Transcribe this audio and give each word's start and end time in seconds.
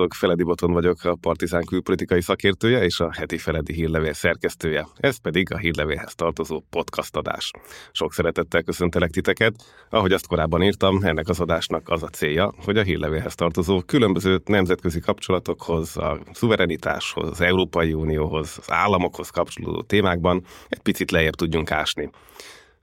Sziasztok, 0.00 0.18
Feledi 0.20 0.42
Boton 0.42 0.72
vagyok, 0.72 1.04
a 1.04 1.14
Partizán 1.20 1.64
külpolitikai 1.64 2.20
szakértője 2.20 2.84
és 2.84 3.00
a 3.00 3.12
heti 3.12 3.38
Feledi 3.38 3.72
hírlevél 3.72 4.12
szerkesztője. 4.12 4.86
Ez 4.96 5.16
pedig 5.16 5.52
a 5.52 5.56
hírlevélhez 5.56 6.14
tartozó 6.14 6.62
podcast 6.70 7.16
adás. 7.16 7.50
Sok 7.92 8.12
szeretettel 8.12 8.62
köszöntelek 8.62 9.10
titeket. 9.10 9.54
Ahogy 9.90 10.12
azt 10.12 10.26
korábban 10.26 10.62
írtam, 10.62 10.98
ennek 11.02 11.28
az 11.28 11.40
adásnak 11.40 11.88
az 11.88 12.02
a 12.02 12.08
célja, 12.08 12.52
hogy 12.64 12.78
a 12.78 12.82
hírlevélhez 12.82 13.34
tartozó 13.34 13.80
különböző 13.80 14.40
nemzetközi 14.44 15.00
kapcsolatokhoz, 15.00 15.96
a 15.96 16.18
szuverenitáshoz, 16.32 17.28
az 17.28 17.40
Európai 17.40 17.92
Unióhoz, 17.92 18.56
az 18.58 18.70
államokhoz 18.72 19.30
kapcsolódó 19.30 19.82
témákban 19.82 20.44
egy 20.68 20.80
picit 20.80 21.10
lejjebb 21.10 21.34
tudjunk 21.34 21.70
ásni. 21.70 22.10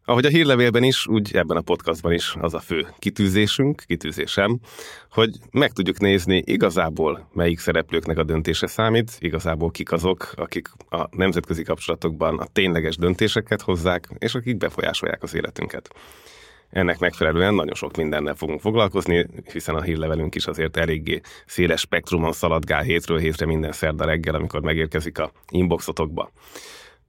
Ahogy 0.10 0.26
a 0.26 0.30
hírlevélben 0.30 0.84
is, 0.84 1.08
úgy 1.08 1.36
ebben 1.36 1.58
a 1.58 1.62
podcastban 1.62 2.12
is 2.12 2.36
az 2.40 2.54
a 2.54 2.60
fő 2.60 2.88
kitűzésünk, 3.00 3.84
kitűzésem, 3.88 4.60
hogy 5.12 5.30
meg 5.52 5.72
tudjuk 5.72 6.00
nézni 6.00 6.44
igazából 6.46 7.30
melyik 7.34 7.60
szereplőknek 7.60 8.18
a 8.18 8.24
döntése 8.24 8.68
számít, 8.68 9.18
igazából 9.20 9.72
kik 9.72 9.92
azok, 9.92 10.32
akik 10.36 10.70
a 10.90 11.08
nemzetközi 11.12 11.64
kapcsolatokban 11.64 12.40
a 12.40 12.46
tényleges 12.54 12.98
döntéseket 12.98 13.62
hozzák, 13.62 14.10
és 14.18 14.36
akik 14.36 14.58
befolyásolják 14.58 15.24
az 15.24 15.36
életünket. 15.36 15.96
Ennek 16.70 17.00
megfelelően 17.00 17.54
nagyon 17.54 17.76
sok 17.76 17.98
mindennel 17.98 18.36
fogunk 18.36 18.62
foglalkozni, 18.62 19.26
hiszen 19.52 19.76
a 19.76 19.82
hírlevelünk 19.82 20.36
is 20.36 20.46
azért 20.46 20.78
eléggé 20.78 21.22
széles 21.46 21.80
spektrumon 21.80 22.32
szaladgál 22.32 22.82
hétről 22.82 23.18
hétre 23.18 23.46
minden 23.46 23.72
szerda 23.72 24.06
reggel, 24.06 24.36
amikor 24.36 24.62
megérkezik 24.62 25.20
a 25.20 25.32
inboxotokba. 25.50 26.32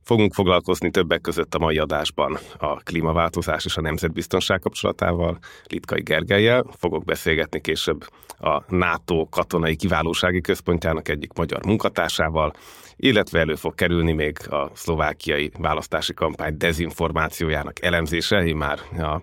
Fogunk 0.08 0.34
foglalkozni 0.34 0.90
többek 0.90 1.20
között 1.20 1.54
a 1.54 1.58
mai 1.58 1.78
adásban 1.78 2.38
a 2.58 2.76
klímaváltozás 2.76 3.64
és 3.64 3.76
a 3.76 3.80
nemzetbiztonság 3.80 4.58
kapcsolatával, 4.60 5.38
Litkai 5.66 6.02
Gergelyel. 6.02 6.64
Fogok 6.78 7.04
beszélgetni 7.04 7.60
később 7.60 8.04
a 8.38 8.62
NATO 8.68 9.26
katonai 9.30 9.76
kiválósági 9.76 10.40
központjának 10.40 11.08
egyik 11.08 11.32
magyar 11.32 11.66
munkatársával, 11.66 12.52
illetve 12.96 13.38
elő 13.38 13.54
fog 13.54 13.74
kerülni 13.74 14.12
még 14.12 14.38
a 14.50 14.70
szlovákiai 14.74 15.50
választási 15.58 16.14
kampány 16.14 16.56
dezinformációjának 16.56 17.82
elemzése, 17.82 18.54
már 18.54 18.78
a 18.98 19.22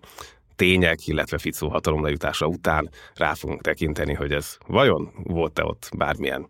tények, 0.56 1.08
illetve 1.08 1.38
Ficó 1.38 1.70
hatalomra 1.70 2.10
jutása 2.10 2.46
után 2.46 2.90
rá 3.16 3.34
fogunk 3.34 3.62
tekinteni, 3.62 4.14
hogy 4.14 4.32
ez 4.32 4.58
vajon 4.68 5.12
volt-e 5.24 5.64
ott 5.64 5.90
bármilyen 5.98 6.48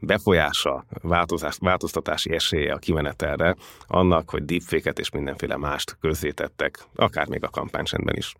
befolyása, 0.00 0.84
változás, 1.02 1.56
változtatási 1.60 2.32
esélye 2.32 2.72
a 2.72 2.78
kimenetelre 2.78 3.56
annak, 3.86 4.30
hogy 4.30 4.44
deepfake 4.44 4.92
és 4.96 5.10
mindenféle 5.10 5.56
mást 5.56 5.96
közzétettek, 6.00 6.78
akár 6.94 7.28
még 7.28 7.44
a 7.44 7.48
kampánycsendben 7.48 8.16
is. 8.16 8.34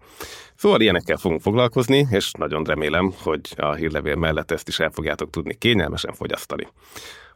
Szóval 0.54 0.80
ilyenekkel 0.80 1.16
fogunk 1.16 1.40
foglalkozni, 1.40 2.06
és 2.10 2.30
nagyon 2.32 2.64
remélem, 2.64 3.12
hogy 3.22 3.40
a 3.56 3.74
hírlevél 3.74 4.16
mellett 4.16 4.50
ezt 4.50 4.68
is 4.68 4.80
el 4.80 4.90
fogjátok 4.90 5.30
tudni 5.30 5.54
kényelmesen 5.54 6.14
fogyasztani. 6.14 6.68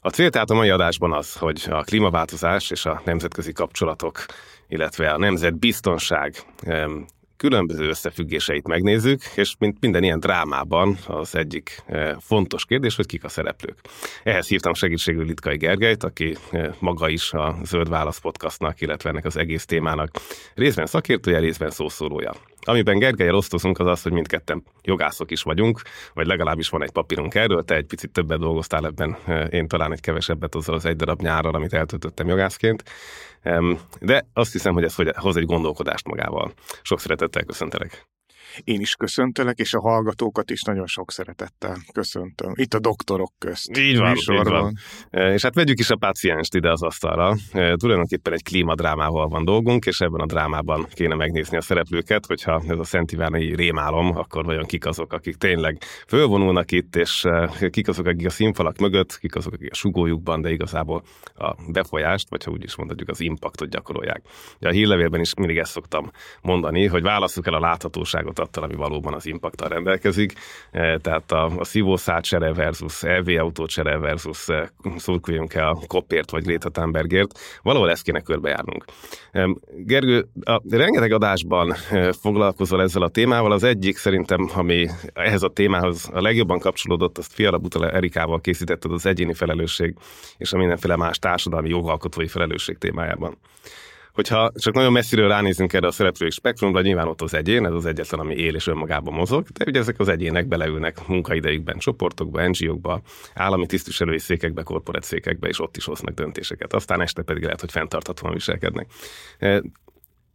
A 0.00 0.10
cél 0.10 0.30
tehát 0.30 0.50
a 0.50 0.54
mai 0.54 0.70
adásban 0.70 1.12
az, 1.12 1.36
hogy 1.36 1.66
a 1.70 1.82
klímaváltozás 1.82 2.70
és 2.70 2.86
a 2.86 3.02
nemzetközi 3.04 3.52
kapcsolatok, 3.52 4.24
illetve 4.68 5.10
a 5.10 5.18
nemzetbiztonság 5.18 6.36
különböző 7.42 7.88
összefüggéseit 7.88 8.68
megnézzük, 8.68 9.22
és 9.34 9.54
mint 9.58 9.76
minden 9.80 10.02
ilyen 10.02 10.20
drámában 10.20 10.96
az 11.06 11.34
egyik 11.34 11.82
eh, 11.86 12.16
fontos 12.20 12.64
kérdés, 12.64 12.96
hogy 12.96 13.06
kik 13.06 13.24
a 13.24 13.28
szereplők. 13.28 13.78
Ehhez 14.22 14.48
hívtam 14.48 14.74
segítségül 14.74 15.24
Litkai 15.24 15.56
Gergelyt, 15.56 16.04
aki 16.04 16.36
eh, 16.50 16.70
maga 16.78 17.08
is 17.08 17.32
a 17.32 17.56
Zöld 17.64 17.88
Válasz 17.88 18.18
podcastnak, 18.18 18.80
illetve 18.80 19.10
ennek 19.10 19.24
az 19.24 19.36
egész 19.36 19.64
témának 19.64 20.08
részben 20.54 20.86
szakértője, 20.86 21.38
részben 21.38 21.70
szószólója. 21.70 22.32
Amiben 22.64 22.98
Gergelyel 22.98 23.34
osztozunk 23.34 23.78
az 23.78 23.86
az, 23.86 24.02
hogy 24.02 24.12
mindketten 24.12 24.62
jogászok 24.82 25.30
is 25.30 25.42
vagyunk, 25.42 25.82
vagy 26.14 26.26
legalábbis 26.26 26.68
van 26.68 26.82
egy 26.82 26.92
papírunk 26.92 27.34
erről, 27.34 27.64
te 27.64 27.74
egy 27.74 27.86
picit 27.86 28.10
többet 28.10 28.38
dolgoztál 28.38 28.86
ebben, 28.86 29.16
eh, 29.26 29.46
én 29.50 29.68
talán 29.68 29.92
egy 29.92 30.00
kevesebbet 30.00 30.54
azzal 30.54 30.74
az 30.74 30.84
egy 30.84 30.96
darab 30.96 31.20
nyárral, 31.20 31.54
amit 31.54 31.72
eltöltöttem 31.72 32.28
jogászként. 32.28 32.82
De 34.00 34.26
azt 34.32 34.52
hiszem, 34.52 34.72
hogy 34.72 34.84
ez 34.84 34.94
hoz 35.16 35.36
egy 35.36 35.46
gondolkodást 35.46 36.06
magával. 36.06 36.52
Sok 36.82 37.00
szeretettel 37.00 37.44
köszöntelek. 37.44 38.11
Én 38.64 38.80
is 38.80 38.94
köszöntelek, 38.94 39.58
és 39.58 39.74
a 39.74 39.80
hallgatókat 39.80 40.50
is 40.50 40.62
nagyon 40.62 40.86
sok 40.86 41.10
szeretettel 41.10 41.76
köszöntöm. 41.92 42.52
Itt 42.54 42.74
a 42.74 42.78
doktorok 42.78 43.32
közt. 43.38 43.78
Így 43.78 43.98
van, 43.98 44.16
így 44.16 44.42
van. 44.42 44.74
E, 45.10 45.32
és 45.32 45.42
hát 45.42 45.54
vegyük 45.54 45.78
is 45.78 45.90
a 45.90 45.96
pácienst 45.96 46.54
ide 46.54 46.70
az 46.70 46.82
asztalra. 46.82 47.36
E, 47.52 47.76
tulajdonképpen 47.76 48.32
egy 48.32 48.42
klímadrámával 48.42 49.28
van 49.28 49.44
dolgunk, 49.44 49.84
és 49.84 50.00
ebben 50.00 50.20
a 50.20 50.26
drámában 50.26 50.86
kéne 50.94 51.14
megnézni 51.14 51.56
a 51.56 51.60
szereplőket, 51.60 52.26
hogyha 52.26 52.62
ez 52.68 52.78
a 52.78 52.84
Szent 52.84 53.12
Ivánai 53.12 53.54
rémálom, 53.54 54.16
akkor 54.16 54.44
vajon 54.44 54.64
kik 54.64 54.86
azok, 54.86 55.12
akik 55.12 55.36
tényleg 55.36 55.78
fölvonulnak 56.06 56.72
itt, 56.72 56.96
és 56.96 57.24
e, 57.24 57.68
kik 57.70 57.88
azok, 57.88 58.06
akik 58.06 58.26
a 58.26 58.30
színfalak 58.30 58.78
mögött, 58.78 59.18
kik 59.18 59.36
azok, 59.36 59.52
akik 59.52 59.70
a 59.70 59.74
sugójukban, 59.74 60.40
de 60.40 60.50
igazából 60.50 61.02
a 61.34 61.54
befolyást, 61.68 62.30
vagy 62.30 62.44
ha 62.44 62.50
úgy 62.50 62.64
is 62.64 62.76
mondhatjuk, 62.76 63.08
az 63.08 63.20
impaktot 63.20 63.68
gyakorolják. 63.68 64.22
De 64.58 64.68
a 64.68 64.72
hírlevélben 64.72 65.20
is 65.20 65.34
mindig 65.34 65.58
ezt 65.58 65.70
szoktam 65.70 66.10
mondani, 66.42 66.86
hogy 66.86 67.02
válasszuk 67.02 67.46
el 67.46 67.54
a 67.54 67.60
láthatóságot 67.60 68.38
feladattal, 68.42 68.62
ami 68.62 68.74
valóban 68.74 69.14
az 69.14 69.26
impaktal 69.26 69.68
rendelkezik. 69.68 70.32
E, 70.70 70.98
tehát 70.98 71.32
a, 71.32 71.44
a 71.58 71.64
szívószálcsere 71.64 72.52
versus 72.52 73.02
EV 73.02 73.28
autócsere 73.38 73.98
versus 73.98 74.48
e, 74.48 74.72
szurkoljunk 74.96 75.54
el 75.54 75.68
a 75.68 75.78
Kopért 75.86 76.30
vagy 76.30 76.42
Greta 76.42 76.70
Thunbergért. 76.70 77.38
Valahol 77.62 77.90
ezt 77.90 78.02
kéne 78.02 78.20
körbejárnunk. 78.20 78.84
E, 79.32 79.48
Gergő, 79.76 80.26
a 80.44 80.60
rengeteg 80.70 81.12
adásban 81.12 81.74
foglalkozol 82.22 82.82
ezzel 82.82 83.02
a 83.02 83.08
témával. 83.08 83.52
Az 83.52 83.62
egyik 83.62 83.96
szerintem, 83.96 84.50
ami 84.54 84.88
ehhez 85.12 85.42
a 85.42 85.48
témához 85.48 86.08
a 86.12 86.20
legjobban 86.20 86.58
kapcsolódott, 86.58 87.18
azt 87.18 87.32
Fiala 87.32 87.58
Butala 87.58 87.90
Erikával 87.90 88.40
készítetted 88.40 88.92
az 88.92 89.06
egyéni 89.06 89.34
felelősség 89.34 89.94
és 90.38 90.52
a 90.52 90.58
mindenféle 90.58 90.96
más 90.96 91.18
társadalmi 91.18 91.68
jogalkotói 91.68 92.26
felelősség 92.26 92.78
témájában. 92.78 93.38
Hogyha 94.12 94.52
csak 94.54 94.74
nagyon 94.74 94.92
messziről 94.92 95.28
ránézünk 95.28 95.72
erre 95.72 95.86
a 95.86 95.90
szereplői 95.90 96.30
spektrumra, 96.30 96.80
nyilván 96.80 97.08
ott 97.08 97.20
az 97.20 97.34
egyén, 97.34 97.66
ez 97.66 97.72
az 97.72 97.86
egyetlen, 97.86 98.20
ami 98.20 98.34
él 98.34 98.54
és 98.54 98.66
önmagában 98.66 99.14
mozog, 99.14 99.46
de 99.48 99.64
ugye 99.66 99.80
ezek 99.80 99.98
az 99.98 100.08
egyének 100.08 100.46
beleülnek 100.46 101.06
munkaidejükben, 101.06 101.78
csoportokba, 101.78 102.48
NGO-kba, 102.48 103.02
állami 103.34 103.66
tisztviselői 103.66 104.18
székekbe, 104.18 104.62
korporát 104.62 105.02
székekbe, 105.02 105.48
és 105.48 105.60
ott 105.60 105.76
is 105.76 105.84
hoznak 105.84 106.14
döntéseket. 106.14 106.72
Aztán 106.72 107.00
este 107.00 107.22
pedig 107.22 107.42
lehet, 107.42 107.60
hogy 107.60 107.70
fenntarthatóan 107.70 108.32
viselkednek. 108.32 108.86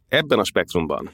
Ebben 0.08 0.38
a 0.38 0.44
spektrumban 0.44 1.10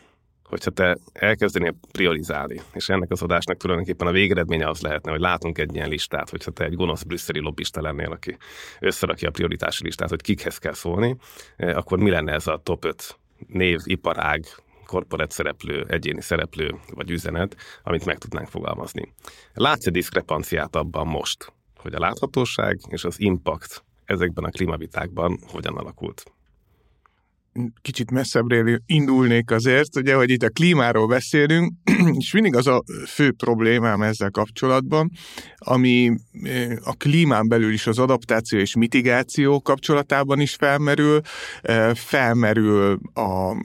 hogyha 0.48 0.70
te 0.70 0.98
elkezdenél 1.12 1.74
priorizálni, 1.92 2.60
és 2.72 2.88
ennek 2.88 3.10
az 3.10 3.22
adásnak 3.22 3.56
tulajdonképpen 3.56 4.06
a 4.06 4.10
végeredménye 4.10 4.68
az 4.68 4.80
lehetne, 4.80 5.10
hogy 5.10 5.20
látunk 5.20 5.58
egy 5.58 5.74
ilyen 5.74 5.88
listát, 5.88 6.30
hogyha 6.30 6.50
te 6.50 6.64
egy 6.64 6.74
gonosz 6.74 7.02
brüsszeli 7.02 7.40
lobbista 7.40 7.80
lennél, 7.80 8.10
aki 8.10 8.36
összerakja 8.80 9.28
a 9.28 9.30
prioritási 9.30 9.84
listát, 9.84 10.08
hogy 10.08 10.20
kikhez 10.20 10.58
kell 10.58 10.72
szólni, 10.72 11.16
eh, 11.56 11.76
akkor 11.76 11.98
mi 11.98 12.10
lenne 12.10 12.32
ez 12.32 12.46
a 12.46 12.60
top 12.62 12.84
5 12.84 13.18
név, 13.48 13.80
iparág, 13.84 14.44
korporát 14.86 15.30
szereplő, 15.30 15.84
egyéni 15.88 16.20
szereplő 16.20 16.74
vagy 16.94 17.10
üzenet, 17.10 17.56
amit 17.82 18.04
meg 18.04 18.18
tudnánk 18.18 18.48
fogalmazni. 18.48 19.12
Látsz-e 19.54 19.90
diszkrepanciát 19.90 20.76
abban 20.76 21.06
most, 21.06 21.52
hogy 21.76 21.94
a 21.94 21.98
láthatóság 21.98 22.80
és 22.88 23.04
az 23.04 23.20
impact 23.20 23.84
ezekben 24.04 24.44
a 24.44 24.50
klímavitákban 24.50 25.38
hogyan 25.46 25.76
alakult? 25.76 26.24
Kicsit 27.82 28.10
messzebbre 28.10 28.82
indulnék 28.86 29.50
azért, 29.50 29.96
ugye, 29.96 30.14
hogy 30.14 30.30
itt 30.30 30.42
a 30.42 30.48
klímáról 30.48 31.06
beszélünk, 31.06 31.72
és 32.18 32.32
mindig 32.32 32.56
az 32.56 32.66
a 32.66 32.82
fő 33.06 33.32
problémám 33.32 34.02
ezzel 34.02 34.30
kapcsolatban, 34.30 35.10
ami 35.58 36.12
a 36.84 36.92
klímán 36.92 37.48
belül 37.48 37.72
is 37.72 37.86
az 37.86 37.98
adaptáció 37.98 38.58
és 38.58 38.76
mitigáció 38.76 39.60
kapcsolatában 39.60 40.40
is 40.40 40.54
felmerül, 40.54 41.20
felmerül 41.94 42.98
a 43.14 43.56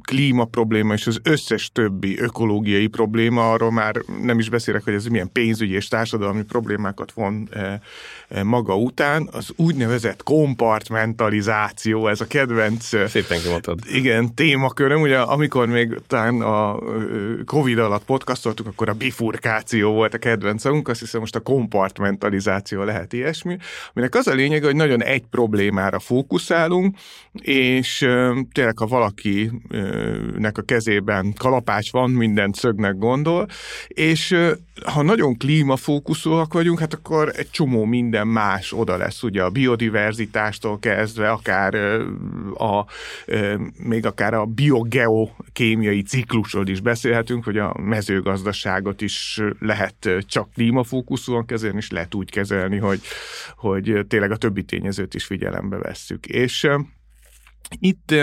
klíma 0.00 0.44
probléma 0.44 0.92
és 0.92 1.06
az 1.06 1.20
összes 1.22 1.70
többi 1.72 2.18
ökológiai 2.18 2.86
probléma, 2.86 3.52
arról 3.52 3.70
már 3.70 3.94
nem 4.22 4.38
is 4.38 4.48
beszélek, 4.48 4.84
hogy 4.84 4.94
ez 4.94 5.06
milyen 5.06 5.32
pénzügyi 5.32 5.74
és 5.74 5.88
társadalmi 5.88 6.42
problémákat 6.42 7.12
von 7.12 7.48
maga 8.42 8.76
után, 8.76 9.28
az 9.32 9.52
úgynevezett 9.56 10.22
kompartmentalizáció, 10.22 12.08
ez 12.08 12.20
a 12.20 12.26
kedvenc 12.26 12.88
Szépen 13.12 13.40
kimondtad. 13.42 13.78
Igen, 13.92 14.34
témaköröm, 14.34 15.00
ugye 15.00 15.18
amikor 15.18 15.66
még 15.66 16.00
talán 16.06 16.40
a 16.40 16.78
Covid 17.44 17.78
alatt 17.78 18.04
podcastoltuk, 18.04 18.66
akkor 18.66 18.88
a 18.88 18.92
bifurkáció 18.92 19.92
volt 19.92 20.14
a 20.14 20.18
kedvencünk, 20.18 20.88
azt 20.88 21.00
hiszem 21.00 21.20
most 21.20 21.36
a 21.36 21.40
kompartmentalizáció 21.40 22.82
lehet 22.82 23.12
ilyesmi, 23.12 23.56
aminek 23.94 24.14
az 24.14 24.26
a 24.26 24.34
lényeg, 24.34 24.64
hogy 24.64 24.76
nagyon 24.76 25.02
egy 25.02 25.22
problémára 25.30 25.98
fókuszálunk, 25.98 26.96
és 27.32 27.98
tényleg, 28.52 28.78
ha 28.78 28.86
valakinek 28.86 30.58
a 30.58 30.62
kezében 30.62 31.32
kalapács 31.38 31.92
van, 31.92 32.10
mindent 32.10 32.54
szögnek 32.54 32.96
gondol, 32.96 33.48
és 33.88 34.36
ha 34.84 35.02
nagyon 35.02 35.36
klímafókuszúak 35.36 36.52
vagyunk, 36.52 36.78
hát 36.78 36.94
akkor 36.94 37.32
egy 37.36 37.50
csomó 37.50 37.84
minden 37.84 38.26
más 38.26 38.72
oda 38.72 38.96
lesz, 38.96 39.22
ugye 39.22 39.42
a 39.42 39.50
biodiverzitástól 39.50 40.78
kezdve, 40.78 41.30
akár 41.30 41.74
a 42.54 42.84
még 43.78 44.06
akár 44.06 44.34
a 44.34 44.44
biogeokémiai 44.44 46.02
ciklusról 46.02 46.66
is 46.66 46.80
beszélhetünk, 46.80 47.44
hogy 47.44 47.58
a 47.58 47.74
mezőgazdaságot 47.78 49.00
is 49.00 49.40
lehet 49.58 50.10
csak 50.18 50.50
klímafókuszúan 50.52 51.46
kezelni, 51.46 51.76
és 51.76 51.90
lehet 51.90 52.14
úgy 52.14 52.30
kezelni, 52.30 52.76
hogy, 52.76 53.00
hogy 53.56 54.04
tényleg 54.08 54.30
a 54.30 54.36
többi 54.36 54.62
tényezőt 54.62 55.14
is 55.14 55.24
figyelembe 55.24 55.76
vesszük. 55.76 56.26
És 56.26 56.68
itt 57.78 58.14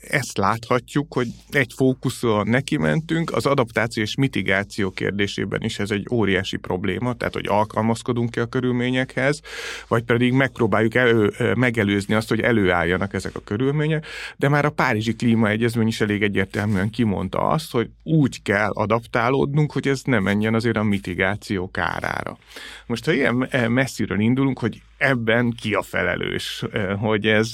ezt 0.00 0.36
láthatjuk, 0.38 1.12
hogy 1.12 1.28
egy 1.50 1.72
fókuszon 1.76 2.48
neki 2.48 2.76
mentünk, 2.76 3.32
az 3.32 3.46
adaptáció 3.46 4.02
és 4.02 4.14
mitigáció 4.14 4.90
kérdésében 4.90 5.62
is 5.62 5.78
ez 5.78 5.90
egy 5.90 6.06
óriási 6.10 6.56
probléma, 6.56 7.14
tehát 7.14 7.34
hogy 7.34 7.46
alkalmazkodunk-e 7.48 8.40
a 8.40 8.46
körülményekhez, 8.46 9.40
vagy 9.88 10.02
pedig 10.02 10.32
megpróbáljuk 10.32 10.94
elő, 10.94 11.32
megelőzni 11.54 12.14
azt, 12.14 12.28
hogy 12.28 12.40
előálljanak 12.40 13.14
ezek 13.14 13.36
a 13.36 13.40
körülmények, 13.40 14.06
de 14.36 14.48
már 14.48 14.64
a 14.64 14.70
Párizsi 14.70 15.14
Klímaegyezmény 15.14 15.86
is 15.86 16.00
elég 16.00 16.22
egyértelműen 16.22 16.90
kimondta 16.90 17.38
azt, 17.38 17.72
hogy 17.72 17.90
úgy 18.02 18.42
kell 18.42 18.70
adaptálódnunk, 18.70 19.72
hogy 19.72 19.88
ez 19.88 20.02
ne 20.04 20.18
menjen 20.18 20.54
azért 20.54 20.76
a 20.76 20.82
mitigáció 20.82 21.70
kárára. 21.70 22.38
Most 22.86 23.04
ha 23.04 23.12
ilyen 23.12 23.48
messziről 23.70 24.20
indulunk, 24.20 24.58
hogy 24.58 24.82
ebben 24.98 25.50
ki 25.50 25.74
a 25.74 25.82
felelős, 25.82 26.64
hogy 26.98 27.26
ez 27.26 27.52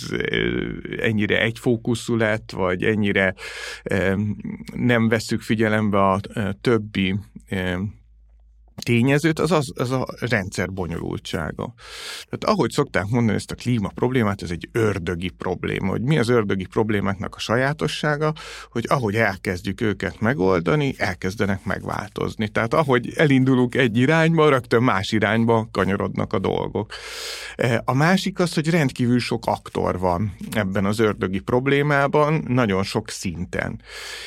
ennyire 0.98 1.40
egyfókuszú 1.40 2.16
lett, 2.16 2.50
vagy 2.50 2.82
ennyire 2.82 3.34
nem 4.74 5.08
veszük 5.08 5.40
figyelembe 5.40 6.02
a 6.02 6.20
többi 6.60 7.14
tényezőt, 8.82 9.38
az, 9.38 9.50
az, 9.50 9.72
az 9.74 9.90
a 9.90 10.06
rendszer 10.20 10.72
bonyolultsága. 10.72 11.74
Tehát 12.28 12.56
ahogy 12.56 12.70
szokták 12.70 13.06
mondani 13.08 13.36
ezt 13.36 13.50
a 13.50 13.54
klíma 13.54 13.88
problémát, 13.88 14.42
ez 14.42 14.50
egy 14.50 14.68
ördögi 14.72 15.28
probléma. 15.28 15.90
Hogy 15.90 16.02
mi 16.02 16.18
az 16.18 16.28
ördögi 16.28 16.66
problémáknak 16.66 17.34
a 17.34 17.38
sajátossága, 17.38 18.32
hogy 18.70 18.84
ahogy 18.88 19.14
elkezdjük 19.14 19.80
őket 19.80 20.20
megoldani, 20.20 20.94
elkezdenek 20.96 21.64
megváltozni. 21.64 22.48
Tehát 22.48 22.74
ahogy 22.74 23.12
elindulunk 23.16 23.74
egy 23.74 23.96
irányba, 23.96 24.48
rögtön 24.48 24.82
más 24.82 25.12
irányba 25.12 25.68
kanyarodnak 25.70 26.32
a 26.32 26.38
dolgok. 26.38 26.92
E, 27.56 27.82
a 27.84 27.94
másik 27.94 28.38
az, 28.38 28.54
hogy 28.54 28.70
rendkívül 28.70 29.18
sok 29.18 29.46
aktor 29.46 29.98
van 29.98 30.36
ebben 30.50 30.84
az 30.84 30.98
ördögi 30.98 31.38
problémában, 31.38 32.44
nagyon 32.48 32.82
sok 32.82 33.08
szinten. 33.08 33.80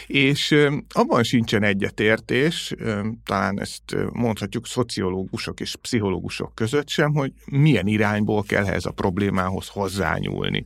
És 0.07 0.51
e, 0.51 0.71
abban 0.89 1.23
sincsen 1.23 1.63
egyetértés, 1.63 2.71
e, 2.71 3.01
talán 3.25 3.59
ezt 3.59 3.95
mondhatjuk, 4.11 4.44
mondhatjuk 4.45 4.67
szociológusok 4.67 5.59
és 5.59 5.75
pszichológusok 5.75 6.55
között 6.55 6.89
sem, 6.89 7.13
hogy 7.13 7.31
milyen 7.45 7.87
irányból 7.87 8.43
kell 8.43 8.65
ehhez 8.65 8.85
a 8.85 8.91
problémához 8.91 9.67
hozzányúlni. 9.67 10.63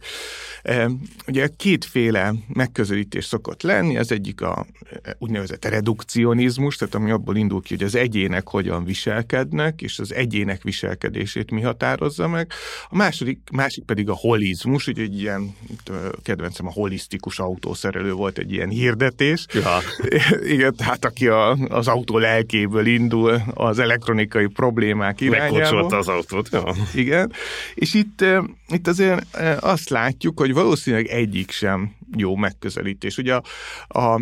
E, 0.62 0.90
ugye 1.28 1.48
kétféle 1.58 2.34
megközelítés 2.48 3.26
szokott 3.26 3.62
lenni, 3.62 3.98
az 3.98 4.12
egyik 4.12 4.42
a 4.42 4.66
e, 5.04 5.16
úgynevezett 5.20 5.66
redukcionizmus, 5.66 6.76
tehát 6.76 6.96
ami 6.96 7.12
abból 7.12 7.36
indul 7.36 7.62
ki, 7.62 7.76
hogy 7.76 7.84
az 7.84 7.96
egyének 7.96 8.48
hogyan 8.48 8.84
viselkednek, 8.84 9.82
és 9.82 10.00
az 10.00 10.14
egyének 10.14 10.64
viselkedését 10.64 11.52
mi 11.52 11.62
határozza 11.62 12.28
meg. 12.28 12.52
A 12.90 12.96
második, 12.96 13.40
másik 13.52 13.84
pedig 13.84 14.10
a 14.10 14.14
holizmus, 14.14 14.88
ugye 14.88 15.02
egy 15.02 15.20
ilyen, 15.20 15.56
kedvencem 16.24 16.68
a 16.68 16.72
holisztikus 16.72 17.40
autószerelő 17.40 18.14
volt 18.14 18.38
egy 18.38 18.52
ilyen 18.52 18.70
hirdetés. 18.70 19.46
Ja. 19.54 19.78
Igen, 20.56 20.76
tehát 20.76 21.06
aki 21.06 21.28
a, 21.28 21.52
az 21.52 21.88
autó 21.88 22.18
lelkéből 22.18 22.86
indul, 22.86 23.42
az 23.60 23.80
elektronikai 23.80 24.48
problémák 24.48 25.22
irányába. 25.22 25.58
Megkocsolta 25.58 25.98
az 25.98 26.08
autót. 26.08 26.50
Ja. 26.52 26.64
Igen, 26.94 27.32
és 27.74 27.94
itt, 27.94 28.26
itt 28.68 28.88
azért 28.88 29.38
azt 29.60 29.90
látjuk, 29.90 30.40
hogy 30.40 30.54
valószínűleg 30.54 31.06
egyik 31.08 31.52
sem 31.52 31.92
jó 32.18 32.36
megközelítés. 32.36 33.18
Ugye 33.18 33.34
a, 33.34 33.44
a 34.00 34.22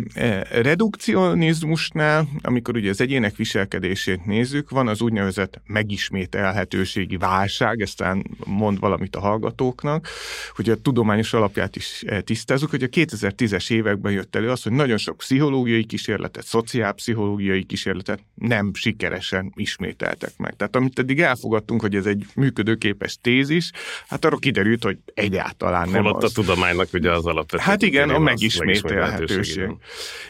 redukcionizmusnál, 0.50 2.28
amikor 2.42 2.76
ugye 2.76 2.90
az 2.90 3.00
egyének 3.00 3.36
viselkedését 3.36 4.24
nézzük, 4.24 4.70
van 4.70 4.88
az 4.88 5.00
úgynevezett 5.00 5.60
megismételhetőségi 5.66 7.16
válság, 7.16 7.80
eztán 7.80 8.26
mond 8.46 8.78
valamit 8.78 9.16
a 9.16 9.20
hallgatóknak, 9.20 10.08
hogy 10.54 10.70
a 10.70 10.80
tudományos 10.80 11.32
alapját 11.32 11.76
is 11.76 12.04
tisztázzuk, 12.24 12.70
hogy 12.70 12.82
a 12.82 12.86
2010-es 12.86 13.70
években 13.70 14.12
jött 14.12 14.36
elő 14.36 14.50
az, 14.50 14.62
hogy 14.62 14.72
nagyon 14.72 14.96
sok 14.96 15.16
pszichológiai 15.16 15.84
kísérletet, 15.84 16.44
szociálpszichológiai 16.44 17.64
kísérletet 17.64 18.20
nem 18.34 18.74
sikeresen 18.74 19.52
ismételtek 19.56 20.32
meg. 20.36 20.56
Tehát 20.56 20.76
amit 20.76 20.98
eddig 20.98 21.20
elfogadtunk, 21.20 21.80
hogy 21.80 21.94
ez 21.94 22.06
egy 22.06 22.26
működőképes 22.34 23.18
tézis, 23.20 23.70
hát 24.08 24.24
arra 24.24 24.36
kiderült, 24.36 24.82
hogy 24.82 24.98
egyáltalán 25.14 25.88
nem 25.88 26.02
Holott 26.02 26.22
az. 26.22 26.30
a 26.30 26.40
tudománynak 26.40 26.88
ugye 26.92 27.12
az 27.12 27.26
alapvető. 27.26 27.64
Hát 27.78 27.88
igen, 27.88 28.10
a 28.10 28.18
megismételhetőség. 28.18 29.68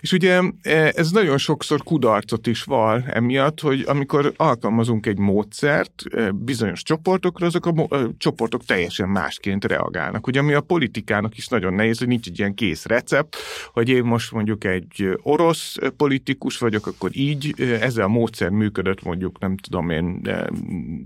És 0.01 0.13
ugye 0.13 0.41
e, 0.63 0.93
ez 0.97 1.11
nagyon 1.11 1.39
sokszor 1.39 1.83
kudarcot 1.83 2.47
is 2.47 2.63
val 2.63 3.05
emiatt, 3.07 3.61
hogy 3.61 3.85
amikor 3.87 4.33
alkalmazunk 4.37 5.07
egy 5.07 5.19
módszert 5.19 6.03
e, 6.11 6.31
bizonyos 6.31 6.83
csoportokra, 6.83 7.47
azok 7.47 7.67
a, 7.67 7.97
a 7.97 8.11
csoportok 8.19 8.65
teljesen 8.65 9.09
másként 9.09 9.65
reagálnak. 9.65 10.27
Ugye 10.27 10.41
ami 10.41 10.53
a 10.53 10.61
politikának 10.61 11.37
is 11.37 11.49
nagyon 11.49 11.75
nehéz, 11.75 11.99
hogy 11.99 12.09
nincs 12.09 12.27
egy 12.27 12.39
ilyen 12.39 12.55
kész 12.55 12.87
recept, 12.87 13.37
hogy 13.73 13.89
én 13.89 14.05
most 14.05 14.33
mondjuk 14.33 14.65
egy 14.65 15.19
orosz 15.23 15.77
politikus 15.97 16.59
vagyok, 16.59 16.87
akkor 16.87 17.11
így 17.13 17.55
e, 17.59 17.63
ezzel 17.65 18.05
a 18.05 18.09
módszer 18.09 18.49
működött 18.49 19.03
mondjuk, 19.03 19.39
nem 19.39 19.57
tudom 19.57 19.91
én, 19.91 20.21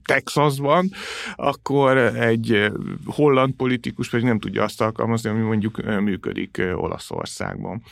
Texasban, 0.04 0.90
akkor 1.34 1.96
egy 1.96 2.70
holland 3.04 3.52
politikus 3.52 4.08
pedig 4.08 4.26
nem 4.26 4.38
tudja 4.38 4.62
azt 4.62 4.80
alkalmazni, 4.80 5.30
ami 5.30 5.40
mondjuk 5.40 6.00
működik 6.00 6.31
Olaszországban. 6.75 7.82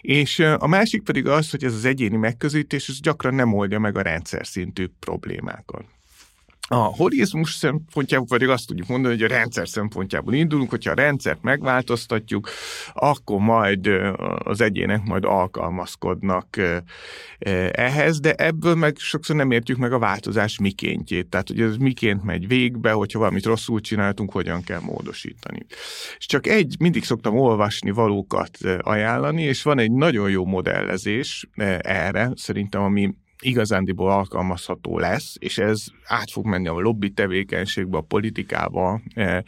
És 0.00 0.38
a 0.38 0.66
másik 0.66 1.02
pedig 1.02 1.26
az, 1.26 1.50
hogy 1.50 1.64
ez 1.64 1.74
az 1.74 1.84
egyéni 1.84 2.16
megközelítés, 2.16 2.88
ez 2.88 3.00
gyakran 3.00 3.34
nem 3.34 3.54
oldja 3.54 3.78
meg 3.78 3.96
a 3.96 4.02
rendszer 4.02 4.46
szintű 4.46 4.86
problémákat. 4.98 5.84
A 6.72 6.76
holizmus 6.76 7.52
szempontjából 7.52 8.26
pedig 8.26 8.48
azt 8.48 8.66
tudjuk 8.66 8.86
mondani, 8.86 9.14
hogy 9.14 9.22
a 9.22 9.34
rendszer 9.34 9.68
szempontjából 9.68 10.34
indulunk, 10.34 10.70
hogyha 10.70 10.90
a 10.90 10.94
rendszert 10.94 11.42
megváltoztatjuk, 11.42 12.48
akkor 12.92 13.38
majd 13.38 13.86
az 14.38 14.60
egyének 14.60 15.04
majd 15.04 15.24
alkalmazkodnak 15.24 16.56
ehhez, 17.70 18.20
de 18.20 18.34
ebből 18.34 18.74
meg 18.74 18.96
sokszor 18.96 19.36
nem 19.36 19.50
értjük 19.50 19.78
meg 19.78 19.92
a 19.92 19.98
változás 19.98 20.58
mikéntjét. 20.58 21.28
Tehát, 21.28 21.48
hogy 21.48 21.60
ez 21.60 21.76
miként 21.76 22.24
megy 22.24 22.48
végbe, 22.48 22.90
hogyha 22.90 23.18
valamit 23.18 23.44
rosszul 23.44 23.80
csináltunk, 23.80 24.32
hogyan 24.32 24.62
kell 24.62 24.80
módosítani. 24.80 25.66
És 26.18 26.26
csak 26.26 26.46
egy, 26.46 26.76
mindig 26.78 27.04
szoktam 27.04 27.36
olvasni 27.38 27.90
valókat 27.90 28.58
ajánlani, 28.80 29.42
és 29.42 29.62
van 29.62 29.78
egy 29.78 29.92
nagyon 29.92 30.30
jó 30.30 30.44
modellezés 30.44 31.48
erre, 31.78 32.30
szerintem, 32.34 32.82
ami 32.82 33.14
igazándiból 33.40 34.10
alkalmazható 34.10 34.98
lesz, 34.98 35.34
és 35.38 35.58
ez 35.58 35.84
át 36.04 36.30
fog 36.30 36.46
menni 36.46 36.68
a 36.68 36.80
lobby 36.80 37.10
tevékenységbe, 37.10 37.96
a 37.96 38.00
politikába, 38.00 39.00
e, 39.14 39.44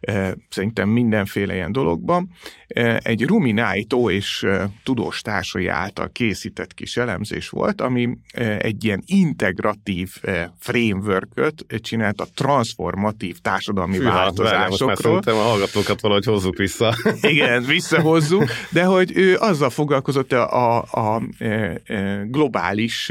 e, 0.00 0.36
szerintem 0.48 0.88
mindenféle 0.88 1.54
ilyen 1.54 1.72
dologban. 1.72 2.30
E, 2.66 3.00
egy 3.02 3.24
Ruminájtó 3.24 4.10
és 4.10 4.42
e, 4.42 4.70
tudós 4.82 5.20
társai 5.20 5.66
által 5.66 6.10
készített 6.12 6.74
kis 6.74 6.96
elemzés 6.96 7.48
volt, 7.48 7.80
ami 7.80 8.08
e, 8.32 8.56
egy 8.58 8.84
ilyen 8.84 9.02
integratív 9.06 10.10
e, 10.22 10.54
framework-öt 10.58 11.64
csinált 11.80 12.20
a 12.20 12.26
transformatív 12.34 13.38
társadalmi 13.38 13.96
Fűha, 13.96 14.12
változásokról. 14.12 15.14
Most 15.14 15.28
a 15.28 15.34
hallgatókat 15.34 16.00
valahogy 16.00 16.24
hozzuk 16.24 16.56
vissza. 16.56 16.94
Igen, 17.22 17.64
visszahozzuk, 17.64 18.44
de 18.70 18.84
hogy 18.84 19.12
ő 19.16 19.36
azzal 19.36 19.70
foglalkozott 19.70 20.32
a, 20.32 20.76
a, 20.76 20.84
a, 20.90 21.14
a 21.14 21.22
globális 22.26 23.10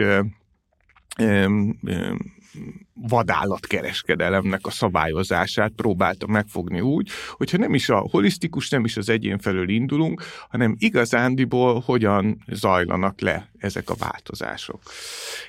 vadállatkereskedelemnek 2.93 4.65
a 4.65 4.72
szabályozását 4.72 5.72
próbálta 5.75 6.27
megfogni 6.27 6.82
úgy, 6.82 7.10
hogyha 7.32 7.58
nem 7.58 7.74
is 7.74 7.89
a 7.89 7.98
holisztikus, 7.98 8.70
nem 8.70 8.86
is 8.86 8.98
az 8.98 9.10
egyén 9.10 9.38
felől 9.38 9.70
indulunk, 9.70 10.24
hanem 10.50 10.75
igazándiból 10.79 11.79
hogyan 11.79 12.43
zajlanak 12.48 13.22
le 13.22 13.50
ezek 13.58 13.89
a 13.89 13.96
változások. 13.96 14.82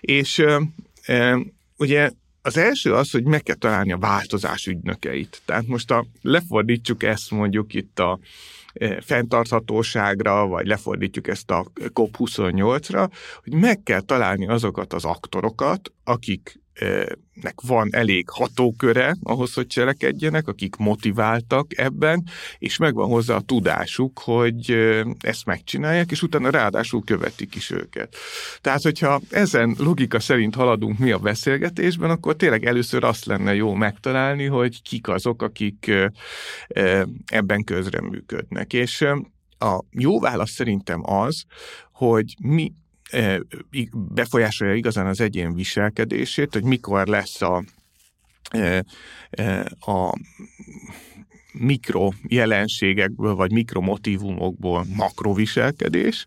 És 0.00 0.42
e, 1.02 1.38
ugye 1.76 2.10
az 2.42 2.56
első 2.56 2.94
az, 2.94 3.10
hogy 3.10 3.24
meg 3.24 3.42
kell 3.42 3.56
találni 3.56 3.92
a 3.92 3.98
változás 3.98 4.66
ügynökeit. 4.66 5.42
Tehát 5.44 5.66
most 5.66 5.90
a, 5.90 6.06
lefordítsuk 6.22 7.02
ezt 7.02 7.30
mondjuk 7.30 7.74
itt 7.74 7.98
a 7.98 8.18
fenntarthatóságra, 9.00 10.46
vagy 10.46 10.66
lefordítjuk 10.66 11.28
ezt 11.28 11.50
a 11.50 11.66
COP28-ra, 11.76 13.10
hogy 13.42 13.54
meg 13.54 13.82
kell 13.82 14.00
találni 14.00 14.48
azokat 14.48 14.92
az 14.92 15.04
aktorokat, 15.04 15.92
akik 16.04 16.62
nek 17.32 17.60
van 17.60 17.88
elég 17.90 18.28
hatóköre 18.28 19.16
ahhoz, 19.22 19.54
hogy 19.54 19.66
cselekedjenek, 19.66 20.48
akik 20.48 20.76
motiváltak 20.76 21.78
ebben, 21.78 22.24
és 22.58 22.76
megvan 22.76 23.08
hozzá 23.08 23.34
a 23.34 23.40
tudásuk, 23.40 24.18
hogy 24.18 24.70
ezt 25.20 25.44
megcsinálják, 25.44 26.10
és 26.10 26.22
utána 26.22 26.50
ráadásul 26.50 27.04
követik 27.04 27.54
is 27.54 27.70
őket. 27.70 28.16
Tehát, 28.60 28.82
hogyha 28.82 29.20
ezen 29.30 29.74
logika 29.78 30.20
szerint 30.20 30.54
haladunk 30.54 30.98
mi 30.98 31.10
a 31.10 31.18
beszélgetésben, 31.18 32.10
akkor 32.10 32.36
tényleg 32.36 32.64
először 32.64 33.04
azt 33.04 33.24
lenne 33.24 33.54
jó 33.54 33.74
megtalálni, 33.74 34.44
hogy 34.44 34.82
kik 34.82 35.08
azok, 35.08 35.42
akik 35.42 35.92
ebben 37.26 37.64
közreműködnek. 37.64 38.72
És 38.72 39.04
a 39.58 39.84
jó 39.90 40.20
válasz 40.20 40.50
szerintem 40.50 41.10
az, 41.10 41.44
hogy 41.92 42.34
mi 42.42 42.72
befolyásolja 44.14 44.74
igazán 44.74 45.06
az 45.06 45.20
egyén 45.20 45.54
viselkedését, 45.54 46.52
hogy 46.52 46.64
mikor 46.64 47.06
lesz 47.06 47.42
a, 47.42 47.64
a 49.80 50.18
mikro 51.52 52.10
jelenségekből, 52.28 53.34
vagy 53.34 53.52
mikromotívumokból 53.52 54.86
makroviselkedés. 54.96 56.26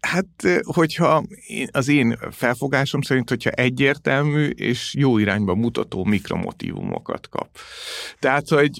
Hát, 0.00 0.26
hogyha 0.62 1.24
az 1.70 1.88
én 1.88 2.18
felfogásom 2.30 3.00
szerint, 3.00 3.28
hogyha 3.28 3.50
egyértelmű 3.50 4.48
és 4.48 4.94
jó 4.94 5.18
irányba 5.18 5.54
mutató 5.54 6.04
mikromotívumokat 6.04 7.28
kap. 7.28 7.48
Tehát, 8.18 8.48
hogy 8.48 8.70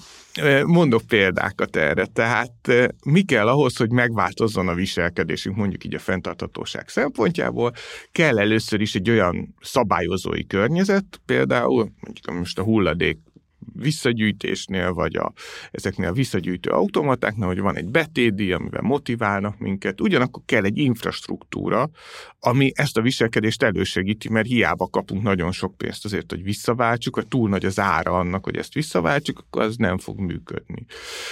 mondok 0.64 1.02
példákat 1.02 1.76
erre. 1.76 2.06
Tehát 2.06 2.52
mi 3.04 3.22
kell 3.22 3.48
ahhoz, 3.48 3.76
hogy 3.76 3.90
megváltozzon 3.90 4.68
a 4.68 4.74
viselkedésünk, 4.74 5.56
mondjuk 5.56 5.84
így 5.84 5.94
a 5.94 5.98
fenntarthatóság 5.98 6.88
szempontjából, 6.88 7.72
kell 8.12 8.38
először 8.38 8.80
is 8.80 8.94
egy 8.94 9.10
olyan 9.10 9.54
szabályozói 9.60 10.46
környezet, 10.46 11.20
például 11.26 11.92
mondjuk 12.00 12.38
most 12.38 12.58
a 12.58 12.62
hulladék 12.62 13.18
visszagyűjtésnél, 13.74 14.92
vagy 14.92 15.16
a, 15.16 15.32
ezeknél 15.70 16.08
a 16.08 16.12
visszagyűjtő 16.12 16.70
automatáknál, 16.70 17.48
hogy 17.48 17.60
van 17.60 17.76
egy 17.76 17.88
betédi, 17.88 18.52
amivel 18.52 18.82
motiválnak 18.82 19.58
minket, 19.58 20.00
ugyanakkor 20.00 20.42
kell 20.46 20.64
egy 20.64 20.78
infrastruktúra, 20.78 21.90
ami 22.40 22.70
ezt 22.74 22.96
a 22.96 23.02
viselkedést 23.02 23.62
elősegíti, 23.62 24.28
mert 24.28 24.46
hiába 24.46 24.86
kapunk 24.86 25.22
nagyon 25.22 25.52
sok 25.52 25.76
pénzt 25.76 26.04
azért, 26.04 26.30
hogy 26.30 26.42
visszaváltsuk, 26.42 27.16
vagy 27.16 27.26
túl 27.26 27.48
nagy 27.48 27.64
az 27.64 27.78
ára 27.78 28.18
annak, 28.18 28.44
hogy 28.44 28.56
ezt 28.56 28.74
visszaváltsuk, 28.74 29.38
akkor 29.38 29.62
az 29.62 29.76
nem 29.76 29.98
fog 29.98 30.18
működni. 30.18 30.84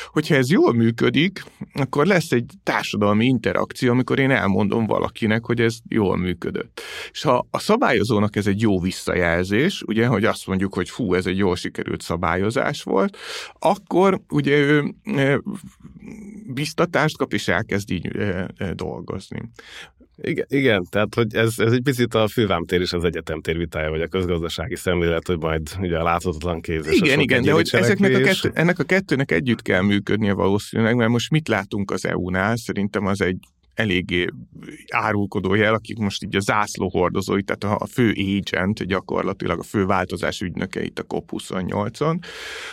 Hogyha 0.06 0.34
ez 0.34 0.50
jól 0.50 0.72
működik, 0.72 1.44
akkor 1.74 2.06
lesz 2.06 2.32
egy 2.32 2.52
társadalmi 2.62 3.24
interakció, 3.24 3.90
amikor 3.90 4.18
én 4.18 4.30
elmondom 4.30 4.86
valakinek, 4.86 5.44
hogy 5.44 5.60
ez 5.60 5.78
jól 5.88 6.16
működött. 6.16 6.80
És 7.10 7.22
ha 7.22 7.46
a 7.50 7.58
szabályozónak 7.58 8.36
ez 8.36 8.46
egy 8.46 8.60
jó 8.60 8.80
visszajelzés, 8.80 9.82
ugye, 9.86 10.06
hogy 10.06 10.24
azt 10.24 10.46
mondjuk, 10.46 10.74
hogy 10.74 10.90
fú, 10.90 11.14
ez 11.14 11.26
egy 11.26 11.38
jól 11.38 11.56
sikerült 11.56 12.02
szabály, 12.02 12.17
szabályozás 12.18 12.82
volt, 12.82 13.16
akkor 13.58 14.20
ugye 14.28 14.56
ő 14.58 14.94
biztatást 16.46 17.16
kap, 17.16 17.32
és 17.32 17.48
elkezd 17.48 17.90
így 17.90 18.10
dolgozni. 18.72 19.40
Igen, 20.22 20.46
igen, 20.48 20.86
tehát 20.90 21.14
hogy 21.14 21.34
ez, 21.34 21.54
ez 21.58 21.72
egy 21.72 21.82
picit 21.82 22.14
a 22.14 22.28
fővámtér 22.28 22.80
és 22.80 22.92
az 22.92 23.04
egyetemtér 23.04 23.56
vitája, 23.56 23.90
vagy 23.90 24.00
a 24.00 24.08
közgazdasági 24.08 24.76
szemlélet, 24.76 25.26
hogy 25.26 25.38
majd 25.38 25.68
ugye 25.80 25.98
a 25.98 26.02
láthatatlan 26.02 26.60
kéz. 26.60 26.86
Igen, 26.90 27.20
igen, 27.20 27.42
de 27.42 27.52
hogy 27.52 27.68
ezeknek 27.72 28.14
a 28.14 28.20
kettő, 28.20 28.50
ennek 28.54 28.78
a 28.78 28.84
kettőnek 28.84 29.30
együtt 29.30 29.62
kell 29.62 29.82
működnie 29.82 30.32
valószínűleg, 30.32 30.96
mert 30.96 31.10
most 31.10 31.30
mit 31.30 31.48
látunk 31.48 31.90
az 31.90 32.04
EU-nál, 32.04 32.56
szerintem 32.56 33.06
az 33.06 33.20
egy 33.20 33.38
eléggé 33.78 34.26
árulkodó 34.88 35.54
jel, 35.54 35.74
akik 35.74 35.98
most 35.98 36.22
így 36.22 36.36
a 36.36 36.40
zászló 36.40 36.88
hordozói, 36.88 37.42
tehát 37.42 37.80
a 37.80 37.86
fő 37.86 38.12
agent, 38.38 38.86
gyakorlatilag 38.86 39.58
a 39.58 39.62
fő 39.62 39.86
változás 39.86 40.40
ügynöke 40.40 40.82
itt 40.82 40.98
a 40.98 41.04
COP28-on. 41.04 42.18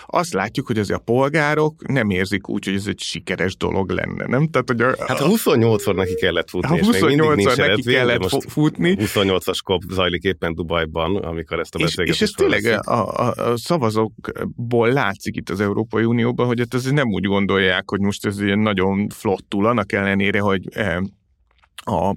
Azt 0.05 0.33
látjuk, 0.33 0.67
hogy 0.67 0.77
azért 0.77 0.99
a 0.99 1.03
polgárok 1.03 1.87
nem 1.87 2.09
érzik 2.09 2.49
úgy, 2.49 2.65
hogy 2.65 2.73
ez 2.73 2.87
egy 2.87 2.99
sikeres 2.99 3.57
dolog 3.57 3.89
lenne, 3.89 4.25
nem? 4.25 4.47
Tehát, 4.47 4.67
hogy 4.67 4.81
a, 4.81 4.95
hát 5.07 5.19
a 5.19 5.27
28-szor 5.27 5.95
neki 5.95 6.15
kellett 6.15 6.49
futni, 6.49 6.79
a 6.79 6.83
28-szor 6.83 7.57
neki 7.57 7.81
kellett 7.81 8.19
most 8.19 8.51
futni. 8.51 8.95
28-as 8.99 9.59
COP 9.63 9.81
zajlik 9.89 10.23
éppen 10.23 10.53
Dubajban, 10.53 11.15
amikor 11.15 11.59
ezt 11.59 11.75
a 11.75 11.79
beszélgetést 11.79 12.21
És, 12.21 12.27
és 12.27 12.33
ez 12.33 12.61
tényleg 12.61 12.79
a, 12.85 13.27
a, 13.27 13.51
a 13.51 13.57
szavazókból 13.57 14.91
látszik 14.91 15.35
itt 15.35 15.49
az 15.49 15.59
Európai 15.59 16.03
Unióban, 16.03 16.45
hogy 16.45 16.63
ez 16.69 16.83
nem 16.83 17.07
úgy 17.07 17.25
gondolják, 17.25 17.89
hogy 17.89 17.99
most 17.99 18.25
ez 18.25 18.41
ilyen 18.41 18.59
nagyon 18.59 19.09
flottul, 19.09 19.65
annak 19.65 19.91
ellenére, 19.91 20.39
hogy 20.39 20.61
eh, 20.71 20.94
a, 21.87 22.15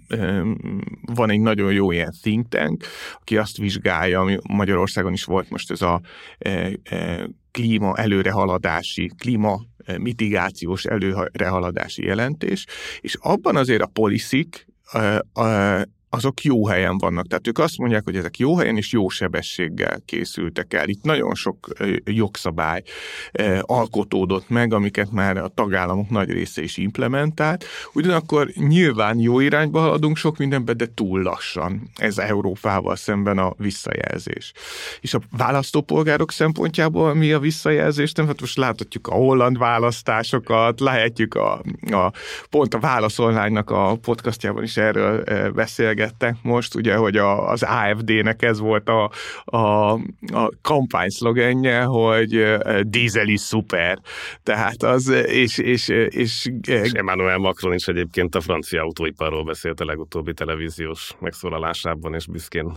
van 1.14 1.30
egy 1.30 1.40
nagyon 1.40 1.72
jó 1.72 1.90
ilyen 1.90 2.14
think 2.22 2.48
tank, 2.48 2.84
aki 3.14 3.36
azt 3.36 3.56
vizsgálja, 3.56 4.20
ami 4.20 4.36
Magyarországon 4.48 5.12
is 5.12 5.24
volt 5.24 5.50
most 5.50 5.70
ez 5.70 5.82
a 5.82 6.00
e, 6.38 6.72
e, 6.82 7.28
klíma 7.50 7.96
előrehaladási, 7.96 9.10
klíma 9.18 9.60
mitigációs 9.96 10.84
előrehaladási 10.84 12.04
jelentés, 12.04 12.66
és 13.00 13.16
abban 13.20 13.56
azért 13.56 13.82
a 13.82 13.86
poliszik 13.86 14.66
azok 16.10 16.42
jó 16.42 16.66
helyen 16.66 16.98
vannak. 16.98 17.26
Tehát 17.26 17.46
ők 17.46 17.58
azt 17.58 17.78
mondják, 17.78 18.04
hogy 18.04 18.16
ezek 18.16 18.38
jó 18.38 18.56
helyen 18.56 18.76
és 18.76 18.92
jó 18.92 19.08
sebességgel 19.08 20.00
készültek 20.04 20.74
el. 20.74 20.88
Itt 20.88 21.02
nagyon 21.02 21.34
sok 21.34 21.68
jogszabály 22.04 22.82
alkotódott 23.60 24.48
meg, 24.48 24.72
amiket 24.72 25.10
már 25.10 25.36
a 25.36 25.48
tagállamok 25.48 26.10
nagy 26.10 26.30
része 26.30 26.62
is 26.62 26.76
implementált. 26.76 27.64
Ugyanakkor 27.92 28.48
nyilván 28.54 29.18
jó 29.18 29.40
irányba 29.40 29.80
haladunk 29.80 30.16
sok 30.16 30.36
mindenben, 30.36 30.76
de 30.76 30.86
túl 30.94 31.22
lassan. 31.22 31.90
Ez 31.96 32.18
Európával 32.18 32.96
szemben 32.96 33.38
a 33.38 33.54
visszajelzés. 33.56 34.52
És 35.00 35.14
a 35.14 35.20
választópolgárok 35.36 36.32
szempontjából 36.32 37.14
mi 37.14 37.32
a 37.32 37.38
visszajelzés? 37.38 38.12
Nem, 38.12 38.26
hát 38.26 38.40
most 38.40 38.56
láthatjuk 38.56 39.06
a 39.06 39.14
holland 39.14 39.58
választásokat, 39.58 40.80
lehetjük 40.80 41.34
a, 41.34 41.62
a 41.90 42.12
pont 42.50 42.74
a 42.74 42.78
Válasz 42.78 43.18
Online-nak 43.18 43.70
a 43.70 43.96
podcastjában 44.02 44.62
is 44.62 44.76
erről 44.76 45.24
beszél 45.52 45.94
beszélgettek 45.98 46.36
most, 46.42 46.74
ugye, 46.74 46.94
hogy 46.94 47.16
a, 47.16 47.50
az 47.50 47.62
AFD-nek 47.62 48.42
ez 48.42 48.58
volt 48.58 48.88
a, 48.88 49.10
a, 49.44 49.92
a 50.32 50.52
kampány 50.62 51.08
szlogenje, 51.08 51.82
hogy 51.82 52.56
dízel 52.82 53.28
is 53.28 53.40
szuper. 53.40 53.98
Tehát 54.42 54.82
az, 54.82 55.08
és, 55.26 55.58
és, 55.58 55.88
és, 56.08 56.50
és 56.66 56.92
Emmanuel 56.92 57.38
Macron 57.38 57.74
is 57.74 57.86
egyébként 57.86 58.34
a 58.34 58.40
francia 58.40 58.82
autóiparról 58.82 59.44
beszélt 59.44 59.80
a 59.80 59.84
legutóbbi 59.84 60.32
televíziós 60.34 61.16
megszólalásában, 61.20 62.14
és 62.14 62.26
büszkén 62.26 62.72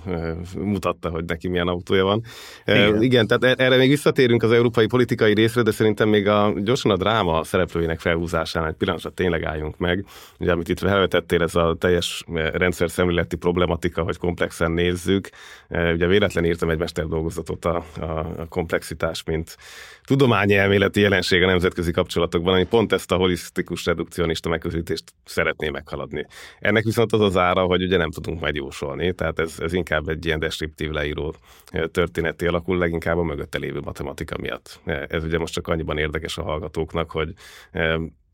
mutatta, 0.58 1.10
hogy 1.10 1.26
neki 1.26 1.48
milyen 1.48 1.68
autója 1.68 2.04
van. 2.04 2.24
Igen, 2.66 3.02
Igen 3.02 3.28
tehát 3.28 3.60
e-, 3.60 3.64
erre 3.64 3.78
még 3.78 3.90
visszatérünk 3.90 4.44
az 4.44 4.52
európai 4.52 4.88
politikai 4.88 5.34
részre, 5.34 5.62
de 5.62 5.72
szerintem 5.72 6.10
még 6.10 6.28
a, 6.28 6.54
gyorsan 6.58 6.92
a 6.92 6.98
dráma 6.98 7.44
szereplőinek 7.44 8.00
felhúzásán 8.00 8.66
egy 8.66 8.74
pillanatra 8.74 9.10
tényleg 9.10 9.44
álljunk 9.44 9.78
meg. 9.78 10.06
Ugye, 10.40 10.52
amit 10.52 10.70
itt 10.70 10.80
felvetettél, 10.80 11.42
ez 11.42 11.56
a 11.56 11.76
teljes 11.80 12.24
rendszer 12.54 12.90
szemléleti 13.12 13.36
problematika, 13.36 14.04
hogy 14.04 14.18
komplexen 14.18 14.72
nézzük. 14.72 15.30
E, 15.68 15.92
ugye 15.92 16.08
véletlen 16.08 16.46
írtam 16.46 16.70
egy 16.70 16.78
mesterdolgozatot 16.78 17.66
a, 17.66 17.86
a 18.00 18.46
komplexitás, 18.50 19.24
mint 19.24 19.58
tudományi 20.04 20.56
elméleti 20.56 21.00
jelenség 21.00 21.44
a 21.44 21.46
nemzetközi 21.46 21.92
kapcsolatokban, 21.92 22.54
ami 22.54 22.66
pont 22.66 22.92
ezt 22.94 23.12
a 23.12 23.16
holisztikus 23.16 23.86
redukcionista 23.86 24.50
megközelítést 24.50 25.04
szeretné 25.26 25.70
meghaladni. 25.70 26.26
Ennek 26.60 26.84
viszont 26.84 27.14
az 27.14 27.22
az 27.22 27.38
ára, 27.38 27.64
hogy 27.64 27.84
ugye 27.84 27.98
nem 27.98 28.12
tudunk 28.12 28.40
majd 28.40 28.56
jósolni, 28.56 29.14
tehát 29.14 29.40
ez, 29.40 29.56
ez 29.60 29.74
inkább 29.74 30.08
egy 30.08 30.26
ilyen 30.26 30.40
deskriptív 30.40 30.90
leíró 30.90 31.36
e, 31.72 31.88
történeti 31.88 32.46
alakul, 32.46 32.78
leginkább 32.78 33.18
a 33.18 33.24
mögötte 33.24 33.58
lévő 33.58 33.80
matematika 33.80 34.36
miatt. 34.42 34.80
E, 34.86 35.06
ez 35.10 35.24
ugye 35.24 35.38
most 35.38 35.54
csak 35.54 35.68
annyiban 35.68 35.98
érdekes 35.98 36.38
a 36.38 36.44
hallgatóknak, 36.44 37.12
hogy 37.12 37.34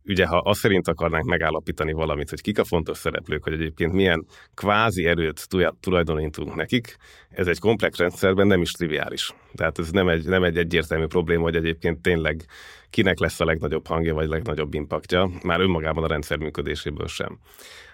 ugye 0.07 0.25
ha 0.25 0.37
azt 0.37 0.59
szerint 0.59 0.87
akarnánk 0.87 1.25
megállapítani 1.25 1.91
valamit, 1.91 2.29
hogy 2.29 2.41
kik 2.41 2.59
a 2.59 2.63
fontos 2.63 2.97
szereplők, 2.97 3.43
hogy 3.43 3.53
egyébként 3.53 3.93
milyen 3.93 4.25
kvázi 4.53 5.05
erőt 5.05 5.47
tulajdonítunk 5.79 6.55
nekik, 6.55 6.97
ez 7.29 7.47
egy 7.47 7.59
komplex 7.59 7.97
rendszerben 7.97 8.47
nem 8.47 8.61
is 8.61 8.71
triviális. 8.71 9.33
Tehát 9.55 9.79
ez 9.79 9.91
nem 9.91 10.07
egy, 10.07 10.25
nem 10.25 10.43
egy 10.43 10.57
egyértelmű 10.57 11.05
probléma, 11.05 11.43
hogy 11.43 11.55
egyébként 11.55 12.01
tényleg 12.01 12.45
kinek 12.89 13.19
lesz 13.19 13.39
a 13.39 13.45
legnagyobb 13.45 13.87
hangja, 13.87 14.13
vagy 14.13 14.27
legnagyobb 14.27 14.73
impaktja, 14.73 15.29
már 15.43 15.59
önmagában 15.59 16.03
a 16.03 16.07
rendszer 16.07 16.37
működéséből 16.37 17.07
sem. 17.07 17.39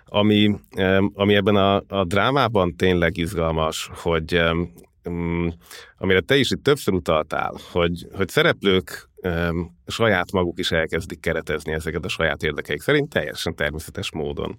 Ami, 0.05 0.55
ami 1.13 1.35
ebben 1.35 1.55
a, 1.55 1.83
a 1.87 2.03
drámában 2.05 2.75
tényleg 2.75 3.17
izgalmas, 3.17 3.89
hogy 3.93 4.41
mm, 5.09 5.47
amire 5.97 6.19
te 6.19 6.35
is 6.35 6.51
itt 6.51 6.63
többször 6.63 6.93
utaltál, 6.93 7.53
hogy, 7.71 8.07
hogy 8.13 8.29
szereplők 8.29 9.09
saját 9.87 10.31
maguk 10.31 10.59
is 10.59 10.71
elkezdik 10.71 11.19
keretezni 11.19 11.73
ezeket 11.73 12.05
a 12.05 12.09
saját 12.09 12.43
érdekeik 12.43 12.81
szerint 12.81 13.09
teljesen 13.09 13.55
természetes 13.55 14.11
módon. 14.11 14.57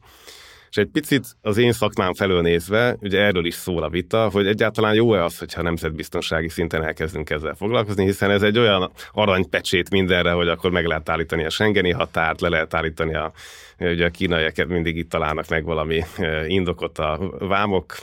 És 0.75 0.81
egy 0.81 0.91
picit 0.93 1.25
az 1.41 1.57
én 1.57 1.73
szakmám 1.73 2.15
felől 2.15 2.41
nézve, 2.41 2.97
ugye 3.01 3.21
erről 3.21 3.45
is 3.45 3.55
szól 3.55 3.83
a 3.83 3.89
vita, 3.89 4.29
hogy 4.33 4.47
egyáltalán 4.47 4.95
jó-e 4.95 5.25
az, 5.25 5.39
hogyha 5.39 5.63
nemzetbiztonsági 5.63 6.49
szinten 6.49 6.85
elkezdünk 6.85 7.31
ezzel 7.31 7.55
foglalkozni, 7.55 8.05
hiszen 8.05 8.31
ez 8.31 8.43
egy 8.43 8.59
olyan 8.59 8.91
aranypecsét 9.13 9.91
mindenre, 9.91 10.33
hogy 10.33 10.49
akkor 10.49 10.71
meg 10.71 10.87
lehet 10.87 11.09
állítani 11.09 11.45
a 11.45 11.51
Schengeni 11.51 11.91
határt, 11.91 12.41
le 12.41 12.49
lehet 12.49 12.75
állítani 12.75 13.15
a 13.15 13.33
ugye 13.79 14.07
a 14.07 14.11
kínaiak 14.11 14.67
mindig 14.67 14.97
itt 14.97 15.11
találnak 15.11 15.49
meg 15.49 15.65
valami 15.65 16.03
indokot 16.47 16.99
a 16.99 17.19
vámok, 17.39 17.95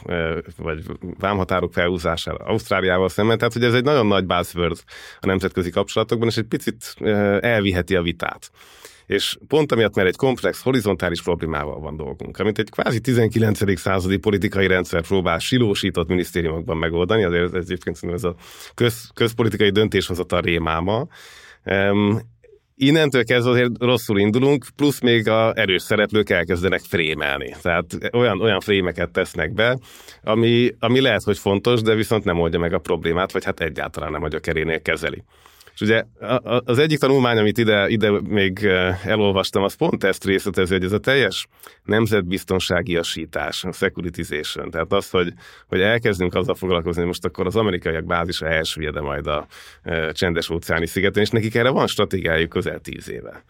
vagy 0.58 0.84
vámhatárok 1.20 1.74
felhúzására 1.74 2.46
Ausztráliával 2.46 3.10
szemben, 3.10 3.38
tehát 3.38 3.54
hogy 3.54 3.64
ez 3.64 3.74
egy 3.74 3.84
nagyon 3.84 4.08
nagy 4.08 4.26
buzzword 4.26 4.78
a 5.20 5.26
nemzetközi 5.26 5.70
kapcsolatokban, 5.70 6.28
és 6.28 6.38
egy 6.38 6.48
picit 6.48 6.96
elviheti 7.40 7.96
a 7.96 8.02
vitát. 8.02 8.52
És 9.12 9.38
pont 9.48 9.72
amiatt, 9.72 9.96
mert 9.96 10.08
egy 10.08 10.16
komplex, 10.16 10.62
horizontális 10.62 11.22
problémával 11.22 11.80
van 11.80 11.96
dolgunk, 11.96 12.38
amit 12.40 12.60
egy 12.60 12.70
kvázi 12.70 13.00
19. 13.00 13.80
századi 13.80 14.18
politikai 14.18 14.68
rendszer 14.68 15.02
próbál 15.02 15.40
silósított 15.40 16.08
minisztériumokban 16.08 16.78
megoldani, 16.78 17.24
azért 17.24 17.56
ez 17.56 17.64
egyébként 17.64 18.14
ez 18.14 18.24
a 18.24 18.36
köz, 18.74 19.10
közpolitikai 19.14 19.70
döntéshozatal 19.70 20.42
rémáma, 20.42 21.08
innentől 22.76 23.24
kezdve 23.24 23.52
azért 23.52 23.72
rosszul 23.80 24.20
indulunk, 24.20 24.66
plusz 24.76 25.00
még 25.00 25.28
a 25.28 25.54
erős 25.56 25.82
szereplők 25.82 26.30
elkezdenek 26.30 26.82
frémelni. 26.82 27.56
Tehát 27.62 27.86
olyan, 28.12 28.42
olyan 28.42 28.60
frémeket 28.60 29.12
tesznek 29.12 29.54
be, 29.54 29.78
ami, 30.24 30.72
ami 30.80 31.02
lehet, 31.02 31.24
hogy 31.24 31.38
fontos, 31.38 31.82
de 31.82 31.96
viszont 31.96 32.24
nem 32.24 32.40
oldja 32.40 32.60
meg 32.60 32.74
a 32.74 32.80
problémát, 32.80 33.32
vagy 33.32 33.46
hát 33.46 33.60
egyáltalán 33.60 34.12
nem 34.12 34.24
a 34.24 34.28
gyökerénél 34.28 34.82
kezeli. 34.82 35.24
És 35.82 35.88
ugye 35.88 36.04
az 36.66 36.80
egyik 36.80 37.00
tanulmány, 37.00 37.38
amit 37.38 37.58
ide, 37.58 37.88
ide 37.88 38.12
még 38.22 38.66
elolvastam, 39.06 39.64
az 39.64 39.74
pont 39.74 40.04
ezt 40.04 40.26
részletezi, 40.26 40.74
hogy 40.74 40.84
ez 40.84 40.92
a 40.92 40.98
teljes 40.98 41.48
nemzetbiztonságiasítás, 41.84 43.64
a 43.64 43.72
securitization, 43.72 44.70
tehát 44.70 44.94
az, 44.94 45.10
hogy, 45.10 45.34
hogy 45.68 45.82
elkezdünk 45.82 46.34
azzal 46.34 46.56
foglalkozni, 46.56 47.00
hogy 47.00 47.08
most 47.08 47.26
akkor 47.26 47.46
az 47.46 47.56
amerikaiak 47.56 48.06
bázisa 48.06 48.48
elsüllyed 48.48 49.02
majd 49.02 49.28
a 49.28 49.48
csendes 50.12 50.50
óceáni 50.50 50.88
szigeten, 50.88 51.24
és 51.24 51.30
nekik 51.30 51.56
erre 51.56 51.70
van 51.70 51.88
stratégiájuk 51.88 52.50
közel 52.50 52.80
tíz 52.80 53.10
éve. 53.10 53.44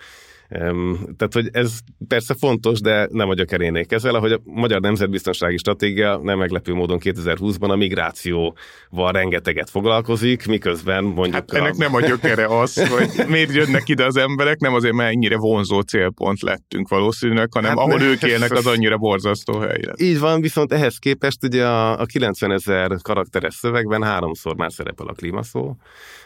Tehát, 1.17 1.33
hogy 1.33 1.49
ez 1.51 1.77
persze 2.07 2.35
fontos, 2.39 2.81
de 2.81 3.07
nem 3.11 3.29
a 3.29 3.33
gyökerénék 3.33 3.91
ezzel, 3.91 4.15
ahogy 4.15 4.31
a 4.31 4.39
Magyar 4.43 4.81
Nemzetbiztonsági 4.81 5.57
Stratégia 5.57 6.17
nem 6.17 6.37
meglepő 6.37 6.73
módon 6.73 6.99
2020-ban 7.03 7.69
a 7.69 7.75
migrációval 7.75 9.11
rengeteget 9.11 9.69
foglalkozik, 9.69 10.47
miközben 10.47 11.03
mondjuk... 11.03 11.33
Hát 11.33 11.53
ennek 11.53 11.73
a... 11.73 11.77
nem 11.77 11.95
a 11.95 11.99
gyökere 11.99 12.45
az, 12.45 12.89
hogy 12.89 13.27
miért 13.27 13.53
jönnek 13.53 13.89
ide 13.89 14.05
az 14.05 14.17
emberek, 14.17 14.59
nem 14.59 14.73
azért, 14.73 14.93
mert 14.93 15.11
ennyire 15.11 15.37
vonzó 15.37 15.81
célpont 15.81 16.41
lettünk 16.41 16.87
valószínűleg, 16.87 17.49
hanem 17.53 17.69
hát 17.69 17.79
ahol 17.79 17.97
ne, 17.97 18.05
ők 18.05 18.21
élnek, 18.23 18.51
az 18.51 18.65
annyira 18.65 18.97
borzasztó 18.97 19.59
hely. 19.59 19.79
Így 19.97 20.19
van, 20.19 20.41
viszont 20.41 20.73
ehhez 20.73 20.97
képest 20.97 21.43
ugye 21.43 21.65
a, 21.65 21.99
a 21.99 22.05
90 22.05 22.51
ezer 22.51 22.91
karakteres 23.01 23.53
szövegben 23.53 24.03
háromszor 24.03 24.55
már 24.55 24.71
szerepel 24.71 25.07
a 25.07 25.13
klímaszó, 25.13 25.75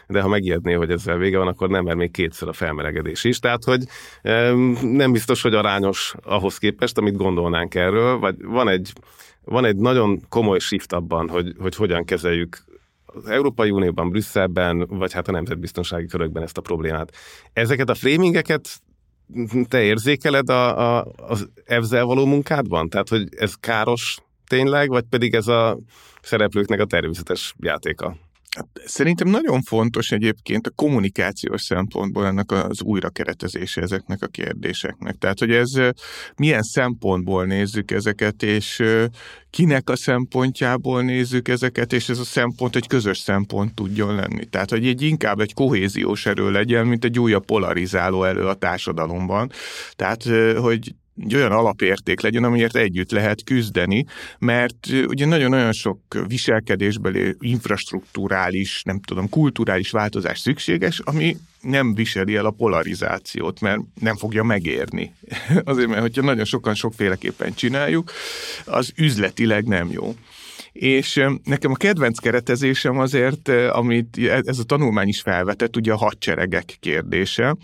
de 0.06 0.20
ha 0.20 0.28
megijedné, 0.28 0.72
hogy 0.72 0.90
ezzel 0.90 1.16
vége 1.16 1.38
van, 1.38 1.48
akkor 1.48 1.68
nem, 1.68 1.84
mert 1.84 1.96
még 1.96 2.10
kétszer 2.10 2.48
a 2.48 2.52
felmelegedés 2.52 3.24
is. 3.24 3.38
Tehát, 3.38 3.64
hogy 3.64 3.84
nem 4.82 5.12
biztos, 5.12 5.42
hogy 5.42 5.54
arányos 5.54 6.14
ahhoz 6.22 6.58
képest, 6.58 6.98
amit 6.98 7.16
gondolnánk 7.16 7.74
erről, 7.74 8.18
vagy 8.18 8.44
van 8.44 8.68
egy, 8.68 8.92
van 9.44 9.64
egy 9.64 9.76
nagyon 9.76 10.20
komoly 10.28 10.58
shift 10.58 10.92
abban, 10.92 11.28
hogy, 11.28 11.54
hogy 11.58 11.76
hogyan 11.76 12.04
kezeljük 12.04 12.64
az 13.06 13.26
Európai 13.28 13.70
Unióban, 13.70 14.10
Brüsszelben, 14.10 14.86
vagy 14.88 15.12
hát 15.12 15.28
a 15.28 15.32
nemzetbiztonsági 15.32 16.06
körökben 16.06 16.42
ezt 16.42 16.58
a 16.58 16.60
problémát. 16.60 17.16
Ezeket 17.52 17.88
a 17.88 17.94
framingeket 17.94 18.80
te 19.68 19.82
érzékeled 19.82 20.50
a, 20.50 20.96
a, 20.98 21.06
az 21.16 21.48
ezzel 21.64 22.04
való 22.04 22.26
munkádban? 22.26 22.88
Tehát, 22.88 23.08
hogy 23.08 23.28
ez 23.36 23.54
káros 23.54 24.18
tényleg, 24.46 24.88
vagy 24.88 25.04
pedig 25.10 25.34
ez 25.34 25.48
a 25.48 25.78
szereplőknek 26.22 26.80
a 26.80 26.84
természetes 26.84 27.54
játéka? 27.58 28.16
Hát 28.56 28.68
szerintem 28.84 29.28
nagyon 29.28 29.62
fontos 29.62 30.10
egyébként 30.10 30.66
a 30.66 30.70
kommunikációs 30.70 31.62
szempontból 31.62 32.26
ennek 32.26 32.50
az 32.50 32.82
újrakeretezése 32.82 33.80
ezeknek 33.80 34.22
a 34.22 34.26
kérdéseknek. 34.26 35.16
Tehát, 35.16 35.38
hogy 35.38 35.50
ez 35.50 35.70
milyen 36.36 36.62
szempontból 36.62 37.44
nézzük 37.44 37.90
ezeket, 37.90 38.42
és 38.42 38.82
kinek 39.50 39.90
a 39.90 39.96
szempontjából 39.96 41.02
nézzük 41.02 41.48
ezeket, 41.48 41.92
és 41.92 42.08
ez 42.08 42.18
a 42.18 42.24
szempont 42.24 42.76
egy 42.76 42.86
közös 42.86 43.18
szempont 43.18 43.74
tudjon 43.74 44.14
lenni. 44.14 44.44
Tehát, 44.46 44.70
hogy 44.70 44.86
egy 44.86 45.02
inkább 45.02 45.40
egy 45.40 45.54
kohéziós 45.54 46.26
erő 46.26 46.50
legyen, 46.50 46.86
mint 46.86 47.04
egy 47.04 47.18
újabb 47.18 47.44
polarizáló 47.44 48.24
erő 48.24 48.46
a 48.46 48.54
társadalomban. 48.54 49.50
Tehát, 49.92 50.22
hogy 50.56 50.94
egy 51.24 51.34
olyan 51.34 51.52
alapérték 51.52 52.20
legyen, 52.20 52.44
amiért 52.44 52.76
együtt 52.76 53.10
lehet 53.10 53.44
küzdeni, 53.44 54.04
mert 54.38 54.86
ugye 55.06 55.26
nagyon-nagyon 55.26 55.72
sok 55.72 55.98
viselkedésbeli, 56.26 57.36
infrastruktúrális, 57.40 58.82
nem 58.82 59.00
tudom, 59.00 59.28
kulturális 59.28 59.90
változás 59.90 60.38
szükséges, 60.38 60.98
ami 60.98 61.36
nem 61.60 61.94
viseli 61.94 62.36
el 62.36 62.46
a 62.46 62.50
polarizációt, 62.50 63.60
mert 63.60 63.80
nem 64.00 64.16
fogja 64.16 64.42
megérni. 64.42 65.14
Azért, 65.64 65.88
mert 65.88 66.00
hogyha 66.00 66.22
nagyon 66.22 66.44
sokan 66.44 66.74
sokféleképpen 66.74 67.54
csináljuk, 67.54 68.12
az 68.64 68.92
üzletileg 68.96 69.66
nem 69.66 69.90
jó. 69.90 70.14
És 70.72 71.22
nekem 71.44 71.70
a 71.70 71.76
kedvenc 71.76 72.18
keretezésem 72.18 72.98
azért, 72.98 73.48
amit 73.48 74.18
ez 74.44 74.58
a 74.58 74.64
tanulmány 74.64 75.08
is 75.08 75.20
felvetett, 75.20 75.76
ugye 75.76 75.92
a 75.92 75.96
hadseregek 75.96 76.76
kérdése, 76.80 77.56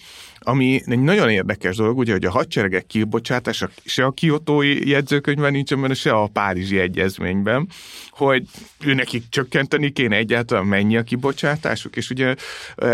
ami 0.44 0.82
egy 0.86 0.98
nagyon 0.98 1.30
érdekes 1.30 1.76
dolog, 1.76 1.98
ugye, 1.98 2.12
hogy 2.12 2.24
a 2.24 2.30
hadseregek 2.30 2.86
kibocsátása 2.86 3.70
se 3.84 4.04
a 4.04 4.10
kiotói 4.10 4.88
jegyzőkönyvben 4.88 5.52
nincsen 5.52 5.80
benne, 5.80 5.94
se 5.94 6.12
a 6.12 6.26
Párizsi 6.26 6.78
egyezményben, 6.78 7.68
hogy 8.10 8.46
őnekik 8.84 9.24
csökkenteni 9.28 9.90
kéne 9.90 10.16
egyáltalán 10.16 10.66
mennyi 10.66 10.96
a 10.96 11.02
kibocsátásuk, 11.02 11.96
és 11.96 12.10
ugye 12.10 12.34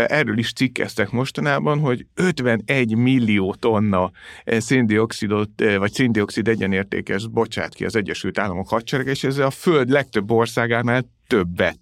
erről 0.07 0.37
is 0.37 0.53
cikkeztek 0.53 1.11
mostanában, 1.11 1.79
hogy 1.79 2.05
51 2.15 2.95
millió 2.95 3.55
tonna 3.59 4.11
széndiokszidot, 4.45 5.49
vagy 5.77 5.93
széndiokszid 5.93 6.47
egyenértékes 6.47 7.27
bocsát 7.27 7.73
ki 7.73 7.85
az 7.85 7.95
Egyesült 7.95 8.39
Államok 8.39 8.69
hadserege, 8.69 9.11
és 9.11 9.23
ez 9.23 9.37
a 9.37 9.49
föld 9.49 9.89
legtöbb 9.89 10.31
országánál 10.31 11.05
többet 11.29 11.77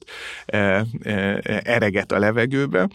e, 0.46 0.58
e, 1.04 1.40
ereget 1.64 2.12
a 2.12 2.20
levegőbe, 2.20 2.88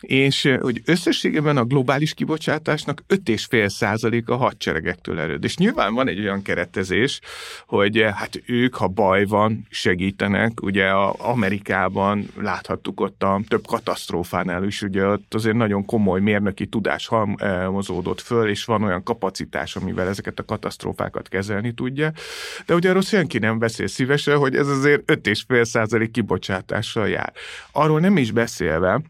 és 0.00 0.56
hogy 0.60 0.82
összességében 0.84 1.56
a 1.56 1.64
globális 1.64 2.14
kibocsátásnak 2.14 3.02
5,5 3.08 3.68
százalék 3.68 4.28
a 4.28 4.36
hadseregektől 4.36 5.20
ered. 5.20 5.44
És 5.44 5.56
nyilván 5.56 5.94
van 5.94 6.08
egy 6.08 6.20
olyan 6.20 6.42
keretezés, 6.42 7.20
hogy 7.66 8.04
hát 8.14 8.42
ők, 8.46 8.74
ha 8.74 8.88
baj 8.88 9.24
van, 9.24 9.66
segítenek. 9.70 10.62
Ugye 10.62 10.86
a 10.86 11.14
Amerikában 11.18 12.28
láthattuk 12.36 13.00
ott 13.00 13.22
a 13.22 13.40
több 13.48 13.66
katasztrófánál 13.66 14.64
is, 14.64 14.82
ugye 14.82 15.06
ott 15.06 15.34
azért 15.34 15.56
nagyon 15.56 15.84
komoly 15.84 16.20
mérnöki 16.20 16.66
tudás 16.66 17.06
halmozódott 17.06 18.20
föl, 18.20 18.48
és 18.48 18.64
van 18.64 18.82
olyan 18.82 19.02
kapacitás, 19.02 19.76
amivel 19.76 20.08
ezeket 20.08 20.38
a 20.38 20.44
katasztrófákat 20.44 21.28
kezelni 21.28 21.72
tudja. 21.72 22.12
De 22.66 22.74
ugye 22.74 22.88
arról 22.88 23.02
senki 23.02 23.38
nem 23.38 23.58
beszél 23.58 23.86
szívesen, 23.86 24.38
hogy 24.38 24.56
ez 24.56 24.68
azért 24.68 25.12
5,5 25.12 25.64
százalék 25.64 25.99
kibocsátással 26.06 27.08
jár. 27.08 27.32
Arról 27.72 28.00
nem 28.00 28.16
is 28.16 28.30
beszélve, 28.30 29.02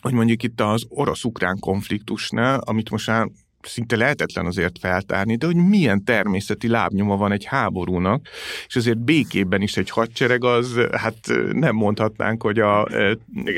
hogy 0.00 0.12
mondjuk 0.12 0.42
itt 0.42 0.60
az 0.60 0.86
orosz-ukrán 0.88 1.58
konfliktusnál, 1.58 2.58
amit 2.58 2.90
most 2.90 3.06
már 3.06 3.28
szinte 3.62 3.96
lehetetlen 3.96 4.46
azért 4.46 4.78
feltárni, 4.78 5.36
de 5.36 5.46
hogy 5.46 5.56
milyen 5.56 6.04
természeti 6.04 6.68
lábnyoma 6.68 7.16
van 7.16 7.32
egy 7.32 7.44
háborúnak, 7.44 8.26
és 8.66 8.76
azért 8.76 8.98
békében 8.98 9.62
is 9.62 9.76
egy 9.76 9.90
hadsereg 9.90 10.44
az, 10.44 10.80
hát 10.92 11.16
nem 11.52 11.74
mondhatnánk, 11.74 12.42
hogy 12.42 12.58
a 12.58 12.88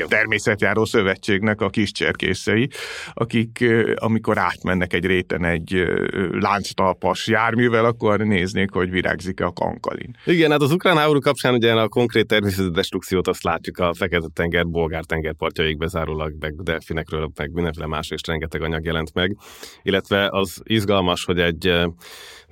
természetjáró 0.07 0.85
szövetségnek 0.85 1.61
a 1.61 1.69
kis 1.69 1.91
cserkészei, 1.91 2.69
akik 3.13 3.65
amikor 3.95 4.37
átmennek 4.37 4.93
egy 4.93 5.05
réten 5.05 5.45
egy 5.45 5.83
lánctalpas 6.31 7.27
járművel, 7.27 7.85
akkor 7.85 8.19
néznék, 8.19 8.71
hogy 8.71 8.89
virágzik 8.89 9.41
a 9.41 9.51
kankalin. 9.51 10.15
Igen, 10.25 10.51
hát 10.51 10.61
az 10.61 10.71
ukrán 10.71 10.97
háború 10.97 11.19
kapcsán 11.19 11.53
ugye 11.53 11.73
a 11.73 11.87
konkrét 11.87 12.27
természeti 12.27 12.69
destrukciót 12.69 13.27
azt 13.27 13.43
látjuk 13.43 13.77
a 13.77 13.93
Fekete-tenger, 13.93 14.67
Bolgár-tenger 14.67 15.33
partjaig 15.33 15.77
bezárólag, 15.77 16.33
meg 16.39 16.53
delfinekről, 16.55 17.31
meg 17.35 17.51
mindenféle 17.51 17.87
más, 17.87 18.09
és 18.09 18.21
rengeteg 18.25 18.61
anyag 18.61 18.85
jelent 18.85 19.13
meg 19.13 19.37
illetve 19.93 20.29
az 20.31 20.61
izgalmas, 20.63 21.25
hogy 21.25 21.39
egy 21.39 21.73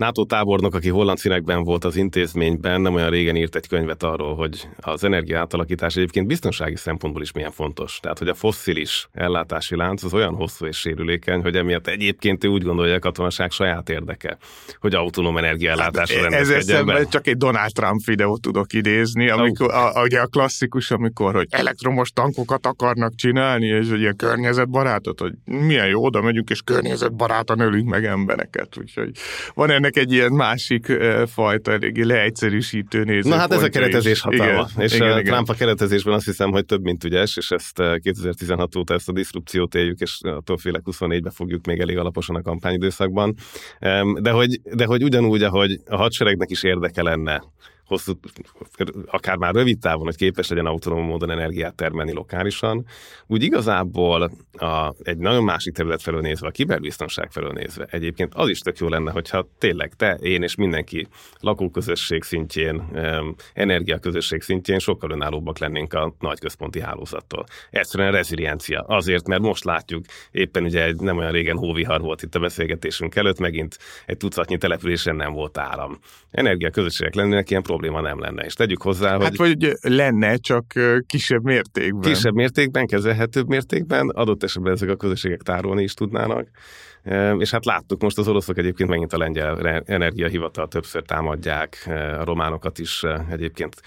NATO 0.01 0.25
tábornok, 0.25 0.75
aki 0.75 0.89
holland 0.89 1.17
színekben 1.17 1.63
volt 1.63 1.85
az 1.85 1.95
intézményben, 1.95 2.81
nem 2.81 2.93
olyan 2.93 3.09
régen 3.09 3.35
írt 3.35 3.55
egy 3.55 3.67
könyvet 3.67 4.03
arról, 4.03 4.35
hogy 4.35 4.67
az 4.79 5.03
energia 5.03 5.39
átalakítás 5.39 5.95
egyébként 5.95 6.27
biztonsági 6.27 6.75
szempontból 6.75 7.21
is 7.21 7.31
milyen 7.31 7.51
fontos. 7.51 7.99
Tehát, 8.01 8.17
hogy 8.17 8.27
a 8.27 8.33
fosszilis 8.33 9.07
ellátási 9.11 9.75
lánc 9.75 10.03
az 10.03 10.13
olyan 10.13 10.33
hosszú 10.33 10.65
és 10.65 10.77
sérülékeny, 10.77 11.41
hogy 11.41 11.55
emiatt 11.55 11.87
egyébként 11.87 12.43
ő 12.43 12.47
úgy 12.47 12.63
gondolja 12.63 12.95
a 12.95 12.99
katonaság 12.99 13.51
saját 13.51 13.89
érdeke, 13.89 14.37
hogy 14.79 14.95
autonóm 14.95 15.37
energiaellátásra 15.37 16.21
hát, 16.21 16.33
Ez 16.33 17.09
csak 17.09 17.27
egy 17.27 17.37
Donald 17.37 17.71
Trump 17.71 18.05
videót 18.05 18.41
tudok 18.41 18.73
idézni, 18.73 19.29
amikor, 19.29 19.71
a, 19.71 19.97
a, 19.97 20.03
ugye 20.03 20.19
a 20.19 20.27
klasszikus, 20.27 20.91
amikor, 20.91 21.35
hogy 21.35 21.47
elektromos 21.49 22.11
tankokat 22.11 22.65
akarnak 22.65 23.15
csinálni, 23.15 23.65
és 23.65 23.89
hogy 23.89 23.99
ilyen 23.99 24.15
környezetbarátot, 24.15 25.19
hogy 25.19 25.33
milyen 25.45 25.87
jó, 25.87 26.05
oda 26.05 26.21
megyünk, 26.21 26.49
és 26.49 26.61
környezetbarát 26.61 27.31
barátan 27.31 27.59
ölünk 27.59 27.89
meg 27.89 28.05
embereket, 28.05 28.77
úgyhogy 28.77 29.11
van 29.53 29.69
ennek 29.69 29.90
egy 29.97 30.11
ilyen 30.11 30.31
másik 30.31 30.97
fajta, 31.25 31.71
eléggé 31.71 32.01
leegyszerűsítő 32.01 33.03
néző. 33.03 33.29
Na 33.29 33.35
hát 33.35 33.53
ez 33.53 33.63
a 33.63 33.69
keretezés 33.69 34.21
hatalma, 34.21 34.51
igen, 34.51 34.85
és 34.85 34.93
igen, 34.93 35.07
igen, 35.07 35.19
igen. 35.19 35.33
Trump 35.33 35.49
a 35.49 35.53
keretezésben 35.53 36.13
azt 36.13 36.25
hiszem, 36.25 36.51
hogy 36.51 36.65
több 36.65 36.81
mint 36.81 37.03
ügyes, 37.03 37.37
és 37.37 37.51
ezt 37.51 37.81
2016 38.01 38.75
óta 38.75 38.93
ezt 38.93 39.09
a 39.09 39.11
diszrupciót 39.11 39.75
éljük, 39.75 39.99
és 39.99 40.19
attól 40.21 40.57
félek 40.57 40.81
24-be 40.85 41.29
fogjuk 41.29 41.65
még 41.65 41.79
elég 41.79 41.97
alaposan 41.97 42.35
a 42.35 42.41
kampányidőszakban. 42.41 43.35
De 44.21 44.31
hogy, 44.31 44.61
de 44.73 44.85
hogy 44.85 45.03
ugyanúgy, 45.03 45.43
ahogy 45.43 45.79
a 45.85 45.95
hadseregnek 45.95 46.49
is 46.49 46.63
érdeke 46.63 47.01
lenne, 47.01 47.43
hosszú, 47.91 48.19
akár 49.05 49.37
már 49.37 49.53
rövid 49.53 49.79
távon, 49.79 50.05
hogy 50.05 50.15
képes 50.15 50.49
legyen 50.49 50.65
autonóm 50.65 51.05
módon 51.05 51.31
energiát 51.31 51.75
termelni 51.75 52.13
lokálisan, 52.13 52.85
úgy 53.27 53.43
igazából 53.43 54.31
a, 54.51 54.93
egy 55.03 55.17
nagyon 55.17 55.43
másik 55.43 55.73
terület 55.73 56.01
felől 56.01 56.21
nézve, 56.21 56.47
a 56.47 56.51
kiberbiztonság 56.51 57.31
felől 57.31 57.51
nézve, 57.51 57.87
egyébként 57.89 58.33
az 58.33 58.49
is 58.49 58.59
tök 58.59 58.77
jó 58.77 58.87
lenne, 58.87 59.11
hogyha 59.11 59.47
tényleg 59.57 59.93
te, 59.93 60.13
én 60.13 60.43
és 60.43 60.55
mindenki 60.55 61.07
lakóközösség 61.39 62.23
szintjén, 62.23 62.83
energiaközösség 63.53 64.41
szintjén 64.41 64.79
sokkal 64.79 65.11
önállóbbak 65.11 65.57
lennénk 65.57 65.93
a 65.93 66.15
nagy 66.19 66.39
központi 66.39 66.81
hálózattól. 66.81 67.45
Egyszerűen 67.69 68.11
reziliencia. 68.11 68.81
Azért, 68.81 69.27
mert 69.27 69.41
most 69.41 69.63
látjuk, 69.63 70.05
éppen 70.31 70.63
ugye 70.63 70.83
egy 70.83 70.95
nem 70.95 71.17
olyan 71.17 71.31
régen 71.31 71.57
hóvihar 71.57 72.01
volt 72.01 72.21
itt 72.21 72.35
a 72.35 72.39
beszélgetésünk 72.39 73.15
előtt, 73.15 73.39
megint 73.39 73.77
egy 74.05 74.17
tucatnyi 74.17 74.57
településen 74.57 75.15
nem 75.15 75.33
volt 75.33 75.57
áram. 75.57 75.99
Energiaközösségek 76.31 77.15
lennének, 77.15 77.49
ilyen 77.49 77.63
probléma 77.81 78.07
nem 78.07 78.19
lenne. 78.19 78.43
És 78.43 78.53
tegyük 78.53 78.81
hozzá, 78.81 79.15
hogy... 79.15 79.23
Hát 79.23 79.37
vagy 79.37 79.77
lenne, 79.81 80.37
csak 80.37 80.65
kisebb 81.07 81.43
mértékben. 81.43 82.11
Kisebb 82.11 82.33
mértékben, 82.33 82.87
kezelhetőbb 82.87 83.47
mértékben, 83.47 84.09
adott 84.09 84.43
esetben 84.43 84.73
ezek 84.73 84.89
a 84.89 84.95
közösségek 84.95 85.41
tárolni 85.41 85.83
is 85.83 85.93
tudnának. 85.93 86.47
És 87.37 87.51
hát 87.51 87.65
láttuk 87.65 88.01
most 88.01 88.17
az 88.17 88.27
oroszok 88.27 88.57
egyébként 88.57 88.89
megint 88.89 89.13
a 89.13 89.17
lengyel 89.17 89.67
energiahivatal 89.85 90.67
többször 90.67 91.03
támadják, 91.03 91.83
a 92.19 92.23
románokat 92.23 92.79
is 92.79 93.03
egyébként 93.29 93.81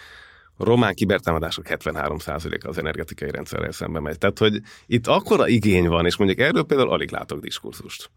román 0.58 0.94
kibertámadások 0.94 1.64
73%-a 1.68 2.68
az 2.68 2.78
energetikai 2.78 3.30
rendszerrel 3.30 3.72
szemben 3.72 4.02
megy. 4.02 4.18
Tehát, 4.18 4.38
hogy 4.38 4.60
itt 4.86 5.06
akkora 5.06 5.48
igény 5.48 5.88
van, 5.88 6.06
és 6.06 6.16
mondjuk 6.16 6.40
erről 6.40 6.64
például 6.64 6.90
alig 6.90 7.10
látok 7.10 7.40
diskurzust, 7.40 8.10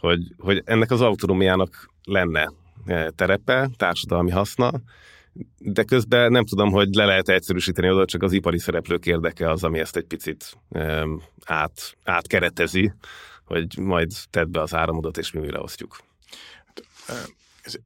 hogy, 0.00 0.20
hogy 0.38 0.62
ennek 0.64 0.90
az 0.90 1.00
autonómiának 1.00 1.90
lenne 2.04 2.52
terepe, 3.16 3.70
társadalmi 3.76 4.30
haszna, 4.30 4.72
de 5.58 5.84
közben 5.84 6.30
nem 6.30 6.44
tudom, 6.44 6.70
hogy 6.70 6.94
le 6.94 7.04
lehet 7.04 7.28
egyszerűsíteni 7.28 7.90
oda, 7.90 8.04
csak 8.04 8.22
az 8.22 8.32
ipari 8.32 8.58
szereplők 8.58 9.06
érdeke 9.06 9.50
az, 9.50 9.64
ami 9.64 9.78
ezt 9.78 9.96
egy 9.96 10.04
picit 10.04 10.58
um, 10.68 11.22
át, 11.44 11.96
átkeretezi, 12.04 12.92
hogy 13.44 13.78
majd 13.78 14.12
tedd 14.30 14.50
be 14.50 14.60
az 14.60 14.74
áramodat, 14.74 15.18
és 15.18 15.30
mi 15.30 15.40
újra 15.40 15.60
osztjuk. 15.60 15.98
Ez 17.62 17.76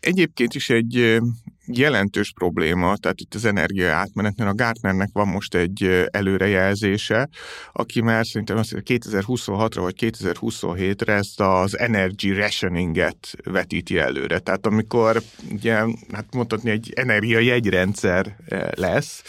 egyébként 0.00 0.54
is 0.54 0.70
egy 0.70 1.20
jelentős 1.66 2.32
probléma, 2.32 2.96
tehát 2.96 3.20
itt 3.20 3.34
az 3.34 3.44
energia 3.44 3.92
átmenetnél 3.92 4.46
a 4.46 4.54
Gartnernek 4.54 5.10
van 5.12 5.28
most 5.28 5.54
egy 5.54 6.08
előrejelzése, 6.10 7.28
aki 7.72 8.00
már 8.00 8.26
szerintem 8.26 8.56
azt 8.56 8.74
2026-ra 8.74 9.78
vagy 9.80 9.94
2027-re 10.00 11.12
ezt 11.12 11.40
az 11.40 11.78
energy 11.78 12.32
rationinget 12.32 13.36
vetíti 13.44 13.98
előre. 13.98 14.38
Tehát 14.38 14.66
amikor 14.66 15.22
ugye, 15.52 15.74
hát 16.12 16.34
mondhatni 16.34 16.70
egy 16.70 16.92
energia 16.94 17.38
jegyrendszer 17.38 18.36
lesz, 18.74 19.22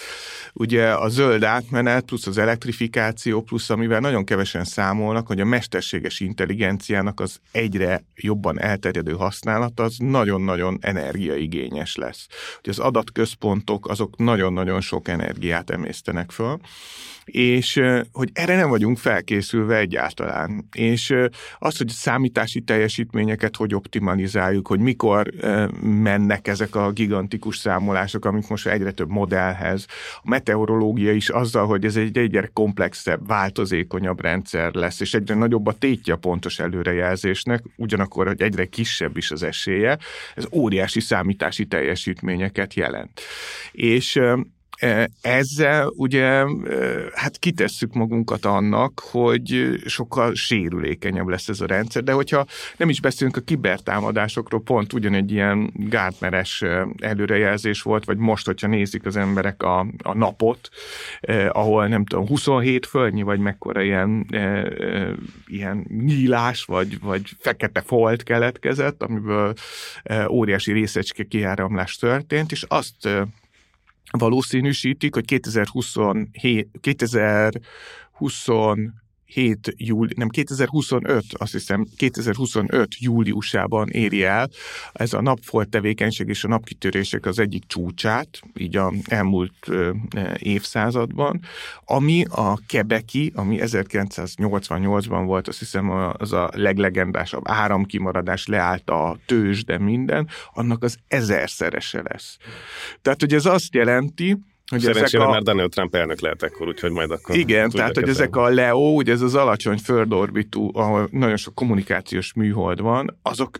ugye 0.54 0.93
a 0.93 1.10
zöld 1.10 1.43
átmenet 1.43 2.06
plusz 2.06 2.28
az 2.28 2.38
elektrifikáció 2.38 3.41
plusz 3.41 3.69
amivel 3.69 4.00
nagyon 4.00 4.26
kevesen 4.26 4.63
számolnak, 4.63 5.28
hogy 5.28 5.39
a 5.39 5.45
mesterséges 5.45 6.19
intelligenciának 6.19 7.19
az 7.19 7.39
egyre 7.52 8.04
jobban 8.15 8.60
elterjedő 8.60 9.12
használata 9.12 9.84
az 9.84 9.95
nagyon-nagyon 9.98 10.78
energiaigényes 10.82 11.95
lesz 11.95 12.24
hogy 12.61 12.69
az 12.69 12.79
adatközpontok 12.79 13.89
azok 13.89 14.17
nagyon-nagyon 14.17 14.81
sok 14.81 15.07
energiát 15.07 15.69
emésztenek 15.69 16.31
föl, 16.31 16.59
és 17.25 17.81
hogy 18.11 18.29
erre 18.33 18.55
nem 18.55 18.69
vagyunk 18.69 18.97
felkészülve 18.97 19.77
egyáltalán. 19.77 20.67
És 20.71 21.15
az, 21.59 21.77
hogy 21.77 21.88
számítási 21.88 22.61
teljesítményeket 22.61 23.55
hogy 23.55 23.75
optimalizáljuk, 23.75 24.67
hogy 24.67 24.79
mikor 24.79 25.33
mennek 25.81 26.47
ezek 26.47 26.75
a 26.75 26.91
gigantikus 26.91 27.57
számolások, 27.57 28.25
amik 28.25 28.47
most 28.47 28.67
egyre 28.67 28.91
több 28.91 29.09
modellhez. 29.09 29.85
A 30.21 30.29
meteorológia 30.29 31.11
is 31.11 31.29
azzal, 31.29 31.65
hogy 31.65 31.85
ez 31.85 31.95
egy 31.95 32.17
egyre 32.17 32.49
komplexebb, 32.53 33.27
változékonyabb 33.27 34.21
rendszer 34.21 34.73
lesz, 34.73 34.99
és 34.99 35.13
egyre 35.13 35.35
nagyobb 35.35 35.67
a 35.67 35.73
tétje 35.73 36.13
a 36.13 36.17
pontos 36.17 36.59
előrejelzésnek, 36.59 37.63
ugyanakkor, 37.77 38.27
hogy 38.27 38.41
egyre 38.41 38.65
kisebb 38.65 39.17
is 39.17 39.31
az 39.31 39.43
esélye, 39.43 39.97
ez 40.35 40.45
óriási 40.51 40.99
számítási 40.99 41.65
teljesítményeket 42.15 42.73
jelent. 42.73 43.21
És 43.71 44.19
ezzel 45.21 45.91
ugye 45.95 46.45
hát 47.13 47.38
kitesszük 47.39 47.93
magunkat 47.93 48.45
annak, 48.45 48.99
hogy 48.99 49.79
sokkal 49.85 50.33
sérülékenyebb 50.33 51.27
lesz 51.27 51.47
ez 51.47 51.61
a 51.61 51.65
rendszer, 51.65 52.03
de 52.03 52.11
hogyha 52.11 52.45
nem 52.77 52.89
is 52.89 53.01
beszélünk 53.01 53.38
a 53.38 53.41
kibertámadásokról, 53.41 54.61
pont 54.61 54.93
ugyanegy 54.93 55.31
ilyen 55.31 55.71
gártmeres 55.75 56.63
előrejelzés 56.99 57.81
volt, 57.81 58.05
vagy 58.05 58.17
most, 58.17 58.45
hogyha 58.45 58.67
nézik 58.67 59.05
az 59.05 59.15
emberek 59.15 59.63
a, 59.63 59.79
a 60.03 60.13
napot, 60.13 60.69
eh, 61.21 61.47
ahol 61.51 61.88
nem 61.88 62.05
tudom, 62.05 62.27
27 62.27 62.85
földnyi, 62.85 63.21
vagy 63.21 63.39
mekkora 63.39 63.81
ilyen, 63.81 64.25
eh, 64.29 64.63
ilyen 65.47 65.85
nyílás, 65.89 66.63
vagy, 66.63 66.99
vagy 66.99 67.21
fekete 67.39 67.81
folt 67.81 68.23
keletkezett, 68.23 69.03
amiből 69.03 69.53
eh, 70.03 70.31
óriási 70.31 70.71
részecske 70.71 71.23
kiáramlás 71.23 71.95
történt, 71.95 72.51
és 72.51 72.65
azt 72.67 73.09
valószínűsítik, 74.17 75.13
hogy 75.13 75.25
2027, 75.25 76.69
2020 76.82 78.47
7 79.25 79.73
júli, 79.77 80.13
nem 80.15 80.29
2025, 80.29 81.23
azt 81.31 81.51
hiszem 81.51 81.88
2025 81.97 82.99
júliusában 82.99 83.89
éri 83.89 84.23
el 84.23 84.49
ez 84.93 85.13
a 85.13 85.21
napfolt 85.21 85.69
tevékenység 85.69 86.27
és 86.27 86.43
a 86.43 86.47
napkitörések 86.47 87.25
az 87.25 87.39
egyik 87.39 87.63
csúcsát, 87.67 88.39
így 88.57 88.75
a 88.75 88.93
elmúlt 89.05 89.53
ö, 89.67 89.91
évszázadban, 90.38 91.39
ami 91.85 92.25
a 92.29 92.59
kebeki, 92.67 93.31
ami 93.35 93.57
1988-ban 93.61 95.23
volt, 95.25 95.47
azt 95.47 95.59
hiszem 95.59 95.89
az 96.17 96.33
a 96.33 96.49
leglegendásabb 96.53 97.43
áramkimaradás, 97.45 98.47
leállt 98.47 98.89
a 98.89 99.17
tőzs, 99.25 99.63
de 99.63 99.77
minden, 99.77 100.27
annak 100.53 100.83
az 100.83 100.97
ezerszerese 101.07 102.01
lesz. 102.03 102.38
Tehát, 103.01 103.19
hogy 103.19 103.33
ez 103.33 103.45
azt 103.45 103.73
jelenti, 103.73 104.38
hogy 104.71 104.82
Szerencsére 104.82 105.23
a... 105.23 105.30
már 105.30 105.41
Donald 105.41 105.69
Trump 105.69 105.95
elnök 105.95 106.19
lehet 106.19 106.43
ekkor, 106.43 106.67
úgyhogy 106.67 106.91
majd 106.91 107.12
akkor... 107.12 107.36
Igen, 107.36 107.69
tehát 107.69 107.95
hogy 107.95 108.10
ezek 108.10 108.36
a 108.36 108.49
LEO, 108.49 108.93
ugye 108.93 109.12
ez 109.12 109.21
az 109.21 109.36
alacsony 109.36 109.78
földorbitú, 109.78 110.69
ahol 110.73 111.08
nagyon 111.12 111.38
sok 111.38 111.56
kommunikációs 111.56 112.34
műhold 112.34 112.82
van, 112.82 113.19
azok 113.21 113.60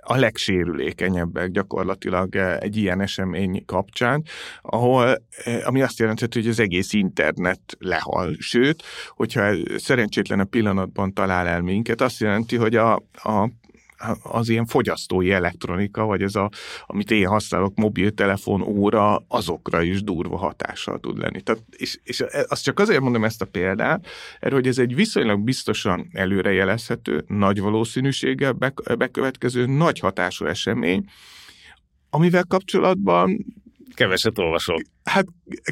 a 0.00 0.16
legsérülékenyebbek 0.16 1.50
gyakorlatilag 1.50 2.36
egy 2.36 2.76
ilyen 2.76 3.00
esemény 3.00 3.64
kapcsán, 3.66 4.24
ahol, 4.62 5.22
ami 5.64 5.82
azt 5.82 5.98
jelenti, 5.98 6.26
hogy 6.32 6.48
az 6.48 6.60
egész 6.60 6.92
internet 6.92 7.60
lehal. 7.78 8.36
Sőt, 8.38 8.82
hogyha 9.08 9.52
szerencsétlen 9.76 10.40
a 10.40 10.44
pillanatban 10.44 11.12
talál 11.12 11.46
el 11.46 11.60
minket, 11.60 12.00
azt 12.00 12.20
jelenti, 12.20 12.56
hogy 12.56 12.76
a, 12.76 12.94
a 13.12 13.50
az 14.22 14.48
ilyen 14.48 14.66
fogyasztói 14.66 15.32
elektronika, 15.32 16.04
vagy 16.04 16.22
ez 16.22 16.34
a, 16.34 16.50
amit 16.86 17.10
én 17.10 17.26
használok, 17.26 17.74
mobiltelefon, 17.74 18.62
óra, 18.62 19.24
azokra 19.28 19.82
is 19.82 20.02
durva 20.02 20.36
hatással 20.36 20.98
tud 20.98 21.18
lenni. 21.18 21.40
Tehát, 21.40 21.62
és, 21.70 21.98
és 22.02 22.24
azt 22.48 22.62
csak 22.62 22.78
azért 22.78 23.00
mondom 23.00 23.24
ezt 23.24 23.42
a 23.42 23.46
példát, 23.46 24.06
erről, 24.40 24.58
hogy 24.58 24.68
ez 24.68 24.78
egy 24.78 24.94
viszonylag 24.94 25.40
biztosan 25.40 26.08
előrejelezhető, 26.12 27.24
nagy 27.26 27.60
valószínűséggel 27.60 28.52
bekövetkező 28.98 29.66
nagy 29.66 29.98
hatású 29.98 30.44
esemény, 30.44 31.04
amivel 32.10 32.44
kapcsolatban 32.48 33.44
Keveset 33.94 34.38
olvasok. 34.38 34.80
Hát 35.10 35.26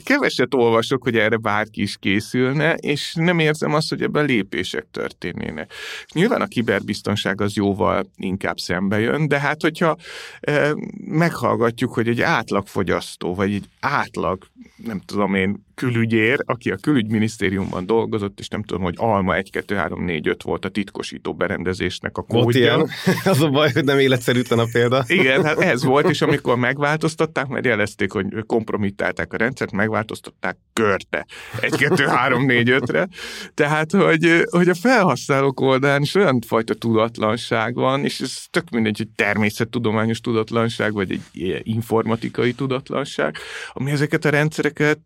keveset 0.05 0.55
olvasok, 0.55 1.03
hogy 1.03 1.17
erre 1.17 1.37
bárki 1.37 1.83
is 1.83 1.97
készülne, 1.97 2.75
és 2.75 3.15
nem 3.15 3.39
érzem 3.39 3.75
azt, 3.75 3.89
hogy 3.89 4.03
ebben 4.03 4.25
lépések 4.25 4.87
történnének. 4.91 5.73
Nyilván 6.13 6.41
a 6.41 6.47
kiberbiztonság 6.47 7.41
az 7.41 7.55
jóval 7.55 8.11
inkább 8.17 8.57
szembe 8.57 9.01
jön, 9.01 9.29
de 9.29 9.39
hát 9.41 9.63
hogyha 9.63 9.97
e, 10.41 10.75
meghallgatjuk, 11.05 11.93
hogy 11.95 12.09
egy 12.09 12.21
átlagfogyasztó, 12.21 13.35
vagy 13.35 13.55
egy 13.55 13.69
átlag, 13.81 14.47
nem 14.77 15.01
tudom 15.01 15.35
én, 15.35 15.65
külügyér, 15.75 16.43
aki 16.45 16.71
a 16.71 16.77
külügyminisztériumban 16.77 17.87
dolgozott, 17.87 18.41
és 18.41 18.49
nem 18.49 18.63
tudom, 18.63 18.83
hogy 18.83 18.95
Alma 18.97 19.37
1, 19.37 19.51
2, 19.51 19.75
3, 19.75 20.05
4, 20.05 20.29
5 20.29 20.43
volt 20.43 20.65
a 20.65 20.69
titkosító 20.69 21.35
berendezésnek 21.35 22.19
a 22.19 22.23
kódja. 22.23 22.87
Az 23.25 23.41
a 23.41 23.49
baj, 23.49 23.73
hogy 23.73 23.85
nem 23.85 23.99
életszerűtlen 23.99 24.59
a 24.59 24.67
példa. 24.73 25.05
Igen, 25.07 25.45
hát 25.45 25.61
ez 25.61 25.85
volt, 25.85 26.09
és 26.09 26.23
amikor 26.23 26.57
megváltoztatták, 26.57 27.47
mert 27.47 27.65
jelezték, 27.65 28.13
hogy 28.13 28.27
kompromittálták 28.47 29.24
megváltoztatták 29.25 29.33
a 29.33 29.37
rendszert, 29.37 29.73
megváltoztatták 29.73 30.57
körte. 30.73 31.27
Egy, 31.61 31.77
kettő, 31.77 32.07
három, 32.07 32.47
négy, 32.47 32.71
ötre. 32.71 33.09
Tehát, 33.55 33.93
hogy, 33.93 34.45
hogy 34.51 34.69
a 34.69 34.75
felhasználók 34.75 35.61
oldalán 35.61 36.03
is 36.03 36.15
olyan 36.15 36.41
fajta 36.47 36.75
tudatlanság 36.75 37.75
van, 37.75 38.05
és 38.05 38.21
ez 38.21 38.45
tök 38.51 38.71
mindegy, 38.71 38.97
hogy 38.97 39.09
természettudományos 39.09 40.21
tudatlanság, 40.21 40.93
vagy 40.93 41.11
egy 41.11 41.61
informatikai 41.63 42.53
tudatlanság, 42.53 43.37
ami 43.73 43.91
ezeket 43.91 44.25
a 44.25 44.31
rendszereket 44.31 45.01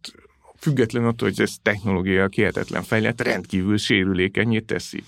független 0.60 1.04
attól, 1.04 1.28
hogy 1.28 1.40
ez 1.40 1.54
technológia 1.62 2.28
hihetetlen 2.30 2.82
fejlett, 2.82 3.22
rendkívül 3.22 3.76
sérülékenyé 3.76 4.60
teszi. 4.60 5.04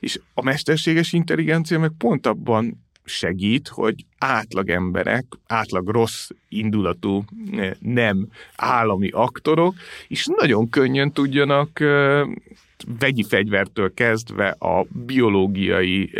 És 0.00 0.20
a 0.34 0.42
mesterséges 0.42 1.12
intelligencia 1.12 1.78
meg 1.78 1.90
pont 1.98 2.26
abban 2.26 2.90
segít, 3.04 3.68
hogy 3.68 4.04
átlag 4.18 4.70
emberek, 4.70 5.24
átlag 5.46 5.88
rossz 5.88 6.28
indulatú 6.48 7.24
nem 7.78 8.28
állami 8.56 9.08
aktorok 9.08 9.74
is 10.08 10.26
nagyon 10.26 10.68
könnyen 10.68 11.12
tudjanak 11.12 11.78
vegyi 12.98 13.22
fegyvertől 13.22 13.94
kezdve 13.94 14.48
a 14.48 14.86
biológiai 15.06 16.10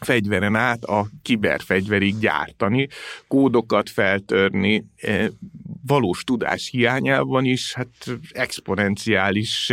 fegyveren 0.00 0.54
át 0.54 0.84
a 0.84 1.06
kiberfegyverig 1.22 2.18
gyártani, 2.18 2.88
kódokat 3.28 3.90
feltörni, 3.90 4.84
valós 5.86 6.24
tudás 6.24 6.68
hiányában 6.68 7.44
is 7.44 7.74
hát 7.74 7.88
exponenciális 8.30 9.72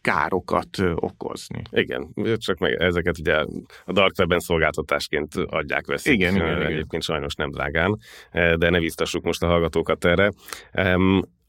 károkat 0.00 0.78
okozni. 0.94 1.62
Igen, 1.70 2.14
csak 2.36 2.58
meg 2.58 2.72
ezeket 2.72 3.18
ugye 3.18 3.44
a 3.84 3.92
Dark 3.92 4.18
Web-en 4.18 4.40
szolgáltatásként 4.40 5.34
adják 5.34 5.86
veszik. 5.86 6.12
Igen, 6.12 6.34
igen, 6.34 6.62
Egyébként 6.62 6.86
igen. 6.86 7.00
sajnos 7.00 7.34
nem 7.34 7.50
drágán, 7.50 7.98
de 8.32 8.70
ne 8.70 8.78
biztassuk 8.78 9.24
most 9.24 9.42
a 9.42 9.46
hallgatókat 9.46 10.04
erre. 10.04 10.32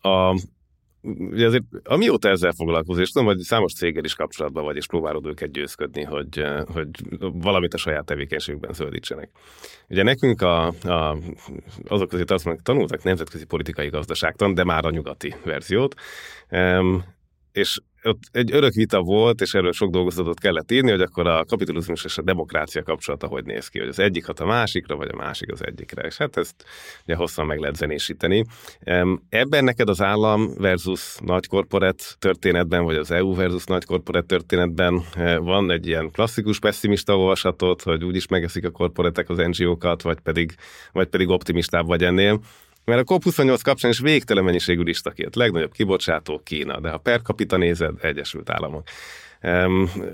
A 0.01 0.36
ugye 1.03 1.45
azért 1.45 1.63
amióta 1.83 2.29
ezzel 2.29 2.51
foglalkozol, 2.51 3.01
és 3.01 3.09
tudom, 3.09 3.27
hogy 3.27 3.39
számos 3.39 3.73
céggel 3.73 4.03
is 4.03 4.15
kapcsolatban 4.15 4.63
vagy, 4.63 4.75
és 4.75 4.87
próbálod 4.87 5.25
őket 5.25 5.51
győzködni, 5.51 6.03
hogy, 6.03 6.39
eh, 6.39 6.63
hogy 6.73 6.89
valamit 7.19 7.73
a 7.73 7.77
saját 7.77 8.05
tevékenységükben 8.05 8.73
zöldítsenek. 8.73 9.29
Ugye 9.89 10.03
nekünk 10.03 10.41
a, 10.41 10.67
a, 10.67 11.17
azok 11.87 12.09
közé 12.09 12.23
tartoznak, 12.23 12.61
tanultak 12.61 13.03
nemzetközi 13.03 13.45
politikai 13.45 13.89
gazdaságtan, 13.89 14.53
de 14.53 14.63
már 14.63 14.85
a 14.85 14.89
nyugati 14.89 15.35
verziót, 15.43 15.95
és 17.51 17.79
ott 18.03 18.21
egy 18.31 18.53
örök 18.53 18.73
vita 18.73 19.01
volt, 19.01 19.41
és 19.41 19.53
erről 19.53 19.71
sok 19.71 19.91
dolgozatot 19.91 20.39
kellett 20.39 20.71
írni, 20.71 20.91
hogy 20.91 21.01
akkor 21.01 21.27
a 21.27 21.45
kapitalizmus 21.45 22.03
és 22.03 22.17
a 22.17 22.21
demokrácia 22.21 22.83
kapcsolata 22.83 23.27
hogy 23.27 23.45
néz 23.45 23.67
ki, 23.67 23.79
hogy 23.79 23.87
az 23.87 23.99
egyik 23.99 24.25
hat 24.25 24.39
a 24.39 24.45
másikra, 24.45 24.95
vagy 24.95 25.09
a 25.11 25.15
másik 25.15 25.51
az 25.51 25.65
egyikre. 25.65 26.01
És 26.01 26.17
hát 26.17 26.37
ezt 26.37 26.65
ugye 27.03 27.15
hosszan 27.15 27.45
meg 27.45 27.59
lehet 27.59 27.75
zenésíteni. 27.75 28.45
Ebben 29.29 29.63
neked 29.63 29.89
az 29.89 30.01
állam 30.01 30.53
versus 30.57 31.17
nagy 31.19 31.47
korporát 31.47 32.15
történetben, 32.19 32.83
vagy 32.83 32.95
az 32.95 33.11
EU 33.11 33.35
versus 33.35 33.63
nagy 33.63 33.85
korporát 33.85 34.25
történetben 34.25 35.01
eh, 35.15 35.37
van 35.37 35.71
egy 35.71 35.87
ilyen 35.87 36.11
klasszikus 36.11 36.59
pessimista 36.59 37.17
olvasatot, 37.17 37.81
hogy 37.81 38.03
úgyis 38.03 38.27
megeszik 38.27 38.65
a 38.65 38.69
korporátek 38.69 39.29
az 39.29 39.37
NGO-kat, 39.37 40.01
vagy 40.01 40.19
pedig, 40.19 40.55
vagy 40.91 41.07
pedig 41.07 41.29
optimistább 41.29 41.85
vagy 41.85 42.03
ennél. 42.03 42.39
Mert 42.86 43.10
a 43.10 43.19
COP28 43.19 43.60
kapcsán 43.63 43.91
is 43.91 44.00
végtelen 44.00 44.43
mennyiségű 44.43 44.82
lista. 44.82 45.13
Legnagyobb 45.34 45.72
kibocsátó 45.72 46.41
Kína, 46.43 46.80
de 46.80 46.89
ha 46.89 46.98
per 46.98 47.22
capita 47.22 47.58
nézed, 47.58 47.93
Egyesült 48.02 48.50
Államok. 48.50 48.88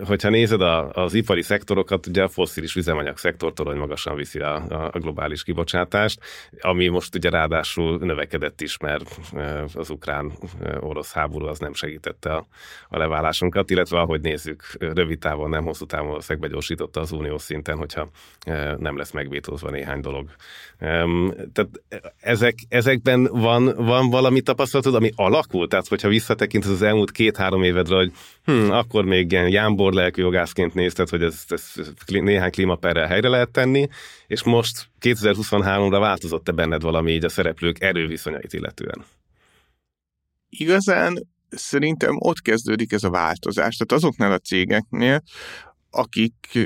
Hogyha 0.06 0.30
nézed 0.30 0.62
a, 0.62 0.90
az 0.90 1.14
ipari 1.14 1.42
szektorokat, 1.42 2.08
ugye 2.08 2.24
a 2.24 2.28
fosszilis 2.28 2.76
üzemanyag 2.76 3.18
szektor 3.18 3.54
torony 3.54 3.78
magasan 3.78 4.16
viszi 4.16 4.40
a, 4.40 4.90
a 4.94 5.00
globális 5.00 5.44
kibocsátást, 5.44 6.20
ami 6.62 6.88
most 6.88 7.16
ugye 7.16 7.30
ráadásul 7.30 7.98
növekedett 7.98 8.62
is, 8.62 8.78
mert 8.78 9.20
az 9.74 9.90
ukrán-orosz 9.90 11.14
háború 11.14 11.46
az 11.46 11.60
nem 11.60 11.74
segítette 11.74 12.34
a, 12.34 12.48
a 12.90 12.98
leválásunkat, 12.98 13.70
illetve 13.70 14.00
ahogy 14.00 14.22
nézzük, 14.22 14.64
rövid 14.80 15.20
távon, 15.20 15.50
nem 15.50 15.64
hosszú 15.64 15.86
távon 15.86 16.08
valószínűleg 16.08 16.50
begyorsította 16.50 17.00
az 17.00 17.12
uniós 17.12 17.42
szinten, 17.42 17.78
hogyha 17.78 18.10
nem 18.78 18.98
lesz 18.98 19.12
megvétózva 19.12 19.70
néhány 19.70 20.02
dolog. 20.02 20.30
Tehát 21.54 21.70
ezek, 22.20 22.56
ezekben 22.70 23.24
van, 23.32 23.74
van 23.76 24.10
valami 24.10 24.42
tapasztalatod, 24.42 24.96
ami 24.96 25.12
alakult? 25.16 25.70
Tehát, 25.70 25.88
hogyha 25.88 26.08
visszatekintesz 26.08 26.72
az 26.72 26.82
elmúlt 26.82 27.12
két-három 27.12 27.64
évedre, 27.64 27.96
hogy 27.96 28.12
hm, 28.46 28.72
akkor 28.72 29.06
még 29.06 29.19
ilyen 29.20 29.50
jámbor 29.50 29.94
lelkű 29.94 30.22
jogászként 30.22 30.74
nézted, 30.74 31.10
hogy 31.10 31.24
ez, 31.24 31.44
ez 31.48 31.74
néhány 32.08 32.52
klímaperrel 32.52 33.08
helyre 33.08 33.28
lehet 33.28 33.52
tenni, 33.52 33.88
és 34.28 34.44
most 34.44 34.90
2023-ra 35.02 35.98
változott-e 36.00 36.52
benned 36.52 36.82
valami 36.82 37.12
így 37.12 37.26
a 37.26 37.30
szereplők 37.30 37.82
erőviszonyait 37.82 38.54
illetően? 38.54 39.06
Igazán 40.50 41.28
szerintem 41.50 42.16
ott 42.20 42.42
kezdődik 42.42 42.92
ez 42.92 43.04
a 43.04 43.10
változás. 43.10 43.76
Tehát 43.76 44.04
azoknál 44.04 44.32
a 44.32 44.38
cégeknél, 44.38 45.24
akik 45.90 46.58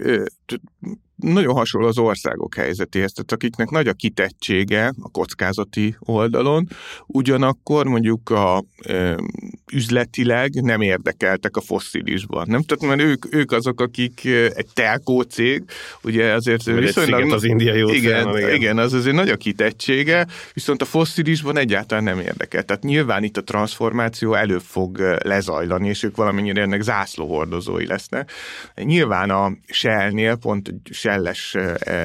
nagyon 1.24 1.54
hasonló 1.54 1.88
az 1.88 1.98
országok 1.98 2.56
helyzetéhez, 2.56 3.12
tehát 3.12 3.32
akiknek 3.32 3.70
nagy 3.70 3.88
a 3.88 3.94
kitettsége 3.94 4.94
a 5.02 5.10
kockázati 5.10 5.96
oldalon, 6.00 6.68
ugyanakkor 7.08 7.86
mondjuk 7.86 8.30
a 8.30 8.64
e, 8.88 9.16
üzletileg 9.74 10.54
nem 10.54 10.82
érdekeltek 10.82 11.58
a 11.58 11.62
fosszilisban. 11.62 12.46
Nem? 12.48 12.62
Tehát 12.62 12.96
mert 12.96 13.10
ők, 13.10 13.36
ők 13.36 13.52
azok, 13.52 13.82
akik 13.82 14.26
egy 14.54 14.68
telkó 14.74 15.22
cég, 15.22 15.64
ugye 16.04 16.34
azért 16.34 16.64
Vagy 16.64 16.80
viszonylag... 16.80 17.32
az 17.32 17.44
indiai 17.44 17.96
igen, 17.96 18.38
igen, 18.38 18.54
igen, 18.54 18.78
az 18.78 18.94
azért 18.94 19.16
nagy 19.16 19.30
a 19.30 19.36
kitettsége, 19.36 20.28
viszont 20.54 20.82
a 20.82 20.86
fosszilisban 20.86 21.58
egyáltalán 21.58 22.04
nem 22.04 22.20
érdekel. 22.20 22.64
Tehát 22.64 22.84
nyilván 22.84 23.24
itt 23.24 23.38
a 23.38 23.44
transformáció 23.44 24.34
előbb 24.34 24.62
fog 24.62 25.18
lezajlani, 25.24 25.88
és 25.88 26.04
ők 26.04 26.16
valamennyire 26.16 26.62
ennek 26.62 26.82
zászlóhordozói 26.82 27.86
lesznek. 27.86 28.32
Nyilván 28.76 29.30
a 29.30 29.52
Shell-nél 29.68 30.36
pont 30.36 30.74
Shell 30.92 31.13
Shell-es 31.14 31.56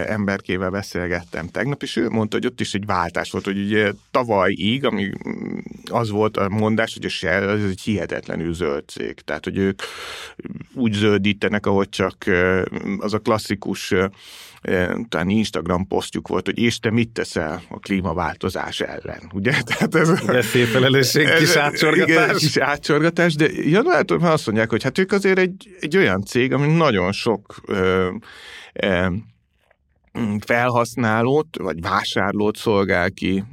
emberkével 0.06 0.70
beszélgettem 0.70 1.48
tegnap, 1.48 1.82
és 1.82 1.96
ő 1.96 2.08
mondta, 2.08 2.36
hogy 2.36 2.46
ott 2.46 2.60
is 2.60 2.74
egy 2.74 2.86
váltás 2.86 3.30
volt, 3.30 3.44
hogy 3.44 3.58
ugye 3.58 3.92
tavalyig, 4.10 4.84
ami 4.84 5.10
mm, 5.28 5.58
az 5.90 6.10
volt 6.10 6.36
a 6.36 6.48
mondás, 6.48 6.94
hogy 6.94 7.04
a 7.04 7.08
Shell 7.08 7.48
az 7.48 7.64
egy 7.64 7.80
hihetetlenül 7.80 8.54
zöld 8.54 8.88
cég. 8.88 9.14
Tehát, 9.20 9.44
hogy 9.44 9.56
ők 9.56 9.82
úgy 10.74 10.92
zöldítenek, 10.92 11.66
ahogy 11.66 11.88
csak 11.88 12.16
az 12.98 13.14
a 13.14 13.18
klasszikus 13.18 13.94
talán 15.08 15.28
Instagram 15.28 15.86
posztjuk 15.86 16.28
volt, 16.28 16.46
hogy 16.46 16.58
és 16.58 16.78
te 16.78 16.90
mit 16.90 17.10
teszel 17.10 17.62
a 17.68 17.78
klímaváltozás 17.78 18.80
ellen, 18.80 19.30
ugye? 19.34 19.52
Tehát 19.66 19.94
ez, 19.94 20.24
de 20.24 20.42
szép 20.42 20.66
felelősség, 20.66 21.28
kis 21.38 21.56
átsorgatás. 21.56 22.08
Igen, 22.08 22.36
kis 22.36 22.56
átsorgatás, 22.56 23.34
de 23.34 23.48
januártól 23.52 24.18
már 24.18 24.32
azt 24.32 24.46
mondják, 24.46 24.70
hogy 24.70 24.82
hát 24.82 24.98
ők 24.98 25.12
azért 25.12 25.38
egy, 25.38 25.76
egy 25.80 25.96
olyan 25.96 26.24
cég, 26.24 26.52
ami 26.52 26.66
nagyon 26.66 27.12
sok 27.12 27.56
ö, 27.66 28.08
ö, 28.72 29.06
felhasználót 30.46 31.58
vagy 31.58 31.80
vásárlót 31.80 32.56
szolgál 32.56 33.10
ki 33.10 33.44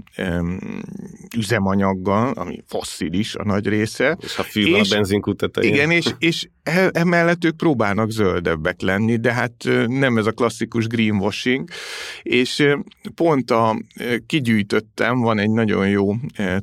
üzemanyaggal, 1.38 2.32
ami 2.32 2.64
fosszilis 2.68 3.36
a 3.36 3.44
nagy 3.44 3.68
része. 3.68 4.18
És 4.22 4.36
ha 4.36 4.44
fű 4.44 4.72
van 4.72 4.80
a 4.80 4.86
benzinkút 4.90 5.38
tetején. 5.38 5.74
Igen, 5.74 5.92
és, 5.92 6.14
és 6.18 6.48
e, 6.64 6.90
emellett 6.94 7.46
ők 7.46 7.56
próbálnak 7.56 8.10
zöldebbek 8.10 8.82
lenni, 8.82 9.16
de 9.16 9.34
hát 9.34 9.54
nem 9.88 10.18
ez 10.18 10.26
a 10.26 10.32
klasszikus 10.32 10.88
greenwashing, 10.88 11.70
és 12.24 12.68
pont 13.16 13.52
a, 13.52 13.82
kigyűjtöttem, 14.26 15.20
van 15.20 15.40
egy 15.40 15.52
nagyon 15.52 15.90
jó 15.90 16.16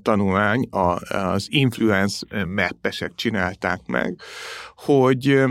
tanulmány, 0.02 0.68
az 0.70 1.46
influence 1.50 2.46
mappesek 2.54 3.12
csinálták 3.14 3.80
meg, 3.86 4.20
hogy 4.76 5.44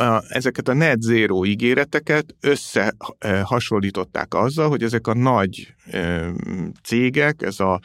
a, 0.00 0.22
ezeket 0.28 0.68
a 0.68 0.72
net 0.72 1.00
zero 1.00 1.44
ígéreteket 1.44 2.34
összehasonlították 2.40 4.34
azzal, 4.34 4.68
hogy 4.68 4.82
ezek 4.82 5.06
a 5.06 5.14
nagy 5.14 5.74
e, 5.90 6.30
cégek, 6.82 7.42
ez 7.42 7.60
a 7.60 7.80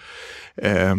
e, 0.56 0.96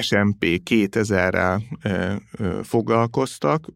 SMP 0.00 0.44
2000-rel 0.70 1.62
e, 1.82 2.20
foglalkoztak, 2.62 3.66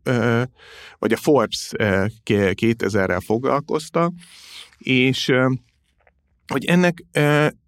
vagy 0.98 1.12
a 1.12 1.16
Forbes 1.16 1.70
e, 1.72 2.10
2000-rel 2.24 3.20
foglalkoztak, 3.24 4.12
és 4.78 5.32
hogy 6.46 6.64
ennek 6.64 7.04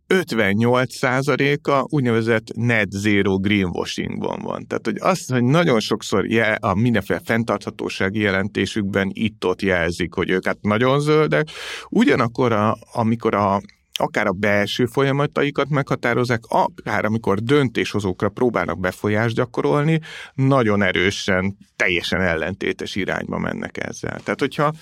58%-a 0.08 1.86
úgynevezett 1.88 2.46
net 2.54 2.90
zero 2.90 3.38
greenwashingban 3.38 4.40
van. 4.42 4.66
Tehát, 4.66 4.84
hogy 4.84 4.98
azt, 5.00 5.30
hogy 5.30 5.44
nagyon 5.44 5.80
sokszor 5.80 6.26
jel, 6.26 6.56
a 6.60 6.74
mindenféle 6.74 7.20
fenntarthatósági 7.24 8.20
jelentésükben 8.20 9.10
itt-ott 9.12 9.62
jelzik, 9.62 10.14
hogy 10.14 10.30
ők 10.30 10.46
hát 10.46 10.58
nagyon 10.60 11.00
zöldek, 11.00 11.48
ugyanakkor, 11.88 12.52
a, 12.52 12.76
amikor 12.92 13.34
a 13.34 13.60
akár 13.98 14.26
a 14.26 14.32
belső 14.32 14.86
folyamataikat 14.86 15.68
meghatározzák, 15.68 16.40
akár 16.48 17.04
amikor 17.04 17.38
döntéshozókra 17.38 18.28
próbálnak 18.28 18.80
befolyást 18.80 19.34
gyakorolni, 19.34 20.00
nagyon 20.34 20.82
erősen, 20.82 21.56
teljesen 21.76 22.20
ellentétes 22.20 22.94
irányba 22.94 23.38
mennek 23.38 23.86
ezzel. 23.86 24.20
Tehát, 24.20 24.40
hogyha 24.40 24.72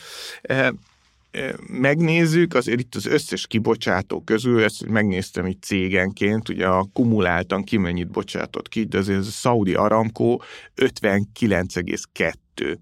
megnézzük, 1.69 2.55
azért 2.55 2.81
itt 2.81 2.95
az 2.95 3.07
összes 3.07 3.47
kibocsátó 3.47 4.21
közül, 4.21 4.63
ezt 4.63 4.87
megnéztem 4.87 5.47
itt 5.47 5.63
cégenként, 5.63 6.49
ugye 6.49 6.67
a 6.67 6.89
kumuláltan 6.93 7.63
ki 7.63 7.77
mennyit 7.77 8.11
bocsátott 8.11 8.69
ki, 8.69 8.85
de 8.85 8.99
azért 8.99 9.19
a 9.19 9.23
Saudi 9.23 9.75
Aramco 9.75 10.39
59,2 10.77 12.77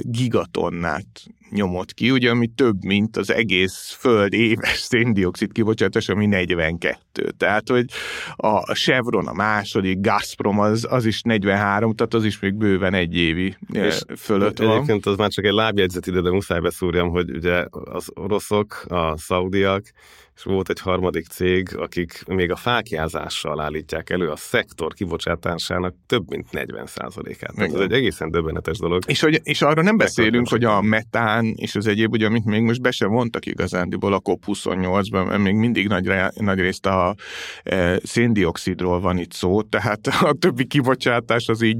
gigatonnát 0.00 1.22
nyomott 1.52 1.94
ki, 1.94 2.10
ugye, 2.10 2.30
ami 2.30 2.46
több, 2.46 2.84
mint 2.84 3.16
az 3.16 3.30
egész 3.30 3.96
föld 3.98 4.32
éves 4.32 4.78
széndiokszid 4.78 5.52
kibocsátás, 5.52 6.08
ami 6.08 6.26
42. 6.26 7.30
Tehát, 7.36 7.68
hogy 7.68 7.84
a 8.36 8.74
Chevron 8.74 9.26
a 9.26 9.32
második, 9.32 10.00
Gazprom 10.00 10.58
az, 10.58 10.86
az 10.90 11.04
is 11.04 11.22
43, 11.22 11.94
tehát 11.94 12.14
az 12.14 12.24
is 12.24 12.40
még 12.40 12.54
bőven 12.54 12.94
egy 12.94 13.16
évi 13.16 13.56
és 13.72 14.00
fölött 14.16 14.58
van. 14.58 14.70
Egyébként 14.70 15.06
az 15.06 15.16
már 15.16 15.30
csak 15.30 15.44
egy 15.44 15.52
lábjegyzet 15.52 16.06
ide, 16.06 16.20
de 16.20 16.30
muszáj 16.30 16.60
beszúrjam, 16.60 17.08
hogy 17.08 17.30
ugye 17.30 17.64
az 17.70 18.10
oroszok, 18.14 18.84
a 18.88 19.16
szaudiak, 19.16 19.84
és 20.44 20.48
volt 20.48 20.68
egy 20.68 20.80
harmadik 20.80 21.26
cég, 21.26 21.76
akik 21.76 22.22
még 22.26 22.50
a 22.50 22.56
fákjázással 22.56 23.60
állítják 23.60 24.10
elő 24.10 24.28
a 24.28 24.36
szektor 24.36 24.94
kibocsátásának 24.94 25.94
több 26.06 26.30
mint 26.30 26.46
40%-át. 26.52 27.58
Ez 27.58 27.80
egy 27.80 27.92
egészen 27.92 28.30
döbbenetes 28.30 28.78
dolog. 28.78 29.02
És, 29.06 29.20
hogy, 29.20 29.40
és 29.42 29.62
arra 29.62 29.82
nem 29.82 29.96
beszélünk, 29.96 30.48
hogy 30.48 30.64
a 30.64 30.80
metán 30.80 31.54
és 31.56 31.74
az 31.74 31.86
egyéb, 31.86 32.12
ugye, 32.12 32.26
amit 32.26 32.44
még 32.44 32.62
most 32.62 32.80
be 32.80 32.90
sem 32.90 33.10
vontak 33.10 33.46
igazándiból 33.46 34.12
a 34.12 34.20
COP28-ban, 34.20 35.26
mert 35.26 35.42
még 35.42 35.54
mindig 35.54 35.88
nagy, 35.88 36.10
nagy 36.34 36.58
részt 36.58 36.86
a 36.86 37.14
e, 37.62 38.00
széndiokszidról 38.04 39.00
van 39.00 39.18
itt 39.18 39.32
szó, 39.32 39.62
tehát 39.62 40.06
a 40.06 40.32
többi 40.38 40.64
kibocsátás 40.64 41.48
az 41.48 41.62
így 41.62 41.78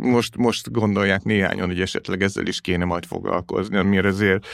most, 0.00 0.36
most 0.36 0.72
gondolják 0.72 1.22
néhányan, 1.22 1.66
hogy 1.66 1.80
esetleg 1.80 2.22
ezzel 2.22 2.46
is 2.46 2.60
kéne 2.60 2.84
majd 2.84 3.04
foglalkozni, 3.04 3.76
amire 3.76 4.08
azért 4.08 4.46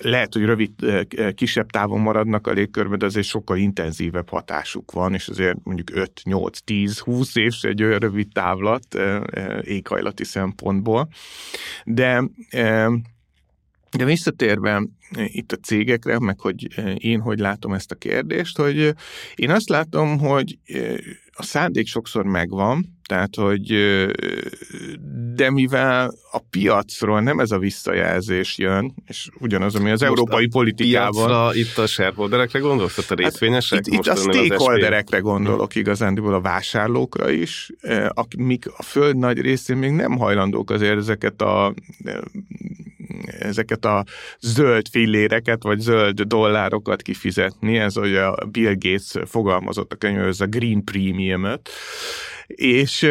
lehet, 0.00 0.32
hogy 0.32 0.44
rövid, 0.44 0.70
e, 1.16 1.32
kisebb 1.32 1.70
távon 1.70 2.00
maradnak 2.00 2.46
a 2.46 2.58
légkörben, 2.60 2.98
de 2.98 3.06
azért 3.06 3.26
sokkal 3.26 3.56
intenzívebb 3.56 4.28
hatásuk 4.28 4.92
van, 4.92 5.14
és 5.14 5.28
azért 5.28 5.58
mondjuk 5.62 5.90
5, 5.92 6.20
8, 6.24 6.58
10, 6.58 6.98
20 6.98 7.36
év 7.36 7.52
egy 7.60 7.82
olyan 7.82 7.98
rövid 7.98 8.28
távlat 8.32 8.98
éghajlati 9.62 10.24
szempontból. 10.24 11.08
De 11.84 12.22
de 13.96 14.04
visszatérve 14.04 14.82
itt 15.10 15.52
a 15.52 15.56
cégekre, 15.56 16.18
meg 16.18 16.40
hogy 16.40 16.66
én 16.98 17.20
hogy 17.20 17.38
látom 17.38 17.72
ezt 17.72 17.90
a 17.90 17.94
kérdést, 17.94 18.56
hogy 18.56 18.94
én 19.34 19.50
azt 19.50 19.68
látom, 19.68 20.18
hogy 20.18 20.58
a 21.40 21.42
szándék 21.42 21.86
sokszor 21.86 22.24
megvan, 22.24 22.98
tehát, 23.08 23.36
hogy 23.36 23.66
de 25.34 25.50
mivel 25.50 26.14
a 26.32 26.38
piacról 26.50 27.20
nem 27.20 27.38
ez 27.38 27.50
a 27.50 27.58
visszajelzés 27.58 28.58
jön, 28.58 28.94
és 29.06 29.28
ugyanaz, 29.38 29.74
ami 29.74 29.90
az 29.90 30.00
Most 30.00 30.10
európai 30.12 30.46
politikában... 30.46 31.26
Piacra, 31.26 31.54
itt 31.54 31.78
a 31.78 31.86
shareholderekre 31.86 32.58
gondolsz, 32.58 32.98
a 32.98 33.02
hát 33.08 33.18
részvényesek? 33.18 33.78
Hát 33.78 33.86
itt, 33.86 33.92
itt 33.92 34.06
a 34.06 34.16
stakeholderekre 34.16 35.18
gondolok 35.18 35.74
igazándiból 35.74 36.34
a 36.34 36.40
vásárlókra 36.40 37.30
is, 37.30 37.70
amik 38.08 38.66
a 38.76 38.82
föld 38.82 39.16
nagy 39.16 39.40
részén 39.40 39.76
még 39.76 39.90
nem 39.90 40.18
hajlandók 40.18 40.70
azért 40.70 40.96
ezeket 40.96 41.42
a 41.42 41.74
ezeket 43.26 43.84
a 43.84 44.04
zöld 44.40 44.88
filléreket, 44.88 45.62
vagy 45.62 45.78
zöld 45.78 46.20
dollárokat 46.20 47.02
kifizetni, 47.02 47.78
ez 47.78 47.94
hogy 47.94 48.14
a 48.14 48.34
Bill 48.50 48.74
Gates 48.78 49.12
fogalmazott 49.24 49.92
a 49.92 49.96
könyvben, 49.96 50.26
ez 50.26 50.40
a 50.40 50.46
Green 50.46 50.84
Premium-öt, 50.84 51.70
és 52.46 53.10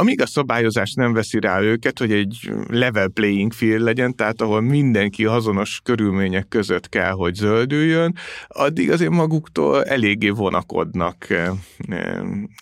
amíg 0.00 0.20
a 0.20 0.26
szabályozás 0.26 0.92
nem 0.92 1.12
veszi 1.12 1.40
rá 1.40 1.60
őket, 1.60 1.98
hogy 1.98 2.12
egy 2.12 2.50
level 2.68 3.08
playing 3.08 3.52
field 3.52 3.80
legyen, 3.80 4.14
tehát 4.14 4.40
ahol 4.40 4.60
mindenki 4.60 5.24
azonos 5.24 5.80
körülmények 5.84 6.48
között 6.48 6.88
kell, 6.88 7.10
hogy 7.10 7.34
zöldüljön, 7.34 8.14
addig 8.48 8.90
azért 8.90 9.10
maguktól 9.10 9.84
eléggé 9.84 10.28
vonakodnak 10.28 11.26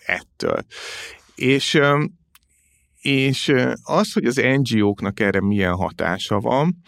ettől. 0.05 0.65
És 1.35 1.79
és 3.07 3.53
az, 3.83 4.13
hogy 4.13 4.25
az 4.25 4.41
NGO-knak 4.61 5.19
erre 5.19 5.41
milyen 5.41 5.75
hatása 5.75 6.39
van, 6.39 6.81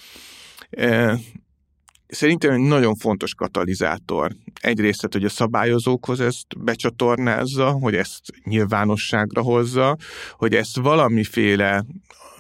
szerintem 2.07 2.51
egy 2.51 2.59
nagyon 2.59 2.95
fontos 2.95 3.33
katalizátor. 3.33 4.35
Egyrészt, 4.61 5.07
hogy 5.11 5.23
a 5.23 5.29
szabályozókhoz 5.29 6.19
ezt 6.19 6.63
becsatornázza, 6.63 7.71
hogy 7.71 7.95
ezt 7.95 8.21
nyilvánosságra 8.43 9.41
hozza, 9.41 9.97
hogy 10.31 10.55
ezt 10.55 10.77
valamiféle 10.77 11.85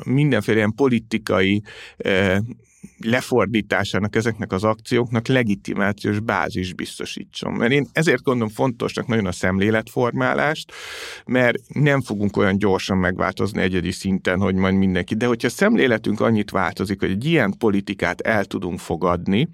mindenféle 0.03 0.57
ilyen 0.57 0.73
politikai 0.75 1.61
lefordításának 2.97 4.15
ezeknek 4.15 4.51
az 4.51 4.63
akcióknak 4.63 5.27
legitimációs 5.27 6.19
bázis 6.19 6.73
biztosítson. 6.73 7.53
Mert 7.53 7.71
én 7.71 7.87
ezért 7.91 8.21
gondolom 8.21 8.53
fontosnak 8.53 9.07
nagyon 9.07 9.25
a 9.25 9.31
szemléletformálást, 9.31 10.73
mert 11.25 11.57
nem 11.67 12.01
fogunk 12.01 12.37
olyan 12.37 12.57
gyorsan 12.57 12.97
megváltozni 12.97 13.61
egyedi 13.61 13.91
szinten, 13.91 14.39
hogy 14.39 14.55
majd 14.55 14.73
mindenki. 14.73 15.15
De 15.15 15.25
hogyha 15.25 15.47
a 15.47 15.51
szemléletünk 15.51 16.19
annyit 16.19 16.51
változik, 16.51 16.99
hogy 16.99 17.11
egy 17.11 17.25
ilyen 17.25 17.53
politikát 17.57 18.21
el 18.21 18.45
tudunk 18.45 18.79
fogadni, 18.79 19.49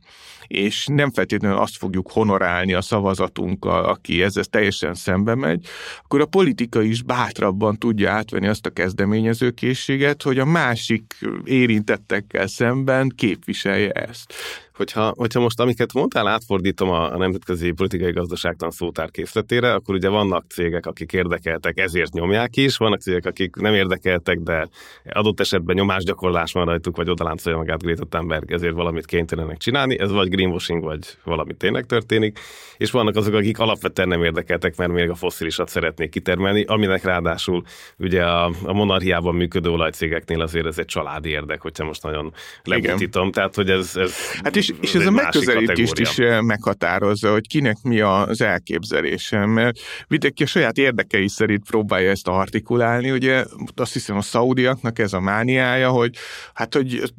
és 0.48 0.86
nem 0.88 1.12
feltétlenül 1.12 1.58
azt 1.58 1.78
fogjuk 1.78 2.12
honorálni 2.12 2.74
a 2.74 2.82
szavazatunkkal, 2.82 3.86
aki 3.86 4.22
ezzel 4.22 4.44
teljesen 4.44 4.94
szembe 4.94 5.36
megy, 5.36 5.68
akkor 6.04 6.22
a 6.22 6.26
politika 6.26 6.82
is 6.82 7.02
bátrabban 7.02 7.78
tudja 7.78 8.12
átvenni 8.12 8.48
azt 8.48 8.66
a 8.66 8.70
kezdeményezőkészséget, 8.70 10.22
hogy 10.22 10.40
a 10.40 10.46
másik 10.46 11.14
érintettekkel 11.44 12.48
szemben 12.48 13.10
képviselje 13.16 13.92
ezt 13.92 14.34
hogyha, 14.76 15.14
hogyha 15.18 15.40
most 15.40 15.60
amiket 15.60 15.94
mondtál, 15.94 16.28
átfordítom 16.28 16.90
a, 16.90 17.14
a 17.14 17.18
nemzetközi 17.18 17.72
politikai 17.72 18.12
gazdaságtan 18.12 18.72
szótár 18.72 19.12
készletére, 19.12 19.74
akkor 19.74 19.96
ugye 19.96 20.10
vannak 20.10 20.46
cégek, 20.50 20.86
akik 20.86 21.14
érdekeltek, 21.14 21.80
ezért 21.80 22.14
nyomják 22.14 22.58
is, 22.58 22.78
vannak 22.78 23.02
cégek, 23.02 23.26
akik 23.26 23.56
nem 23.56 23.74
érdekeltek, 23.74 24.40
de 24.40 24.68
adott 25.10 25.40
esetben 25.40 25.76
nyomásgyakorlás 25.76 26.52
van 26.52 26.66
rajtuk, 26.66 26.98
vagy 26.98 27.10
odaláncolja 27.10 27.58
magát 27.58 27.84
Greta 27.84 28.06
Thunberg, 28.06 28.52
ezért 28.52 28.74
valamit 28.74 29.06
kénytelenek 29.06 29.58
csinálni, 29.58 30.00
ez 30.00 30.12
vagy 30.12 30.30
greenwashing, 30.30 30.84
vagy 30.84 31.18
valami 31.24 31.54
tényleg 31.54 31.86
történik, 31.86 32.40
és 32.78 32.92
vannak 32.92 33.16
azok, 33.16 33.34
akik 33.34 33.60
alapvetően 33.60 34.08
nem 34.08 34.24
érdekeltek, 34.24 34.76
mert 34.76 34.92
még 34.92 35.10
a 35.10 35.16
fosszilisat 35.16 35.70
szeretnék 35.70 36.10
kitermelni, 36.10 36.64
aminek 36.64 37.04
ráadásul 37.04 37.64
ugye 37.98 38.24
a, 38.24 38.52
a 38.64 38.74
monarchiában 38.74 39.36
működő 39.36 39.70
olajcégeknél 39.70 40.42
azért 40.42 40.66
ez 40.66 40.78
egy 40.78 40.86
családi 40.86 41.30
érdek, 41.30 41.62
hogyha 41.62 41.86
most 41.86 42.04
nagyon 42.04 42.34
lebutítom, 42.64 43.32
tehát 43.32 43.56
hogy 43.56 43.70
ez, 43.70 43.96
ez 43.96 44.16
hát 44.44 44.56
és, 44.70 44.74
és 44.82 44.96
ez 44.96 45.06
a 45.06 45.12
megközelítést 45.12 46.00
is 46.00 46.18
eh, 46.18 46.42
meghatározza, 46.42 47.32
hogy 47.32 47.48
kinek 47.48 47.78
mi 47.84 48.00
az 48.00 48.42
elképzelése, 48.42 49.46
mert 49.46 49.80
mindenki 50.08 50.44
a 50.44 50.46
saját 50.46 50.78
érdekei 50.78 51.28
szerint 51.28 51.68
próbálja 51.70 52.10
ezt 52.10 52.28
artikulálni, 52.28 53.12
ugye 53.12 53.46
azt 53.76 53.94
hiszem 53.94 54.18
a 54.18 54.22
szaudiaknak 54.22 55.00
ez 55.00 55.14
a 55.14 55.20
mániája, 55.20 55.90
hogy 55.90 56.16
hát, 56.54 56.74
hogy 56.74 57.12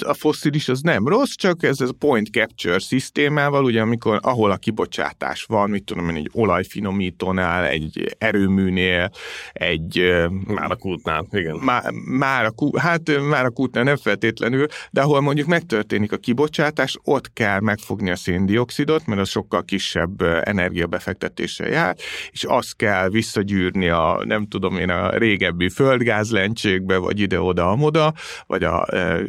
a 0.00 0.14
fosszilis 0.14 0.68
az 0.68 0.80
nem 0.80 1.08
rossz, 1.08 1.32
csak 1.34 1.62
ez, 1.62 1.80
ez 1.80 1.88
a 1.88 1.92
point 1.98 2.28
capture 2.28 2.78
szisztémával, 2.78 3.64
ugye 3.64 3.80
amikor 3.80 4.18
ahol 4.22 4.50
a 4.50 4.56
kibocsátás 4.56 5.44
van, 5.48 5.70
mit 5.70 5.84
tudom 5.84 6.08
én, 6.08 6.16
egy 6.16 6.30
olajfinomítónál, 6.32 7.64
egy 7.66 8.16
erőműnél, 8.18 9.10
egy... 9.52 9.98
Eh, 9.98 10.28
már 10.30 10.70
a 10.70 10.76
kútnál, 10.76 11.26
igen. 11.30 11.56
Már, 11.56 11.82
már 12.04 12.44
a, 12.44 12.50
kút, 12.50 12.78
hát 12.78 13.28
már 13.28 13.44
a 13.44 13.50
kútnál 13.50 13.84
nem 13.84 13.96
feltétlenül, 13.96 14.66
de 14.90 15.00
ahol 15.00 15.20
mondjuk 15.20 15.46
megtörténik 15.46 16.12
a 16.12 16.16
kibocsátás, 16.16 16.93
és 16.94 17.00
ott 17.02 17.32
kell 17.32 17.60
megfogni 17.60 18.10
a 18.10 18.16
széndiokszidot, 18.16 19.06
mert 19.06 19.20
az 19.20 19.28
sokkal 19.28 19.64
kisebb 19.64 20.22
energiabefektetéssel 20.22 21.68
jár, 21.68 21.96
és 22.30 22.44
azt 22.44 22.76
kell 22.76 23.08
visszagyűrni 23.08 23.88
a, 23.88 24.22
nem 24.24 24.48
tudom 24.48 24.76
én, 24.76 24.90
a 24.90 25.18
régebbi 25.18 25.68
földgázlencsékbe, 25.68 26.96
vagy 26.96 27.20
ide-oda, 27.20 27.70
amoda, 27.70 28.14
vagy 28.46 28.64
a 28.64 28.86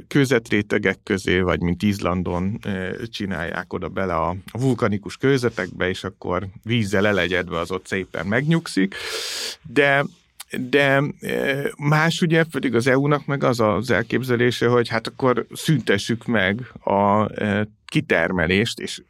kőzetrétegek 0.08 1.00
közé, 1.04 1.40
vagy 1.40 1.62
mint 1.62 1.84
Izlandon 1.84 2.60
csinálják 3.12 3.74
oda 3.74 3.88
bele 3.88 4.16
a 4.16 4.36
vulkanikus 4.52 5.18
kőzetekbe, 5.18 5.90
és 5.90 6.04
akkor 6.04 6.48
vízzel 6.64 7.08
elegyedve 7.08 7.60
az 7.60 7.72
ott 7.72 7.88
szépen 7.88 8.26
megnyugszik. 8.26 8.96
De 9.62 10.06
de 10.52 11.04
más 11.78 12.22
ugye 12.22 12.44
pedig 12.52 12.76
az 12.76 12.88
EU-nak 12.88 13.26
meg 13.26 13.44
az 13.44 13.60
az 13.60 13.92
elképzelése, 13.92 14.68
hogy 14.68 14.88
hát 14.88 15.08
akkor 15.08 15.46
szüntessük 15.54 16.26
meg 16.26 16.60
a 16.84 17.30
kitermelést, 17.86 18.80
és 18.80 19.02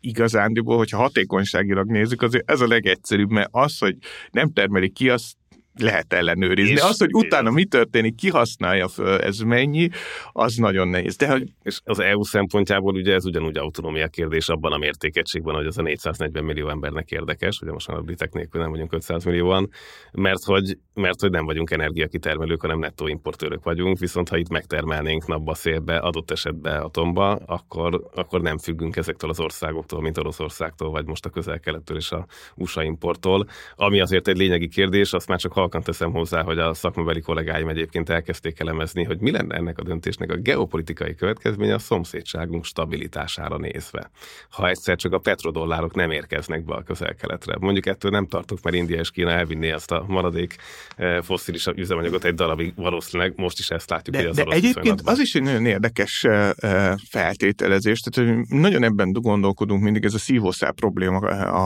igazándiból, 0.00 0.76
hogyha 0.76 0.98
hatékonyságilag 0.98 1.90
nézzük, 1.90 2.22
azért 2.22 2.50
ez 2.50 2.60
a 2.60 2.66
legegyszerűbb, 2.66 3.30
mert 3.30 3.48
az, 3.50 3.78
hogy 3.78 3.96
nem 4.30 4.52
termelik 4.52 4.92
ki, 4.92 5.08
az 5.08 5.32
lehet 5.80 6.12
ellenőrizni. 6.12 6.72
És 6.72 6.80
az, 6.80 6.98
hogy 6.98 7.14
utána 7.14 7.50
mi 7.50 7.64
történik, 7.64 8.14
ki 8.14 8.28
használja 8.28 8.88
föl, 8.88 9.18
ez 9.20 9.38
mennyi, 9.38 9.88
az 10.32 10.54
nagyon 10.54 10.88
nehéz. 10.88 11.16
De 11.16 11.30
hogy... 11.30 11.52
És 11.62 11.80
az 11.84 11.98
EU 11.98 12.22
szempontjából 12.22 12.94
ugye 12.94 13.14
ez 13.14 13.24
ugyanúgy 13.24 13.56
autonómia 13.56 14.08
kérdés 14.08 14.48
abban 14.48 14.72
a 14.72 14.78
mértékegységben, 14.78 15.54
hogy 15.54 15.66
az 15.66 15.78
a 15.78 15.82
440 15.82 16.44
millió 16.44 16.68
embernek 16.68 17.10
érdekes, 17.10 17.60
ugye 17.60 17.72
most 17.72 17.88
már 17.88 17.96
a 17.96 18.02
britek 18.02 18.32
nélkül 18.32 18.60
nem 18.60 18.70
vagyunk 18.70 18.92
500 18.92 19.24
millióan, 19.24 19.70
mert 20.12 20.44
hogy, 20.44 20.78
mert 20.94 21.20
hogy 21.20 21.30
nem 21.30 21.44
vagyunk 21.44 21.70
energiakitermelők, 21.70 22.60
hanem 22.60 22.78
nettó 22.78 23.06
importőrök 23.06 23.64
vagyunk, 23.64 23.98
viszont 23.98 24.28
ha 24.28 24.36
itt 24.36 24.48
megtermelnénk 24.48 25.26
napba, 25.26 25.54
szélbe, 25.54 25.96
adott 25.96 26.30
esetben 26.30 26.80
atomba, 26.80 27.30
akkor, 27.30 28.10
akkor 28.14 28.40
nem 28.40 28.58
függünk 28.58 28.96
ezektől 28.96 29.30
az 29.30 29.40
országoktól, 29.40 30.00
mint 30.00 30.18
Oroszországtól, 30.18 30.90
vagy 30.90 31.06
most 31.06 31.24
a 31.24 31.30
közel-kelettől 31.30 31.96
és 31.96 32.10
a 32.10 32.26
USA 32.54 32.82
importtól. 32.82 33.46
Ami 33.74 34.00
azért 34.00 34.28
egy 34.28 34.36
lényegi 34.36 34.68
kérdés, 34.68 35.12
azt 35.12 35.28
már 35.28 35.38
csak 35.38 35.52
halkan 35.70 35.92
teszem 35.92 36.12
hozzá, 36.12 36.42
hogy 36.42 36.58
a 36.58 36.74
szakmabeli 36.74 37.20
kollégáim 37.20 37.68
egyébként 37.68 38.08
elkezdték 38.08 38.60
elemezni, 38.60 39.04
hogy 39.04 39.20
mi 39.20 39.30
lenne 39.30 39.56
ennek 39.56 39.78
a 39.78 39.82
döntésnek 39.82 40.30
a 40.30 40.36
geopolitikai 40.36 41.14
következménye 41.14 41.74
a 41.74 41.78
szomszédságunk 41.78 42.64
stabilitására 42.64 43.58
nézve. 43.58 44.10
Ha 44.50 44.68
egyszer 44.68 44.96
csak 44.96 45.12
a 45.12 45.18
petrodollárok 45.18 45.94
nem 45.94 46.10
érkeznek 46.10 46.64
be 46.64 46.74
a 46.74 46.82
közel-keletre. 46.82 47.56
Mondjuk 47.60 47.86
ettől 47.86 48.10
nem 48.10 48.26
tartok, 48.26 48.62
mert 48.62 48.76
India 48.76 48.98
és 48.98 49.10
Kína 49.10 49.30
elvinné 49.30 49.70
azt 49.70 49.90
a 49.90 50.04
maradék 50.08 50.56
eh, 50.96 51.22
fosszilis 51.22 51.66
üzemanyagot 51.66 52.24
egy 52.24 52.34
darabig, 52.34 52.72
valószínűleg 52.76 53.32
most 53.36 53.58
is 53.58 53.70
ezt 53.70 53.90
látjuk, 53.90 54.16
de, 54.16 54.22
hogy 54.22 54.30
az 54.30 54.36
de 54.36 54.44
egyébként 54.48 55.00
az 55.04 55.18
is 55.18 55.34
egy 55.34 55.42
nagyon 55.42 55.66
érdekes 55.66 56.24
eh, 56.24 56.50
eh, 56.56 56.94
feltételezés, 57.08 58.00
tehát 58.00 58.30
hogy 58.30 58.58
nagyon 58.58 58.82
ebben 58.82 59.12
gondolkodunk 59.12 59.82
mindig, 59.82 60.04
ez 60.04 60.14
a 60.14 60.18
szívószál 60.18 60.72
probléma 60.72 61.18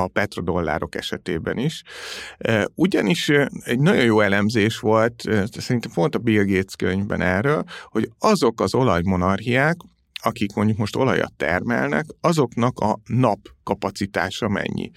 a 0.02 0.08
petrodollárok 0.08 0.94
esetében 0.94 1.58
is. 1.58 1.82
Ugyanis 2.74 3.28
egy 3.64 3.78
nagyon 3.94 4.08
jó 4.08 4.20
elemzés 4.20 4.78
volt, 4.78 5.22
szerintem 5.50 5.90
pont 5.94 6.14
a 6.14 6.18
Bill 6.18 6.44
Gates 6.44 6.76
könyvben 6.78 7.20
erről, 7.20 7.64
hogy 7.84 8.10
azok 8.18 8.60
az 8.60 8.74
olajmonarchiák, 8.74 9.76
akik 10.22 10.54
mondjuk 10.54 10.78
most 10.78 10.96
olajat 10.96 11.32
termelnek, 11.36 12.04
azoknak 12.20 12.78
a 12.78 12.98
nap 13.04 13.38
kapacitása 13.64 14.48
mennyi. 14.48 14.90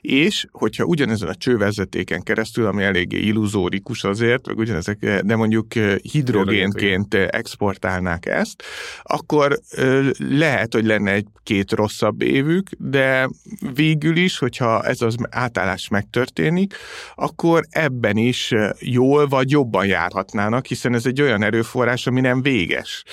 És 0.00 0.46
hogyha 0.50 0.84
ugyanezen 0.84 1.28
a 1.28 1.34
csővezetéken 1.34 2.22
keresztül, 2.22 2.66
ami 2.66 2.82
eléggé 2.82 3.18
illuzórikus 3.18 4.04
azért, 4.04 4.46
vagy 4.46 4.58
ugyanezek, 4.58 4.98
de 5.24 5.36
mondjuk 5.36 5.74
eh, 5.74 5.96
hidrogénként 5.96 7.14
exportálnák 7.14 8.26
ezt, 8.26 8.62
akkor 9.02 9.58
eh, 9.70 10.10
lehet, 10.18 10.74
hogy 10.74 10.84
lenne 10.84 11.12
egy-két 11.12 11.72
rosszabb 11.72 12.22
évük, 12.22 12.68
de 12.78 13.28
végül 13.74 14.16
is, 14.16 14.38
hogyha 14.38 14.82
ez 14.82 15.00
az 15.00 15.16
átállás 15.30 15.88
megtörténik, 15.88 16.74
akkor 17.14 17.64
ebben 17.70 18.16
is 18.16 18.52
eh, 18.52 18.70
jól 18.80 19.26
vagy 19.26 19.50
jobban 19.50 19.86
járhatnának, 19.86 20.66
hiszen 20.66 20.94
ez 20.94 21.06
egy 21.06 21.20
olyan 21.20 21.42
erőforrás, 21.42 22.06
ami 22.06 22.20
nem 22.20 22.42
véges. 22.42 23.04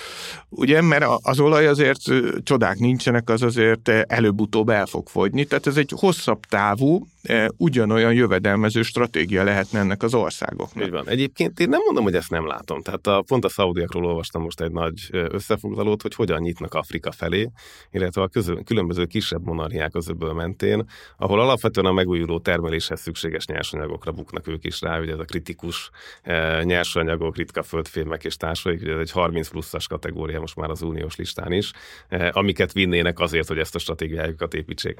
Ugye, 0.49 0.82
mert 0.82 1.05
az 1.22 1.39
olaj 1.39 1.68
azért 1.68 1.99
csodák 2.43 2.78
nincsenek, 2.78 3.30
az 3.30 3.41
azért 3.41 3.89
előbb-utóbb 3.89 4.70
el 4.70 4.86
fog 4.86 5.01
fogyni, 5.10 5.45
tehát 5.45 5.68
ez 5.68 5.78
egy 5.78 5.93
hosszabb 5.95 6.45
távú, 6.45 7.08
ugyanolyan 7.57 8.13
jövedelmező 8.13 8.82
stratégia 8.82 9.43
lehetne 9.43 9.80
ennek 9.80 10.03
az 10.03 10.13
országoknak. 10.13 10.86
Így 10.86 10.91
van. 10.91 11.07
Egyébként 11.07 11.59
én 11.59 11.69
nem 11.69 11.82
mondom, 11.86 12.03
hogy 12.03 12.15
ezt 12.15 12.30
nem 12.30 12.47
látom. 12.47 12.82
Tehát 12.82 13.07
a, 13.07 13.24
pont 13.28 13.45
a 13.45 13.49
szaudiakról 13.49 14.05
olvastam 14.05 14.41
most 14.41 14.61
egy 14.61 14.72
nagy 14.72 15.09
összefoglalót, 15.11 16.01
hogy 16.01 16.15
hogyan 16.15 16.41
nyitnak 16.41 16.74
Afrika 16.74 17.11
felé, 17.11 17.49
illetve 17.91 18.22
a 18.22 18.28
közül, 18.28 18.63
különböző 18.63 19.05
kisebb 19.05 19.45
monarchiák 19.45 19.95
az 19.95 20.09
öböl 20.09 20.34
mentén, 20.34 20.89
ahol 21.17 21.39
alapvetően 21.39 21.86
a 21.86 21.91
megújuló 21.91 22.39
termeléshez 22.39 23.01
szükséges 23.01 23.45
nyersanyagokra 23.45 24.11
buknak 24.11 24.47
ők 24.47 24.65
is 24.65 24.82
rá, 24.82 24.99
ugye 24.99 25.11
ez 25.11 25.19
a 25.19 25.24
kritikus 25.24 25.89
e, 26.22 26.63
nyersanyagok, 26.63 27.38
ritka 27.38 27.63
földfémek 27.63 28.24
és 28.24 28.36
társaik, 28.36 28.82
ugye 28.82 28.93
ez 28.93 28.99
egy 28.99 29.11
30 29.11 29.49
pluszas 29.49 29.88
kategória 29.88 30.39
most 30.39 30.55
már 30.55 30.69
az 30.69 30.82
uniós 30.82 31.15
listán 31.15 31.51
is, 31.51 31.72
e, 32.09 32.32
amiket 32.34 32.72
vinnének 32.72 33.19
azért, 33.19 33.47
hogy 33.47 33.57
ezt 33.57 33.76
a 33.76 33.80
stratégiájukat 33.80 34.53
építsék. 34.53 34.99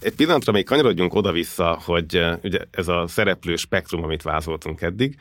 Egy 0.00 0.14
pillanatra 0.14 0.52
még 0.52 0.64
kanyarodjunk 0.64 1.14
oda-vissza 1.14 1.55
vissza, 1.56 1.78
hogy 1.84 2.24
ugye 2.42 2.58
ez 2.70 2.88
a 2.88 3.04
szereplő 3.06 3.56
spektrum, 3.56 4.02
amit 4.02 4.22
vázoltunk 4.22 4.82
eddig, 4.82 5.16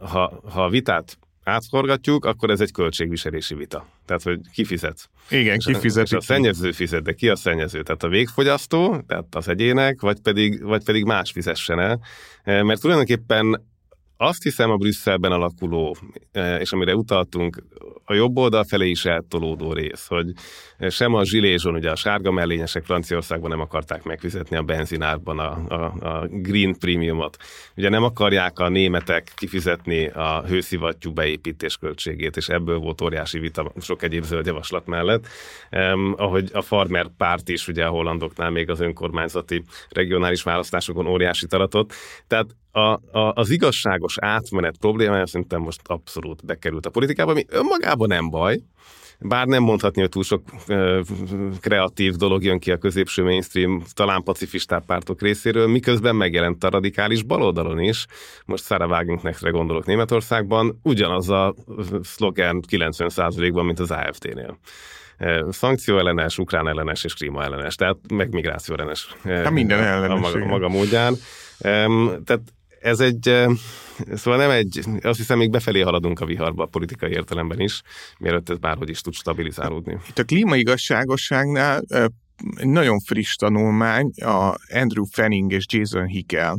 ha, 0.00 0.40
ha 0.52 0.64
a 0.64 0.68
vitát 0.68 1.18
átforgatjuk, 1.44 2.24
akkor 2.24 2.50
ez 2.50 2.60
egy 2.60 2.72
költségviselési 2.72 3.54
vita. 3.54 3.86
Tehát, 4.06 4.22
hogy 4.22 4.40
ki 4.52 4.64
fizet. 4.64 5.10
Igen, 5.30 5.58
ki 5.58 5.74
fizet. 5.74 6.06
És 6.06 6.12
a 6.12 6.20
szennyező 6.20 6.72
fizet, 6.72 7.02
de 7.02 7.12
ki 7.12 7.28
a 7.28 7.36
szennyező? 7.36 7.82
Tehát 7.82 8.02
a 8.02 8.08
végfogyasztó, 8.08 9.04
tehát 9.06 9.34
az 9.34 9.48
egyének, 9.48 10.00
vagy 10.00 10.20
pedig, 10.20 10.62
vagy 10.62 10.84
pedig 10.84 11.04
más 11.04 11.30
fizessen 11.30 11.80
el. 11.80 12.00
Mert 12.44 12.80
tulajdonképpen 12.80 13.66
azt 14.20 14.42
hiszem 14.42 14.70
a 14.70 14.76
Brüsszelben 14.76 15.32
alakuló, 15.32 15.96
és 16.58 16.72
amire 16.72 16.94
utaltunk, 16.94 17.62
a 18.04 18.14
jobb 18.14 18.36
oldal 18.36 18.64
felé 18.64 18.88
is 18.88 19.04
eltolódó 19.04 19.72
rész, 19.72 20.06
hogy 20.06 20.32
sem 20.88 21.14
a 21.14 21.24
zsilézson, 21.24 21.74
ugye 21.74 21.90
a 21.90 21.96
sárga 21.96 22.30
mellényesek 22.30 22.84
Franciaországban 22.84 23.50
nem 23.50 23.60
akarták 23.60 24.02
megfizetni 24.02 24.56
a 24.56 24.62
benzinárban 24.62 25.38
a, 25.38 25.74
a, 25.74 25.84
a 26.08 26.26
green 26.28 26.78
premiumot. 26.78 27.36
Ugye 27.76 27.88
nem 27.88 28.02
akarják 28.02 28.58
a 28.58 28.68
németek 28.68 29.32
kifizetni 29.36 30.06
a 30.06 30.42
hőszivattyú 30.46 31.12
beépítés 31.12 31.76
költségét, 31.76 32.36
és 32.36 32.48
ebből 32.48 32.78
volt 32.78 33.00
óriási 33.00 33.38
vita 33.38 33.72
sok 33.80 34.02
egyéb 34.02 34.24
zöld 34.24 34.46
javaslat 34.46 34.86
mellett. 34.86 35.26
Um, 35.70 36.14
ahogy 36.16 36.50
a 36.52 36.62
farmer 36.62 37.06
párt 37.16 37.48
is, 37.48 37.68
ugye 37.68 37.84
a 37.84 37.90
hollandoknál 37.90 38.50
még 38.50 38.70
az 38.70 38.80
önkormányzati 38.80 39.64
regionális 39.88 40.42
választásokon 40.42 41.06
óriási 41.06 41.46
taratott. 41.46 41.92
Tehát 42.26 42.46
a, 42.70 42.80
a, 43.18 43.32
az 43.34 43.50
igazságos 43.50 44.14
átmenet 44.20 44.76
problémája 44.78 45.26
szerintem 45.26 45.60
most 45.60 45.80
abszolút 45.84 46.44
bekerült 46.44 46.86
a 46.86 46.90
politikába, 46.90 47.30
ami 47.30 47.44
önmagában 47.48 48.08
nem 48.08 48.30
baj, 48.30 48.58
bár 49.20 49.46
nem 49.46 49.62
mondhatni, 49.62 50.00
hogy 50.00 50.10
túl 50.10 50.22
sok 50.22 50.42
uh, 50.68 51.00
kreatív 51.60 52.14
dolog 52.14 52.44
jön 52.44 52.58
ki 52.58 52.70
a 52.70 52.78
középső 52.78 53.22
mainstream, 53.22 53.82
talán 53.92 54.22
pacifistább 54.22 54.84
pártok 54.84 55.22
részéről, 55.22 55.66
miközben 55.66 56.16
megjelent 56.16 56.64
a 56.64 56.68
radikális 56.68 57.22
baloldalon 57.22 57.78
is. 57.78 58.06
Most 58.44 58.64
Sarah 58.64 58.90
Wagenknechtre 58.90 59.50
gondolok 59.50 59.86
Németországban, 59.86 60.80
ugyanaz 60.82 61.28
a 61.28 61.54
szlogen 62.02 62.62
90%-ban, 62.70 63.64
mint 63.64 63.78
az 63.80 63.90
AFD-nél 63.90 64.58
szankció 65.50 65.98
ellenes, 65.98 66.38
ukrán 66.38 66.68
ellenes 66.68 67.04
és 67.04 67.14
klíma 67.14 67.42
ellenes, 67.42 67.74
tehát 67.74 67.96
meg 68.14 68.32
migráció 68.32 68.74
ellenes. 68.74 69.16
Hát 69.22 69.50
minden 69.50 69.80
ellenes. 69.80 70.10
A 70.10 70.20
maga, 70.20 70.44
a 70.44 70.46
maga 70.46 70.68
módján. 70.68 71.14
Tehát 72.24 72.40
ez 72.80 73.00
egy, 73.00 73.34
szóval 74.14 74.38
nem 74.38 74.50
egy, 74.50 74.80
azt 75.02 75.18
hiszem 75.18 75.38
még 75.38 75.50
befelé 75.50 75.80
haladunk 75.80 76.20
a 76.20 76.26
viharba 76.26 76.62
a 76.62 76.66
politikai 76.66 77.10
értelemben 77.10 77.60
is, 77.60 77.82
mielőtt 78.18 78.48
ez 78.50 78.58
bárhogy 78.58 78.88
is 78.88 79.00
tud 79.00 79.14
stabilizálódni. 79.14 79.98
Itt 80.08 80.18
a 80.18 80.24
klímaigazságosságnál 80.24 81.82
egy 82.56 82.68
nagyon 82.68 82.98
friss 83.00 83.34
tanulmány, 83.34 84.10
a 84.16 84.54
Andrew 84.72 85.04
Fanning 85.04 85.52
és 85.52 85.64
Jason 85.68 86.06
Hickel 86.06 86.58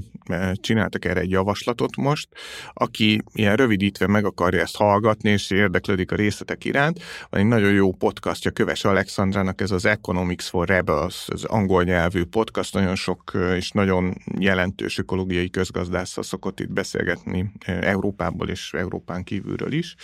csináltak 0.53 1.05
erre 1.05 1.19
egy 1.19 1.29
javaslatot 1.29 1.95
most, 1.95 2.27
aki 2.73 3.21
ilyen 3.33 3.55
rövidítve 3.55 4.07
meg 4.07 4.25
akarja 4.25 4.61
ezt 4.61 4.75
hallgatni, 4.75 5.29
és 5.29 5.51
érdeklődik 5.51 6.11
a 6.11 6.15
részletek 6.15 6.65
iránt. 6.65 6.99
Van 7.29 7.41
egy 7.41 7.47
nagyon 7.47 7.71
jó 7.71 7.91
podcastja 7.91 8.51
Köves 8.51 8.83
Alexandrának, 8.83 9.61
ez 9.61 9.71
az 9.71 9.85
Economics 9.85 10.43
for 10.43 10.67
Rebels, 10.67 11.27
az 11.27 11.43
angol 11.43 11.83
nyelvű 11.83 12.23
podcast, 12.23 12.73
nagyon 12.73 12.95
sok 12.95 13.31
és 13.55 13.71
nagyon 13.71 14.15
jelentős 14.39 14.97
ökológiai 14.97 15.49
közgazdásszal 15.49 16.23
szokott 16.23 16.59
itt 16.59 16.71
beszélgetni 16.71 17.51
Európából 17.65 18.49
és 18.49 18.73
Európán 18.73 19.23
kívülről 19.23 19.71
is. 19.71 19.95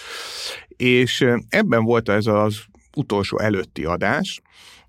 És 0.67 1.25
ebben 1.49 1.83
volt 1.83 2.09
ez 2.09 2.25
az 2.25 2.63
utolsó 2.95 3.39
előtti 3.39 3.85
adás, 3.85 4.41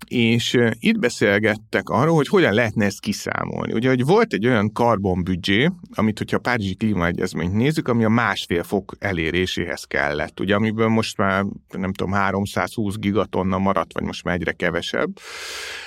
és 0.07 0.57
itt 0.79 0.99
beszélgettek 0.99 1.89
arról, 1.89 2.15
hogy 2.15 2.27
hogyan 2.27 2.53
lehetne 2.53 2.85
ezt 2.85 2.99
kiszámolni. 2.99 3.73
Ugye, 3.73 3.89
hogy 3.89 4.05
volt 4.05 4.33
egy 4.33 4.47
olyan 4.47 4.71
karbonbüdzsé, 4.71 5.69
amit, 5.93 6.17
hogyha 6.17 6.37
a 6.37 6.39
Párizsi 6.39 6.75
Klímaegyezményt 6.75 7.53
nézzük, 7.53 7.87
ami 7.87 8.03
a 8.03 8.09
másfél 8.09 8.63
fok 8.63 8.95
eléréséhez 8.99 9.83
kellett, 9.83 10.39
ugye, 10.39 10.55
amiből 10.55 10.87
most 10.87 11.17
már, 11.17 11.45
nem 11.69 11.93
tudom, 11.93 12.13
320 12.13 12.97
gigatonna 12.97 13.57
maradt, 13.57 13.93
vagy 13.93 14.03
most 14.03 14.23
már 14.23 14.35
egyre 14.35 14.51
kevesebb. 14.51 15.09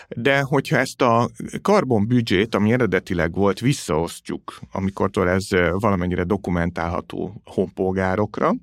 De 0.09 0.41
hogyha 0.41 0.77
ezt 0.77 1.03
a 1.03 1.31
karbonbüdzsét, 1.63 2.55
ami 2.55 2.73
eredetileg 2.73 3.35
volt, 3.35 3.61
visszaosztjuk, 3.61 4.61
amikortól 4.73 5.29
ez 5.29 5.49
valamennyire 5.71 6.25
dokumentálható 6.25 7.43
honpolgárokra, 7.45 8.55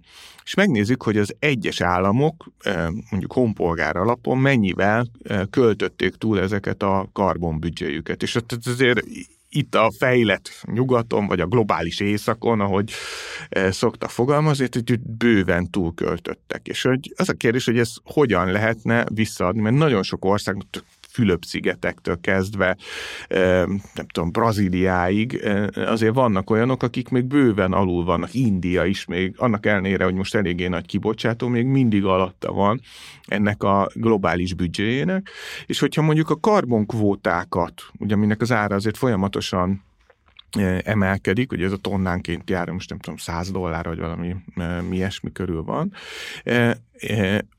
és 0.48 0.54
megnézzük, 0.54 1.04
hogy 1.04 1.18
az 1.18 1.36
egyes 1.40 1.82
államok 1.82 2.48
mondjuk 3.10 3.34
honpolgár 3.34 3.96
alapon 3.96 4.38
mennyivel 4.38 5.08
költötték 5.50 6.16
túl 6.16 6.40
ezeket 6.40 6.84
a 6.84 7.10
karbonbüdzséjüket. 7.14 8.24
És 8.24 8.36
ott 8.36 8.52
azért 8.66 9.04
itt 9.50 9.76
a 9.76 9.92
fejlett 9.98 10.50
nyugaton, 10.74 11.28
vagy 11.28 11.40
a 11.40 11.48
globális 11.48 12.00
északon, 12.00 12.60
ahogy 12.60 12.92
szokta 13.70 14.08
fogalmazni, 14.08 14.68
hogy 14.72 15.00
bőven 15.00 15.70
túlköltöttek. 15.70 16.68
És 16.68 16.82
hogy 16.82 17.14
az 17.16 17.30
a 17.30 17.34
kérdés, 17.34 17.66
hogy 17.66 17.80
ez 17.80 17.94
hogyan 18.04 18.52
lehetne 18.52 19.06
visszaadni, 19.14 19.62
mert 19.62 19.76
nagyon 19.76 20.04
sok 20.04 20.26
ország, 20.26 20.56
Fülöp-szigetektől 21.18 22.20
kezdve, 22.22 22.78
nem 23.94 24.08
tudom, 24.12 24.32
Brazíliáig, 24.32 25.48
azért 25.76 26.14
vannak 26.14 26.50
olyanok, 26.50 26.84
akik 26.84 27.10
még 27.10 27.26
bőven 27.26 27.74
alul 27.74 28.04
vannak. 28.04 28.34
India 28.34 28.86
is 28.86 29.06
még, 29.06 29.34
annak 29.38 29.66
ellenére, 29.66 30.04
hogy 30.04 30.14
most 30.14 30.36
eléggé 30.36 30.68
nagy 30.68 30.86
kibocsátó, 30.86 31.48
még 31.48 31.66
mindig 31.66 32.06
alatta 32.06 32.52
van 32.52 32.82
ennek 33.26 33.64
a 33.64 33.90
globális 33.94 34.54
büdzséjének. 34.54 35.30
És 35.66 35.80
hogyha 35.80 36.02
mondjuk 36.02 36.30
a 36.30 36.40
karbonkvótákat, 36.40 37.82
ugye 38.00 38.14
aminek 38.14 38.42
az 38.42 38.52
ára 38.52 38.76
azért 38.76 38.98
folyamatosan 38.98 39.86
emelkedik, 40.84 41.52
ugye 41.52 41.66
ez 41.66 41.72
a 41.72 41.78
tonnánként 41.78 42.50
jár, 42.50 42.70
most 42.70 42.90
nem 42.90 43.00
tudom, 43.00 43.18
100 43.18 43.52
dollár, 43.52 43.86
vagy 43.86 44.00
valami 44.00 44.36
mi 44.90 44.96
ilyesmi 44.96 45.32
körül 45.32 45.64
van. 45.64 45.94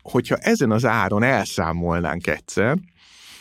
Hogyha 0.02 0.36
ezen 0.36 0.70
az 0.70 0.84
áron 0.84 1.22
elszámolnánk 1.22 2.26
egyszer, 2.26 2.78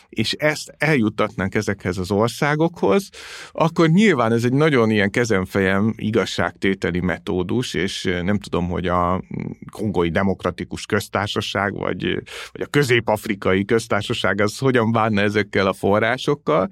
és 0.10 0.34
ezt 0.34 0.76
eljuttatnánk 0.78 1.56
ezekhez 1.56 1.98
az 1.98 2.12
országokhoz, 2.12 3.10
akkor 3.52 3.90
nyilván 3.90 4.32
ez 4.32 4.44
egy 4.44 4.54
nagyon 4.54 4.90
ilyen 4.90 5.10
kezemfejem 5.10 5.94
igazságtételi 5.98 7.00
metódus, 7.00 7.74
és 7.74 8.04
nem 8.24 8.40
tudom, 8.40 8.70
hogy 8.70 8.88
a 8.88 9.24
kongói 9.72 10.10
demokratikus 10.10 10.86
köztársaság, 10.86 11.74
vagy, 11.74 12.04
vagy 12.52 12.62
a 12.62 12.70
közép-afrikai 12.70 13.66
köztársaság 13.66 14.42
az 14.42 14.58
hogyan 14.58 14.92
bánna 14.92 15.22
ezekkel 15.22 15.68
a 15.68 15.74
forrásokkal, 15.74 16.70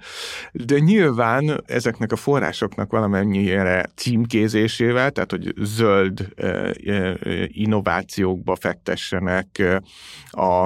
de 0.52 0.80
nyilván 0.80 1.64
ezeknek 1.66 2.12
a 2.12 2.16
forrásoknak 2.16 2.92
valamennyire 2.92 3.86
címkézésével, 3.96 5.12
tehát 5.12 5.32
hogy 5.32 5.54
zöld 5.58 6.28
innovációkba 7.48 8.56
fektessenek, 8.56 9.64
a, 10.36 10.66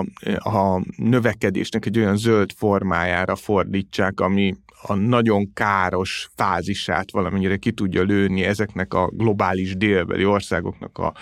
a 0.49 0.81
növekedésnek 0.95 1.85
egy 1.85 1.97
olyan 1.97 2.17
zöld 2.17 2.51
formájára 2.59 3.35
fordítsák, 3.35 4.19
ami 4.19 4.55
a 4.81 4.93
nagyon 4.93 5.53
káros 5.53 6.29
fázisát 6.35 7.11
valamennyire 7.11 7.57
ki 7.57 7.71
tudja 7.71 8.03
lőni 8.03 8.43
ezeknek 8.43 8.93
a 8.93 9.09
globális 9.13 9.77
délbeli 9.77 10.25
országoknak 10.25 10.97
a 10.97 11.13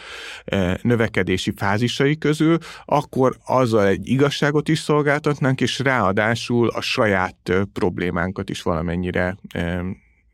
e, 0.46 0.80
növekedési 0.82 1.54
fázisai 1.56 2.18
közül, 2.18 2.58
akkor 2.86 3.38
azzal 3.46 3.86
egy 3.86 4.08
igazságot 4.08 4.68
is 4.68 4.80
szolgáltatnánk, 4.80 5.62
és 5.62 5.80
ráadásul 5.80 6.68
a 6.68 6.82
saját 6.82 7.52
problémánkat 7.74 8.50
is 8.50 8.62
valamennyire 8.62 9.38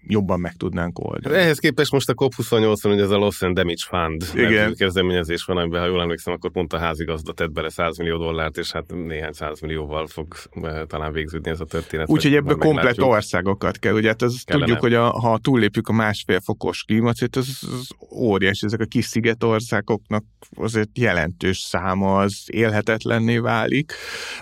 jobban 0.07 0.39
meg 0.39 0.53
tudnánk 0.53 0.99
oldani. 0.99 1.35
Ehhez 1.35 1.59
képest 1.59 1.91
most 1.91 2.09
a 2.09 2.13
COP28-on 2.13 2.93
ugye 2.93 3.03
ez 3.03 3.09
a 3.09 3.17
Loss 3.17 3.41
and 3.41 3.55
Damage 3.55 3.83
Fund 3.87 4.23
Igen. 4.35 4.75
kezdeményezés 4.75 5.43
van, 5.43 5.57
amiben, 5.57 5.81
ha 5.81 5.87
jól 5.87 6.01
emlékszem, 6.01 6.33
akkor 6.33 6.51
pont 6.51 6.73
a 6.73 6.77
házigazda 6.77 7.33
tett 7.33 7.51
bele 7.51 7.69
100 7.69 7.97
millió 7.97 8.17
dollárt, 8.17 8.57
és 8.57 8.71
hát 8.71 8.93
néhány 8.93 9.31
100 9.31 9.59
millióval 9.59 10.07
fog 10.07 10.27
eh, 10.61 10.81
talán 10.87 11.11
végződni 11.11 11.49
ez 11.49 11.59
a 11.59 11.65
történet. 11.65 12.09
Úgyhogy 12.09 12.35
ebből 12.35 12.55
komplet 12.55 13.01
országokat 13.01 13.79
kell. 13.79 13.93
Ugye 13.93 14.07
hát 14.07 14.21
ez 14.21 14.35
tudjuk, 14.45 14.79
hogy 14.79 14.93
a, 14.93 15.09
ha 15.09 15.37
túllépjük 15.37 15.87
a 15.87 15.93
másfél 15.93 16.39
fokos 16.39 16.83
klímacét, 16.83 17.35
az, 17.35 17.59
az 17.61 17.87
óriási. 18.11 18.65
Ezek 18.65 18.79
a 18.79 18.85
kis 18.85 19.05
szigetországoknak 19.05 20.23
azért 20.55 20.89
jelentős 20.97 21.57
száma 21.57 22.19
az 22.19 22.43
élhetetlenné 22.45 23.37
válik, 23.37 23.93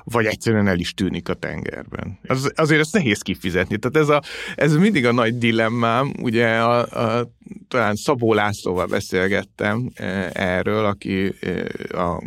vagy 0.04 0.26
egyszerűen 0.26 0.68
el 0.68 0.80
is 0.80 0.94
tűnik 0.94 1.30
a 1.30 1.34
tengerben. 1.34 2.20
Az, 2.28 2.52
azért 2.56 2.80
ezt 2.80 2.94
nehéz 2.94 3.22
kifizetni. 3.22 3.78
Tehát 3.78 3.98
ez, 3.98 4.16
a, 4.16 4.22
ez 4.56 4.76
mindig 4.76 5.06
a 5.06 5.12
nagy 5.12 5.38
dilemmám, 5.52 6.14
ugye 6.22 6.48
a, 6.48 6.80
a, 6.80 7.32
talán 7.68 7.96
Szabó 7.96 8.34
Lászlóval 8.34 8.86
beszélgettem 8.86 9.92
e, 9.94 10.30
erről, 10.34 10.86
aki 10.86 11.34
e, 11.42 11.98
a, 11.98 12.22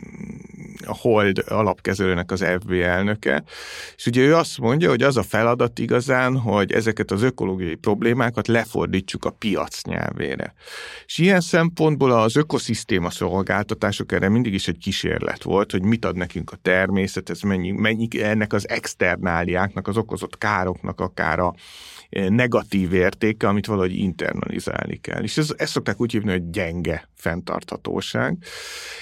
a 0.86 0.96
Hold 0.96 1.44
alapkezelőnek 1.48 2.30
az 2.30 2.44
FB 2.60 2.72
elnöke, 2.72 3.44
és 3.96 4.06
ugye 4.06 4.20
ő 4.20 4.34
azt 4.34 4.58
mondja, 4.58 4.88
hogy 4.88 5.02
az 5.02 5.16
a 5.16 5.22
feladat 5.22 5.78
igazán, 5.78 6.36
hogy 6.36 6.72
ezeket 6.72 7.10
az 7.10 7.22
ökológiai 7.22 7.74
problémákat 7.74 8.48
lefordítsuk 8.48 9.24
a 9.24 9.30
piac 9.30 9.82
nyelvére. 9.82 10.54
És 11.06 11.18
ilyen 11.18 11.40
szempontból 11.40 12.12
az 12.12 12.36
ökoszisztéma 12.36 13.10
szolgáltatások 13.10 14.12
erre 14.12 14.28
mindig 14.28 14.54
is 14.54 14.68
egy 14.68 14.78
kísérlet 14.78 15.42
volt, 15.42 15.70
hogy 15.70 15.82
mit 15.82 16.04
ad 16.04 16.16
nekünk 16.16 16.50
a 16.52 16.58
természet, 16.62 17.30
ez 17.30 17.40
mennyi, 17.40 17.70
mennyi 17.70 18.08
ennek 18.22 18.52
az 18.52 18.68
externáliáknak, 18.68 19.88
az 19.88 19.96
okozott 19.96 20.38
károknak 20.38 21.00
akár 21.00 21.38
a 21.38 21.54
negatív 22.10 22.92
értéke, 22.92 23.48
amit 23.48 23.66
valahogy 23.66 23.96
internalizálni 23.96 24.96
kell. 24.96 25.22
És 25.22 25.36
ez, 25.36 25.54
ezt 25.56 25.72
szokták 25.72 26.00
úgy 26.00 26.12
hívni, 26.12 26.30
hogy 26.30 26.50
gyenge 26.50 27.08
fenntarthatóság. 27.14 28.36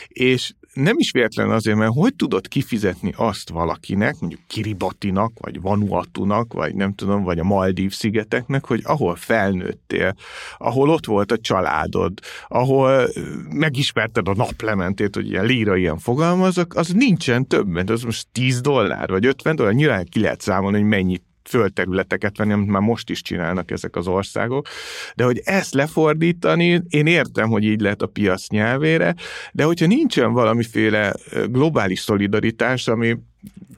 És 0.09 0.53
nem 0.73 0.99
is 0.99 1.11
véletlen 1.11 1.51
azért, 1.51 1.77
mert 1.77 1.93
hogy 1.95 2.15
tudod 2.15 2.49
kifizetni 2.49 3.13
azt 3.17 3.51
valakinek, 3.51 4.19
mondjuk 4.21 4.41
Kiribatinak, 4.47 5.33
vagy 5.41 5.61
Vanuatunak, 5.61 6.53
vagy 6.53 6.75
nem 6.75 6.95
tudom, 6.95 7.23
vagy 7.23 7.39
a 7.39 7.45
Maldív 7.45 7.93
szigeteknek, 7.93 8.67
hogy 8.67 8.81
ahol 8.85 9.17
felnőttél, 9.17 10.15
ahol 10.57 10.91
ott 10.91 11.07
volt 11.07 11.33
a 11.33 11.39
családod, 11.39 12.13
ahol 12.49 13.09
megismerted 13.49 14.29
a 14.29 14.35
naplementét, 14.35 15.15
hogy 15.15 15.29
ilyen 15.29 15.45
líra 15.45 15.77
ilyen 15.77 15.99
fogalmazok, 15.99 16.75
az 16.75 16.89
nincsen 16.89 17.47
több, 17.47 17.67
mert 17.67 17.91
az 17.91 18.03
most 18.03 18.27
10 18.33 18.61
dollár, 18.61 19.09
vagy 19.09 19.27
50 19.27 19.57
dollár, 19.57 19.75
nyilván 19.75 20.07
ki 20.11 20.21
lehet 20.21 20.41
számolni, 20.41 20.79
hogy 20.79 20.89
mennyit 20.89 21.23
földterületeket 21.53 22.37
venni, 22.37 22.53
amit 22.53 22.69
már 22.69 22.83
most 22.83 23.11
is 23.11 23.23
csinálnak 23.23 23.71
ezek 23.71 23.97
az 23.97 24.07
országok, 24.07 24.67
de 25.15 25.25
hogy 25.25 25.41
ezt 25.45 25.75
lefordítani, 25.75 26.83
én 26.89 27.07
értem, 27.07 27.49
hogy 27.49 27.65
így 27.65 27.81
lehet 27.81 28.03
a 28.03 28.07
piac 28.07 28.49
nyelvére, 28.49 29.15
de 29.53 29.65
hogyha 29.65 29.87
nincsen 29.87 30.33
valamiféle 30.33 31.15
globális 31.51 32.01
szolidaritás, 32.01 32.89
ami 32.89 33.17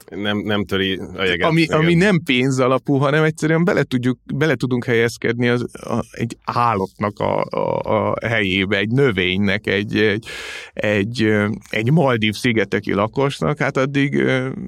nem, 0.09 0.37
nem 0.37 0.65
töri 0.65 0.99
a 1.15 1.23
jeget. 1.23 1.49
Ami, 1.49 1.65
ami 1.65 1.93
nem 1.93 2.21
pénz 2.25 2.59
alapú, 2.59 2.97
hanem 2.97 3.23
egyszerűen 3.23 3.63
bele, 3.63 3.83
tudjuk, 3.83 4.19
bele 4.33 4.55
tudunk 4.55 4.85
helyezkedni 4.85 5.47
az, 5.47 5.65
a, 5.73 6.03
egy 6.11 6.37
állatnak 6.43 7.19
a, 7.19 7.43
a, 7.43 7.79
a 7.79 8.27
helyébe, 8.27 8.77
egy 8.77 8.89
növénynek, 8.89 9.67
egy, 9.67 9.97
egy, 9.97 10.27
egy, 10.73 11.33
egy 11.69 11.91
Maldív 11.91 12.33
szigeteki 12.33 12.93
lakosnak, 12.93 13.57
hát 13.57 13.77
addig 13.77 14.23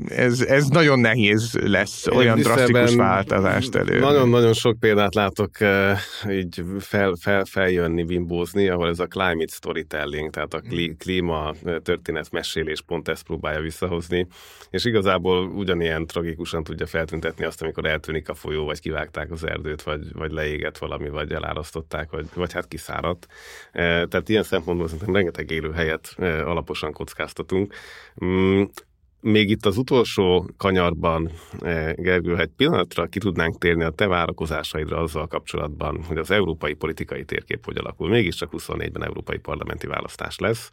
ez, 0.08 0.42
ez 0.42 0.68
nagyon 0.68 1.00
nehéz 1.00 1.58
lesz 1.62 2.08
olyan 2.08 2.40
drasztikus 2.40 2.96
változást 2.96 3.76
elő. 3.76 4.00
Nagyon-nagyon 4.00 4.54
sok 4.54 4.80
példát 4.80 5.16
látok 5.16 5.52
így 6.30 6.64
fel, 6.80 7.16
fel, 7.20 7.46
feljönni, 7.46 8.04
bimbózni, 8.04 8.68
ahol 8.68 8.90
ez 8.90 9.00
a 9.00 9.08
climate 9.08 9.54
storytelling, 9.54 10.30
tehát 10.30 10.54
a 10.54 10.62
klíma 10.98 11.54
történet 11.84 12.32
mesélés 12.32 12.82
pont 12.82 13.08
ezt 13.08 13.24
próbálja 13.24 13.62
visszahozni, 13.62 14.28
és 14.70 14.86
igazából 14.86 15.27
ugyanilyen 15.36 16.08
tragikusan 16.08 16.64
tudja 16.64 16.86
feltüntetni 16.86 17.46
azt, 17.46 17.62
amikor 17.62 17.86
eltűnik 17.86 18.30
a 18.30 18.34
folyó, 18.34 18.66
vagy 18.66 18.80
kivágták 18.80 19.32
az 19.32 19.44
erdőt, 19.44 19.82
vagy, 19.82 20.14
vagy 20.14 20.32
leégett 20.32 20.78
valami, 20.78 21.10
vagy 21.10 21.32
elárasztották, 21.32 22.10
vagy, 22.12 22.28
vagy 22.34 22.54
hát 22.54 22.68
kiszáradt. 22.68 23.28
E, 23.72 24.06
tehát 24.06 24.30
ilyen 24.30 24.44
szempontból 24.44 24.88
szerintem 24.88 25.14
rengeteg 25.16 25.52
élő 25.52 25.72
helyet 25.72 26.14
e, 26.18 26.46
alaposan 26.46 26.94
kockáztatunk. 26.94 27.74
Még 29.28 29.50
itt 29.50 29.66
az 29.66 29.78
utolsó 29.78 30.50
kanyarban, 30.58 31.32
eh, 31.62 31.94
Gergő, 31.96 32.38
egy 32.38 32.50
pillanatra 32.56 33.06
ki 33.06 33.20
tudnánk 33.20 33.58
térni 33.58 33.84
a 33.84 33.90
te 33.90 34.08
várakozásaidra 34.08 34.98
azzal 34.98 35.28
kapcsolatban, 35.28 36.04
hogy 36.04 36.18
az 36.18 36.32
európai 36.32 36.74
politikai 36.74 37.24
térkép 37.24 37.66
hogy 37.66 37.78
alakul. 37.78 38.10
Mégiscsak 38.10 38.52
24-ben 38.52 39.04
európai 39.04 39.38
parlamenti 39.38 39.88
választás 39.88 40.38
lesz, 40.38 40.70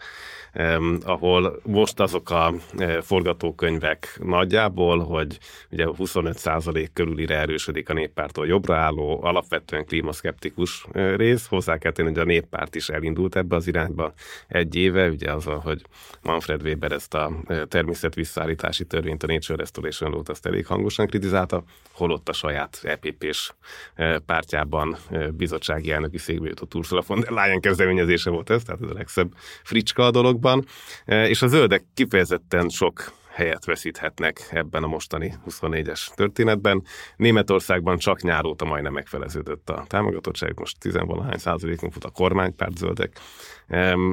ahol 1.05 1.61
most 1.65 2.01
azok 2.01 2.31
a 2.31 2.55
eh, 2.77 3.01
forgatókönyvek 3.01 4.19
nagyjából, 4.23 4.99
hogy 4.99 5.39
ugye 5.71 5.87
25% 5.89 6.89
körülire 6.93 7.39
erősödik 7.39 7.89
a 7.89 7.93
néppártól 7.93 8.47
jobbra 8.47 8.77
álló, 8.77 9.23
alapvetően 9.23 9.85
klímaszkeptikus 9.85 10.87
eh, 10.93 11.17
rész. 11.17 11.47
Hozzá 11.47 11.79
kell 11.79 11.93
tenni, 11.93 12.09
hogy 12.09 12.19
a 12.19 12.25
néppárt 12.25 12.75
is 12.75 12.89
elindult 12.89 13.37
ebbe 13.37 13.57
az 13.57 13.67
irányba 13.67 14.13
egy 14.49 14.75
éve, 14.75 15.09
ugye 15.09 15.33
az, 15.33 15.45
hogy 15.45 15.83
Manfred 16.23 16.63
Weber 16.63 16.93
ezt 16.93 17.15
a 17.15 17.33
természet 17.69 18.15
vissza 18.15 18.43
szállítási 18.45 18.85
törvényt, 18.85 19.23
a 19.23 19.27
Nature 19.27 19.57
Restoration 19.57 20.11
Law-t 20.11 20.29
azt 20.29 20.47
elég 20.47 20.67
hangosan 20.67 21.07
kritizálta, 21.07 21.65
holott 21.93 22.29
a 22.29 22.33
saját 22.33 22.81
EPP-s 22.83 23.53
eh, 23.95 24.17
pártjában 24.19 24.97
eh, 25.11 25.29
bizottsági 25.29 25.91
elnöki 25.91 26.19
székbe 26.19 26.49
jutott 26.49 26.75
Ursula 26.75 27.03
von 27.07 27.21
der 27.21 27.31
Leyen 27.31 27.61
kezdeményezése 27.61 28.31
volt 28.31 28.51
ez, 28.51 28.63
tehát 28.63 28.83
ez 28.83 28.91
a 28.91 28.93
legszebb 28.93 29.33
fricska 29.63 30.07
a 30.07 30.11
dologban, 30.11 30.65
eh, 31.05 31.29
és 31.29 31.43
a 31.43 31.47
zöldek 31.47 31.85
kifejezetten 31.95 32.69
sok 32.69 33.13
helyet 33.35 33.65
veszíthetnek 33.65 34.49
ebben 34.51 34.83
a 34.83 34.87
mostani 34.87 35.35
24-es 35.51 36.15
történetben. 36.15 36.83
Németországban 37.17 37.99
csak 37.99 38.23
nyár 38.23 38.45
óta 38.45 38.65
majdnem 38.65 38.93
megfeleződött 38.93 39.71
a 39.71 39.85
támogatottság, 39.87 40.59
most 40.59 40.79
10 40.79 40.99
százalékon 41.33 41.91
fut 41.91 42.05
a 42.05 42.11
kormánypárt 42.11 42.77
zöldek, 42.77 43.19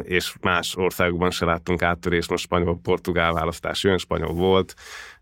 és 0.01 0.35
más 0.41 0.75
országokban 0.75 1.31
se 1.31 1.45
láttunk 1.45 1.81
áttörést, 1.81 2.29
most 2.29 2.43
spanyol-portugál 2.43 3.33
választás 3.33 3.83
jön, 3.83 3.97
spanyol 3.97 4.33
volt, 4.33 4.73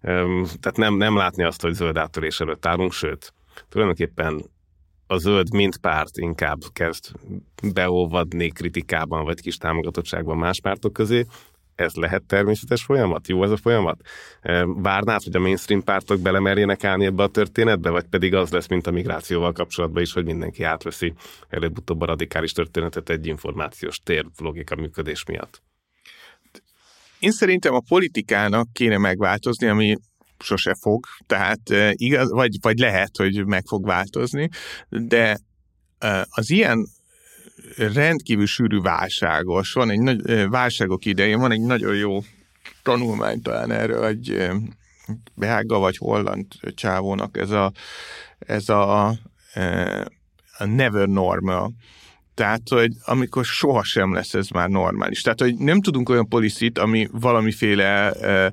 tehát 0.01 0.77
nem, 0.77 0.93
nem 0.93 1.15
látni 1.15 1.43
azt, 1.43 1.61
hogy 1.61 1.73
zöld 1.73 1.97
áttörés 1.97 2.39
előtt 2.39 2.65
állunk, 2.65 2.91
sőt, 2.91 3.33
tulajdonképpen 3.69 4.43
a 5.07 5.17
zöld 5.17 5.53
mint 5.53 5.77
párt 5.77 6.17
inkább 6.17 6.59
kezd 6.73 7.05
beolvadni 7.73 8.49
kritikában 8.49 9.23
vagy 9.23 9.41
kis 9.41 9.57
támogatottságban 9.57 10.37
más 10.37 10.61
pártok 10.61 10.93
közé, 10.93 11.25
ez 11.79 11.93
lehet 11.93 12.23
természetes 12.23 12.83
folyamat? 12.83 13.27
Jó 13.27 13.43
ez 13.43 13.51
a 13.51 13.57
folyamat? 13.57 14.01
Várnád, 14.65 15.23
hogy 15.23 15.35
a 15.35 15.39
mainstream 15.39 15.83
pártok 15.83 16.19
belemerjenek 16.19 16.83
állni 16.83 17.05
ebbe 17.05 17.23
a 17.23 17.27
történetbe, 17.27 17.89
vagy 17.89 18.05
pedig 18.05 18.33
az 18.33 18.51
lesz, 18.51 18.67
mint 18.67 18.87
a 18.87 18.91
migrációval 18.91 19.51
kapcsolatban 19.51 20.01
is, 20.01 20.13
hogy 20.13 20.25
mindenki 20.25 20.63
átveszi 20.63 21.13
előbb-utóbb 21.49 22.01
a 22.01 22.05
radikális 22.05 22.51
történetet 22.51 23.09
egy 23.09 23.27
információs 23.27 23.99
tér 24.03 24.25
logika 24.37 24.75
működés 24.75 25.25
miatt? 25.25 25.61
Én 27.19 27.31
szerintem 27.31 27.73
a 27.73 27.83
politikának 27.87 28.67
kéne 28.73 28.97
megváltozni, 28.97 29.67
ami 29.67 29.95
sose 30.39 30.75
fog, 30.79 31.05
tehát 31.25 31.59
igaz, 31.91 32.31
vagy, 32.31 32.57
vagy 32.61 32.77
lehet, 32.77 33.17
hogy 33.17 33.45
meg 33.45 33.63
fog 33.65 33.85
változni, 33.85 34.49
de 34.89 35.37
az 36.29 36.49
ilyen 36.49 36.87
rendkívül 37.77 38.45
sűrű 38.45 38.79
válságos, 38.79 39.73
van 39.73 39.89
egy 39.89 39.99
nagy, 39.99 40.49
válságok 40.49 41.05
idején, 41.05 41.39
van 41.39 41.51
egy 41.51 41.61
nagyon 41.61 41.95
jó 41.95 42.23
tanulmány 42.83 43.41
talán 43.41 43.71
erről, 43.71 44.05
egy 44.05 44.49
belga 45.35 45.79
vagy 45.79 45.97
holland 45.97 46.45
csávónak 46.75 47.37
ez 47.37 47.49
a, 47.49 47.71
ez 48.39 48.69
a, 48.69 49.07
a 50.57 50.65
never 50.65 51.07
normal 51.07 51.73
tehát, 52.39 52.69
hogy 52.69 52.91
amikor 53.05 53.45
sohasem 53.45 54.13
lesz 54.13 54.33
ez 54.33 54.49
már 54.49 54.69
normális. 54.69 55.21
Tehát, 55.21 55.41
hogy 55.41 55.57
nem 55.57 55.81
tudunk 55.81 56.09
olyan 56.09 56.27
policit, 56.27 56.77
ami 56.77 57.07
valamiféle 57.11 58.13
uh, 58.21 58.45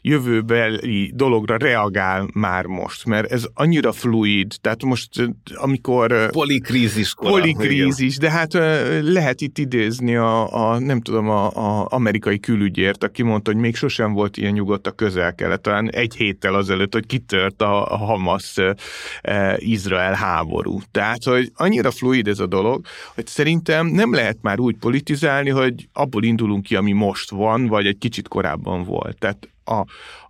jövőbeli 0.00 1.12
dologra 1.14 1.56
reagál 1.56 2.28
már 2.32 2.64
most, 2.64 3.04
mert 3.04 3.32
ez 3.32 3.44
annyira 3.54 3.92
fluid, 3.92 4.54
tehát 4.60 4.82
most 4.82 5.08
amikor... 5.54 6.30
Polikrízis. 6.30 7.14
Kora, 7.14 7.30
polikrízis, 7.30 8.16
de 8.16 8.30
hát 8.30 8.54
uh, 8.54 9.00
lehet 9.02 9.40
itt 9.40 9.58
idézni 9.58 10.16
a, 10.16 10.70
a 10.70 10.78
nem 10.78 11.00
tudom, 11.00 11.28
a, 11.28 11.46
a 11.46 11.86
amerikai 11.90 12.40
külügyért, 12.40 13.04
aki 13.04 13.22
mondta, 13.22 13.52
hogy 13.52 13.60
még 13.60 13.76
sosem 13.76 14.12
volt 14.12 14.36
ilyen 14.36 14.52
nyugodt 14.52 14.86
a 14.86 14.90
közel-kelet, 14.90 15.60
talán 15.60 15.90
egy 15.90 16.14
héttel 16.14 16.54
azelőtt, 16.54 16.92
hogy 16.92 17.06
kitört 17.06 17.62
a, 17.62 17.92
a 17.92 17.96
Hamas-Izrael 17.96 20.14
háború. 20.14 20.80
Tehát, 20.90 21.24
hogy 21.24 21.50
annyira 21.54 21.90
fluid 21.90 22.28
ez 22.28 22.38
a 22.38 22.46
dolog, 22.46 22.84
hogy 23.14 23.28
szerintem 23.30 23.86
nem 23.86 24.12
lehet 24.14 24.38
már 24.40 24.58
úgy 24.58 24.76
politizálni, 24.76 25.50
hogy 25.50 25.88
abból 25.92 26.24
indulunk 26.24 26.62
ki, 26.62 26.76
ami 26.76 26.92
most 26.92 27.30
van, 27.30 27.66
vagy 27.66 27.86
egy 27.86 27.98
kicsit 27.98 28.28
korábban 28.28 28.84
volt. 28.84 29.18
Tehát 29.18 29.48
a, 29.64 29.74
a 29.74 29.86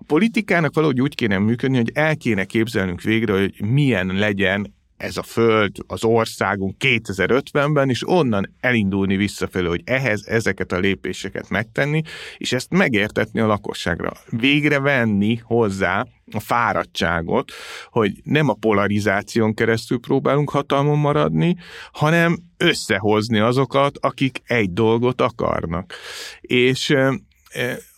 politikának 0.06 0.74
valahogy 0.74 1.00
úgy 1.00 1.14
kéne 1.14 1.38
működni, 1.38 1.76
hogy 1.76 1.90
el 1.94 2.16
kéne 2.16 2.44
képzelnünk 2.44 3.02
végre, 3.02 3.32
hogy 3.32 3.54
milyen 3.64 4.06
legyen 4.06 4.74
ez 5.00 5.16
a 5.16 5.22
föld, 5.22 5.76
az 5.86 6.04
országunk 6.04 6.76
2050-ben, 6.78 7.88
és 7.88 8.08
onnan 8.08 8.54
elindulni 8.60 9.16
visszafelé, 9.16 9.66
hogy 9.66 9.82
ehhez 9.84 10.26
ezeket 10.26 10.72
a 10.72 10.78
lépéseket 10.78 11.48
megtenni, 11.48 12.02
és 12.36 12.52
ezt 12.52 12.70
megértetni 12.70 13.40
a 13.40 13.46
lakosságra. 13.46 14.12
Végre 14.30 14.80
venni 14.80 15.36
hozzá 15.42 16.06
a 16.32 16.40
fáradtságot, 16.40 17.52
hogy 17.90 18.12
nem 18.24 18.48
a 18.48 18.54
polarizáción 18.54 19.54
keresztül 19.54 20.00
próbálunk 20.00 20.50
hatalmon 20.50 20.98
maradni, 20.98 21.56
hanem 21.92 22.38
összehozni 22.56 23.38
azokat, 23.38 23.98
akik 24.00 24.42
egy 24.44 24.72
dolgot 24.72 25.20
akarnak. 25.20 25.94
És 26.40 26.94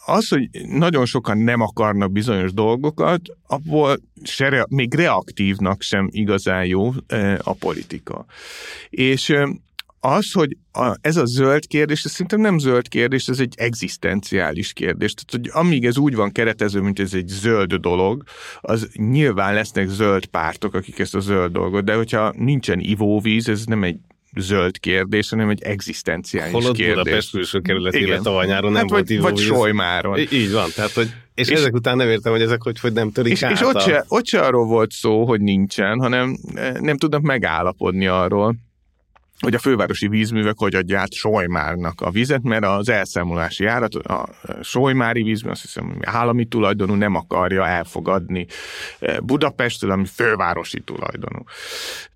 az, 0.04 0.28
hogy 0.28 0.48
nagyon 0.68 1.06
sokan 1.06 1.38
nem 1.38 1.60
akarnak 1.60 2.12
bizonyos 2.12 2.52
dolgokat, 2.52 3.20
abból 3.46 3.96
se 4.22 4.48
rea- 4.48 4.70
még 4.70 4.94
reaktívnak 4.94 5.82
sem 5.82 6.08
igazán 6.10 6.64
jó 6.66 6.90
a 7.38 7.52
politika. 7.52 8.24
És 8.90 9.34
az, 10.04 10.32
hogy 10.32 10.56
a, 10.72 10.96
ez 11.00 11.16
a 11.16 11.24
zöld 11.24 11.66
kérdés, 11.66 12.04
ez 12.04 12.10
szerintem 12.10 12.40
nem 12.40 12.58
zöld 12.58 12.88
kérdés, 12.88 13.28
ez 13.28 13.38
egy 13.38 13.54
egzisztenciális 13.56 14.72
kérdés. 14.72 15.14
Tehát, 15.14 15.46
hogy 15.46 15.62
amíg 15.62 15.84
ez 15.84 15.98
úgy 15.98 16.14
van 16.14 16.32
keretező, 16.32 16.80
mint 16.80 16.98
ez 16.98 17.14
egy 17.14 17.28
zöld 17.28 17.74
dolog, 17.74 18.22
az 18.60 18.88
nyilván 18.92 19.54
lesznek 19.54 19.88
zöld 19.88 20.26
pártok, 20.26 20.74
akik 20.74 20.98
ezt 20.98 21.14
a 21.14 21.20
zöld 21.20 21.52
dolgot, 21.52 21.84
de 21.84 21.94
hogyha 21.94 22.32
nincsen 22.36 22.80
ivóvíz, 22.80 23.48
ez 23.48 23.64
nem 23.64 23.84
egy 23.84 23.98
zöld 24.36 24.78
kérdés, 24.78 25.28
hanem 25.28 25.48
egy 25.48 25.62
egzisztenciális 25.62 26.52
Holott 26.52 26.76
kérdés. 26.76 26.94
Budapest 26.94 27.30
külső 27.30 27.60
kerület, 27.60 27.94
illetve 27.94 28.22
tavalyáron 28.22 28.72
nem 28.72 28.80
hát 28.80 28.90
volt 28.90 29.08
vagy, 29.08 29.20
Vagy 29.20 29.38
Solymáron. 29.38 30.18
Így 30.18 30.52
van, 30.52 30.68
tehát 30.74 30.90
hogy 30.90 31.10
és, 31.34 31.48
és 31.48 31.58
ezek 31.58 31.74
után 31.74 31.96
nem 31.96 32.08
értem, 32.08 32.32
hogy 32.32 32.42
ezek 32.42 32.62
hogy, 32.62 32.80
hogy 32.80 32.92
nem 32.92 33.12
törik 33.12 33.32
és, 33.32 33.42
át 33.42 33.52
és 33.52 33.60
ott, 33.60 33.80
se, 33.80 34.04
ott 34.08 34.26
se 34.26 34.40
arról 34.40 34.66
volt 34.66 34.90
szó, 34.90 35.24
hogy 35.24 35.40
nincsen, 35.40 36.00
hanem 36.00 36.38
eh, 36.54 36.74
nem 36.74 36.96
tudnak 36.96 37.22
megállapodni 37.22 38.06
arról, 38.06 38.56
hogy 39.42 39.54
a 39.54 39.58
fővárosi 39.58 40.08
vízművek 40.08 40.58
hogy 40.58 40.74
adja 40.74 41.00
át 41.00 41.12
Solymárnak 41.12 42.00
a 42.00 42.10
vizet, 42.10 42.42
mert 42.42 42.64
az 42.64 42.88
elszámolási 42.88 43.66
árat, 43.66 43.94
a 43.94 44.28
Solymári 44.62 45.22
vízmű, 45.22 45.50
azt 45.50 45.60
hiszem, 45.60 45.98
állami 46.00 46.44
tulajdonú 46.44 46.94
nem 46.94 47.14
akarja 47.14 47.66
elfogadni 47.66 48.46
eh, 48.98 49.16
Budapestről, 49.18 49.90
ami 49.90 50.04
fővárosi 50.06 50.80
tulajdonú. 50.80 51.44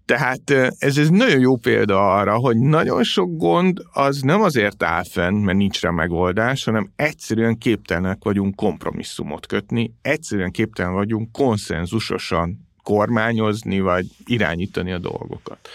Tehát 0.04 0.50
eh, 0.50 0.68
ez 0.78 0.98
egy 0.98 1.12
nagyon 1.12 1.40
jó 1.40 1.56
példa 1.56 2.14
arra, 2.14 2.36
hogy 2.36 2.56
nagyon 2.56 3.02
sok 3.02 3.36
gond 3.36 3.82
az 3.92 4.20
nem 4.20 4.42
azért 4.42 4.82
áll 4.82 5.04
fenn, 5.04 5.34
mert 5.34 5.58
nincs 5.58 5.80
rá 5.80 5.90
megoldás, 5.90 6.64
hanem 6.64 6.92
egyszerűen 6.96 7.58
képtelenek 7.58 8.18
vagyunk 8.22 8.56
kompromisszumot 8.56 9.46
kötni, 9.46 9.94
egyszerűen 10.02 10.50
képtelen 10.50 10.92
vagyunk 10.92 11.32
konszenzusosan 11.32 12.68
kormányozni, 12.82 13.80
vagy 13.80 14.06
irányítani 14.24 14.92
a 14.92 14.98
dolgokat. 14.98 15.68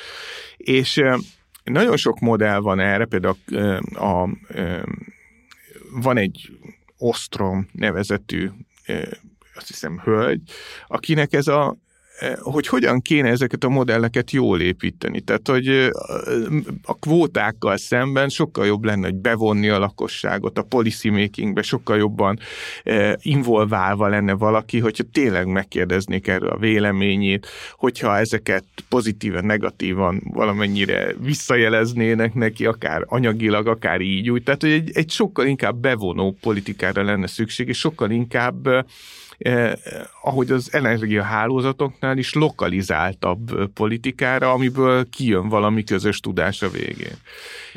És 0.57 0.97
eh, 0.97 1.15
nagyon 1.63 1.97
sok 1.97 2.19
modell 2.19 2.59
van 2.59 2.79
erre, 2.79 3.05
például 3.05 3.35
a, 3.45 4.03
a, 4.03 4.21
a, 4.21 4.29
van 5.91 6.17
egy 6.17 6.49
Ostrom 6.97 7.67
nevezetű, 7.71 8.49
azt 9.55 9.67
hiszem, 9.67 9.99
hölgy, 10.03 10.41
akinek 10.87 11.33
ez 11.33 11.47
a 11.47 11.77
hogy 12.39 12.67
hogyan 12.67 13.01
kéne 13.01 13.29
ezeket 13.29 13.63
a 13.63 13.69
modelleket 13.69 14.31
jól 14.31 14.61
építeni. 14.61 15.21
Tehát, 15.21 15.47
hogy 15.47 15.67
a 16.83 16.93
kvótákkal 16.99 17.77
szemben 17.77 18.29
sokkal 18.29 18.65
jobb 18.65 18.83
lenne, 18.83 19.05
hogy 19.05 19.15
bevonni 19.15 19.69
a 19.69 19.79
lakosságot 19.79 20.57
a 20.57 20.63
policy 20.63 21.09
makingbe, 21.09 21.61
sokkal 21.61 21.97
jobban 21.97 22.39
involválva 23.21 24.07
lenne 24.07 24.33
valaki, 24.33 24.79
hogyha 24.79 25.03
tényleg 25.11 25.47
megkérdeznék 25.47 26.27
erről 26.27 26.49
a 26.49 26.57
véleményét, 26.57 27.47
hogyha 27.75 28.17
ezeket 28.17 28.63
pozitívan, 28.89 29.45
negatívan 29.45 30.21
valamennyire 30.33 31.13
visszajeleznének 31.19 32.33
neki, 32.33 32.65
akár 32.65 33.03
anyagilag, 33.05 33.67
akár 33.67 34.01
így 34.01 34.29
úgy. 34.29 34.43
Tehát, 34.43 34.61
hogy 34.61 34.71
egy, 34.71 34.91
egy 34.93 35.09
sokkal 35.09 35.45
inkább 35.45 35.75
bevonó 35.75 36.37
politikára 36.41 37.03
lenne 37.03 37.27
szükség, 37.27 37.67
és 37.67 37.77
sokkal 37.77 38.11
inkább 38.11 38.67
eh, 39.41 39.73
ahogy 40.21 40.51
az 40.51 40.73
energiahálózatoknál 40.73 42.17
is 42.17 42.33
lokalizáltabb 42.33 43.71
politikára, 43.73 44.51
amiből 44.51 45.09
kijön 45.09 45.49
valami 45.49 45.83
közös 45.83 46.19
tudás 46.19 46.61
a 46.61 46.69
végén. 46.69 47.17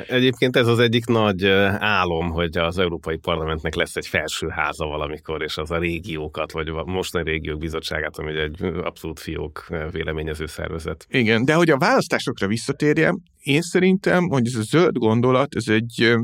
Egyébként 0.07 0.55
ez 0.55 0.67
az 0.67 0.79
egyik 0.79 1.05
nagy 1.05 1.45
álom, 1.79 2.29
hogy 2.29 2.57
az 2.57 2.77
Európai 2.77 3.17
Parlamentnek 3.17 3.75
lesz 3.75 3.95
egy 3.95 4.07
felsőháza 4.07 4.85
valamikor, 4.85 5.43
és 5.43 5.57
az 5.57 5.71
a 5.71 5.77
régiókat, 5.77 6.51
vagy 6.51 6.67
a 6.67 6.83
mostani 6.85 7.29
régiók 7.29 7.59
bizottságát, 7.59 8.17
ami 8.17 8.39
egy 8.39 8.63
abszolút 8.63 9.19
fiók 9.19 9.67
véleményező 9.91 10.45
szervezet. 10.45 11.05
Igen, 11.09 11.45
de 11.45 11.53
hogy 11.53 11.69
a 11.69 11.77
választásokra 11.77 12.47
visszatérjem, 12.47 13.21
én 13.39 13.61
szerintem, 13.61 14.27
hogy 14.27 14.45
ez 14.45 14.55
a 14.55 14.61
zöld 14.61 14.97
gondolat, 14.97 15.55
ez 15.55 15.67
egy 15.67 16.15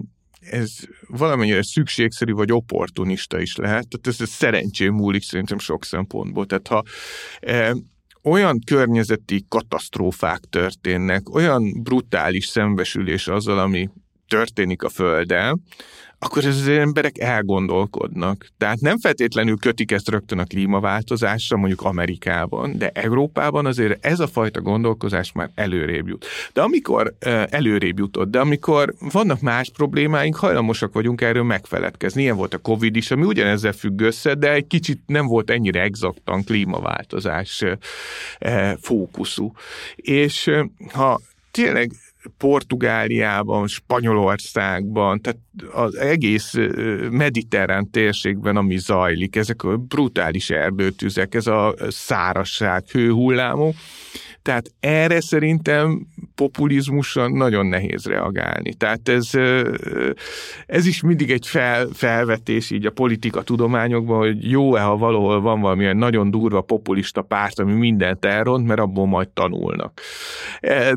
ez 0.50 0.72
valamennyire 1.08 1.64
szükségszerű 1.64 2.32
vagy 2.32 2.52
opportunista 2.52 3.40
is 3.40 3.56
lehet, 3.56 3.88
tehát 3.88 4.08
ez, 4.08 4.22
ez 4.22 4.30
szerencsém 4.30 4.94
múlik 4.94 5.24
szerintem 5.24 5.60
sok 5.60 5.86
szempontból. 5.86 6.46
Tehát 6.46 6.68
ha 6.68 6.84
e, 7.40 7.76
olyan 8.24 8.60
környezeti 8.66 9.46
katasztrófák 9.48 10.40
történnek, 10.50 11.34
olyan 11.34 11.82
brutális 11.84 12.46
szembesülés 12.46 13.28
azzal, 13.28 13.60
ami 13.60 13.90
történik 14.32 14.84
a 14.84 14.90
Földön, 14.90 15.62
akkor 16.20 16.46
az 16.46 16.68
emberek 16.68 17.20
elgondolkodnak. 17.20 18.48
Tehát 18.58 18.80
nem 18.80 19.00
feltétlenül 19.00 19.58
kötik 19.58 19.92
ezt 19.92 20.10
rögtön 20.10 20.40
a 20.40 20.44
klímaváltozásra, 20.44 21.58
mondjuk 21.58 21.82
Amerikában, 21.82 22.78
de 22.78 22.90
Európában 22.90 23.66
azért 23.66 24.06
ez 24.06 24.20
a 24.20 24.28
fajta 24.28 24.62
gondolkozás 24.62 25.32
már 25.32 25.50
előrébb 25.56 26.08
jut. 26.08 26.26
De 26.54 26.62
amikor 26.62 27.14
előrébb 27.50 28.00
jutott, 28.00 28.30
de 28.30 28.40
amikor 28.40 28.94
vannak 29.12 29.42
más 29.42 29.70
problémáink, 29.70 30.36
hajlamosak 30.36 30.94
vagyunk 30.94 31.22
erről 31.22 31.44
megfeledkezni. 31.44 32.22
Ilyen 32.22 32.36
volt 32.36 32.54
a 32.54 32.58
Covid 32.58 32.96
is, 32.96 33.12
ami 33.12 33.26
ugyanezzel 33.26 33.74
függ 33.74 34.02
össze, 34.02 34.34
de 34.34 34.52
egy 34.54 34.68
kicsit 34.68 35.02
nem 35.06 35.28
volt 35.28 35.50
ennyire 35.50 35.82
exaktan 35.82 36.44
klímaváltozás 36.44 37.64
fókuszú. 38.82 39.52
És 39.96 40.52
ha 40.94 41.22
tényleg 41.52 41.92
Portugáliában, 42.38 43.68
Spanyolországban, 43.68 45.22
tehát 45.22 45.40
az 45.72 45.96
egész 45.96 46.54
mediterrán 47.12 47.90
térségben, 47.90 48.58
ami 48.58 48.78
zajlik, 48.78 49.36
ezek 49.36 49.64
a 49.64 49.78
brutális 49.78 50.50
erdőtüzek, 50.50 51.36
ez 51.36 51.48
a 51.48 51.76
szárasság, 51.90 52.84
hőhullámok, 52.88 53.76
tehát 54.42 54.72
erre 54.80 55.22
szerintem 55.22 56.08
populizmusra 56.36 57.30
nagyon 57.30 57.66
nehéz 57.66 58.06
reagálni. 58.06 58.74
Tehát 58.74 59.10
ez, 59.10 59.30
ez 60.66 60.86
is 60.86 61.02
mindig 61.02 61.32
egy 61.32 61.48
fel, 61.48 61.88
felvetés 61.94 62.72
így 62.72 62.86
a 62.86 62.92
politika 62.92 63.42
tudományokban, 63.42 64.18
hogy 64.18 64.50
jó-e, 64.50 64.82
ha 64.82 64.98
valahol 64.98 65.42
van 65.42 65.62
valamilyen 65.62 65.98
nagyon 65.98 66.32
durva 66.32 66.62
populista 66.62 67.22
párt, 67.22 67.60
ami 67.60 67.74
mindent 67.74 68.26
elront, 68.26 68.68
mert 68.68 68.80
abból 68.80 69.08
majd 69.08 69.30
tanulnak. 69.30 70.02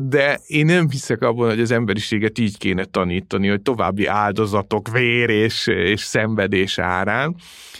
De 0.03 0.39
én 0.47 0.65
nem 0.65 0.89
hiszek 0.89 1.21
abban, 1.21 1.49
hogy 1.49 1.59
az 1.59 1.71
emberiséget 1.71 2.39
így 2.39 2.57
kéne 2.57 2.85
tanítani, 2.85 3.47
hogy 3.47 3.61
további 3.61 4.05
áldozatok, 4.45 4.91
vér 4.91 5.29
és, 5.29 5.67
és 5.67 6.01
szenvedés 6.01 6.77
árán, 6.79 7.35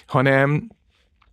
hanem 0.05 0.67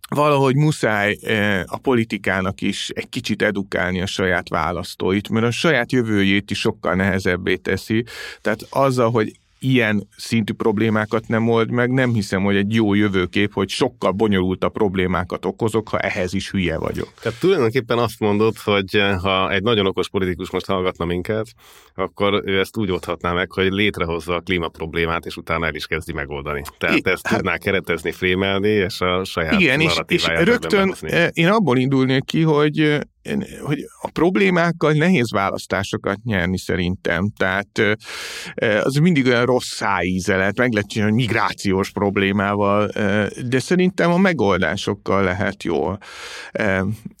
valahogy 0.09 0.55
muszáj 0.55 1.17
eh, 1.21 1.63
a 1.65 1.77
politikának 1.77 2.61
is 2.61 2.89
egy 2.89 3.09
kicsit 3.09 3.41
edukálni 3.41 4.01
a 4.01 4.05
saját 4.05 4.49
választóit, 4.49 5.29
mert 5.29 5.45
a 5.45 5.51
saját 5.51 5.91
jövőjét 5.91 6.51
is 6.51 6.59
sokkal 6.59 6.95
nehezebbé 6.95 7.55
teszi. 7.55 8.03
Tehát 8.41 8.67
azzal, 8.69 9.11
hogy 9.11 9.31
ilyen 9.63 10.07
szintű 10.17 10.53
problémákat 10.53 11.27
nem 11.27 11.49
old 11.49 11.71
meg, 11.71 11.91
nem 11.91 12.13
hiszem, 12.13 12.43
hogy 12.43 12.55
egy 12.55 12.73
jó 12.73 12.93
jövőkép, 12.93 13.53
hogy 13.53 13.69
sokkal 13.69 14.11
bonyolultabb 14.11 14.71
problémákat 14.71 15.45
okozok, 15.45 15.89
ha 15.89 15.99
ehhez 15.99 16.33
is 16.33 16.51
hülye 16.51 16.77
vagyok. 16.77 17.13
Tehát 17.21 17.39
tulajdonképpen 17.39 17.97
azt 17.97 18.19
mondod, 18.19 18.57
hogy 18.57 18.95
eh, 18.95 19.19
ha 19.19 19.51
egy 19.51 19.63
nagyon 19.63 19.85
okos 19.85 20.09
politikus 20.09 20.49
most 20.49 20.65
hallgatna 20.65 21.05
minket, 21.05 21.47
akkor 21.95 22.41
ő 22.45 22.59
ezt 22.59 22.77
úgy 22.77 22.91
oldhatná 22.91 23.31
meg, 23.31 23.51
hogy 23.51 23.71
létrehozza 23.71 24.35
a 24.35 24.39
klíma 24.39 24.67
problémát, 24.67 25.25
és 25.25 25.37
utána 25.37 25.65
el 25.65 25.75
is 25.75 25.85
kezdi 25.85 26.13
megoldani. 26.13 26.61
Tehát 26.77 27.07
I, 27.07 27.09
ezt 27.09 27.27
hát, 27.27 27.37
tudná 27.37 27.57
keretezni, 27.57 28.11
frémelni, 28.11 28.69
és 28.69 29.01
a 29.01 29.23
saját 29.23 29.59
Igen, 29.59 29.79
és, 29.79 29.99
és 30.07 30.25
rögtön 30.27 30.95
eh, 31.01 31.27
én 31.33 31.47
abból 31.47 31.77
indulnék 31.77 32.23
ki, 32.23 32.41
hogy 32.41 32.79
eh, 32.79 32.99
hogy 33.61 33.85
a 34.01 34.09
problémákkal 34.09 34.91
nehéz 34.91 35.31
választásokat 35.31 36.17
nyerni 36.23 36.57
szerintem. 36.57 37.31
Tehát 37.37 37.97
az 38.83 38.95
mindig 38.95 39.25
olyan 39.25 39.45
rossz 39.45 39.73
szájíze 39.73 40.35
lehet, 40.35 40.57
meg 40.57 40.73
lehet 40.73 40.89
csinálni 40.89 41.15
migrációs 41.15 41.91
problémával, 41.91 42.87
de 43.45 43.59
szerintem 43.59 44.11
a 44.11 44.17
megoldásokkal 44.17 45.23
lehet 45.23 45.63
jól 45.63 45.97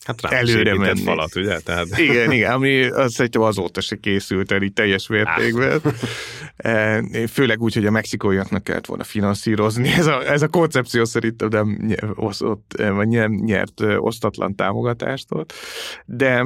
hát 0.03 0.23
előre 0.29 0.77
menni. 0.77 1.01
falat, 1.01 1.35
ugye? 1.35 1.59
Tehát... 1.59 1.87
Igen, 1.97 2.31
igen, 2.31 2.51
ami 2.51 2.83
azt 2.83 3.13
szerintem 3.13 3.41
azóta 3.41 3.81
se 3.81 3.95
készült 3.95 4.51
el 4.51 4.61
így 4.61 4.73
teljes 4.73 5.07
mértékben. 5.07 5.81
Főleg 7.27 7.61
úgy, 7.61 7.73
hogy 7.73 7.85
a 7.85 7.91
mexikóiaknak 7.91 8.63
kellett 8.63 8.85
volna 8.85 9.03
finanszírozni. 9.03 9.89
Ez 9.89 10.05
a, 10.05 10.31
ez 10.31 10.41
a 10.41 10.47
koncepció 10.47 11.05
szerintem 11.05 11.47
nem, 11.47 11.95
osztott, 12.15 12.73
nem 13.05 13.33
nyert 13.33 13.81
osztatlan 13.97 14.55
támogatástól. 14.55 15.45
De 16.05 16.45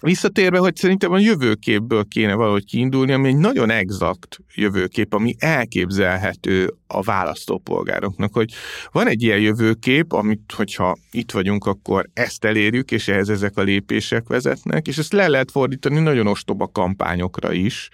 Visszatérve, 0.00 0.58
hogy 0.58 0.76
szerintem 0.76 1.12
a 1.12 1.18
jövőképből 1.18 2.04
kéne 2.04 2.34
valahogy 2.34 2.64
kiindulni, 2.64 3.12
ami 3.12 3.28
egy 3.28 3.36
nagyon 3.36 3.70
exakt 3.70 4.38
jövőkép, 4.54 5.14
ami 5.14 5.34
elképzelhető 5.38 6.74
a 6.86 7.02
választópolgároknak, 7.02 8.32
hogy 8.32 8.52
van 8.92 9.08
egy 9.08 9.22
ilyen 9.22 9.40
jövőkép, 9.40 10.12
amit, 10.12 10.52
hogyha 10.56 10.96
itt 11.10 11.32
vagyunk, 11.32 11.66
akkor 11.66 12.08
ezt 12.12 12.44
elérjük, 12.44 12.90
és 12.90 13.08
ehhez 13.08 13.28
ezek 13.28 13.56
a 13.56 13.62
lépések 13.62 14.28
vezetnek, 14.28 14.86
és 14.86 14.98
ezt 14.98 15.12
le 15.12 15.28
lehet 15.28 15.50
fordítani 15.50 16.00
nagyon 16.00 16.26
ostoba 16.26 16.70
kampányokra 16.72 17.52
is, 17.52 17.88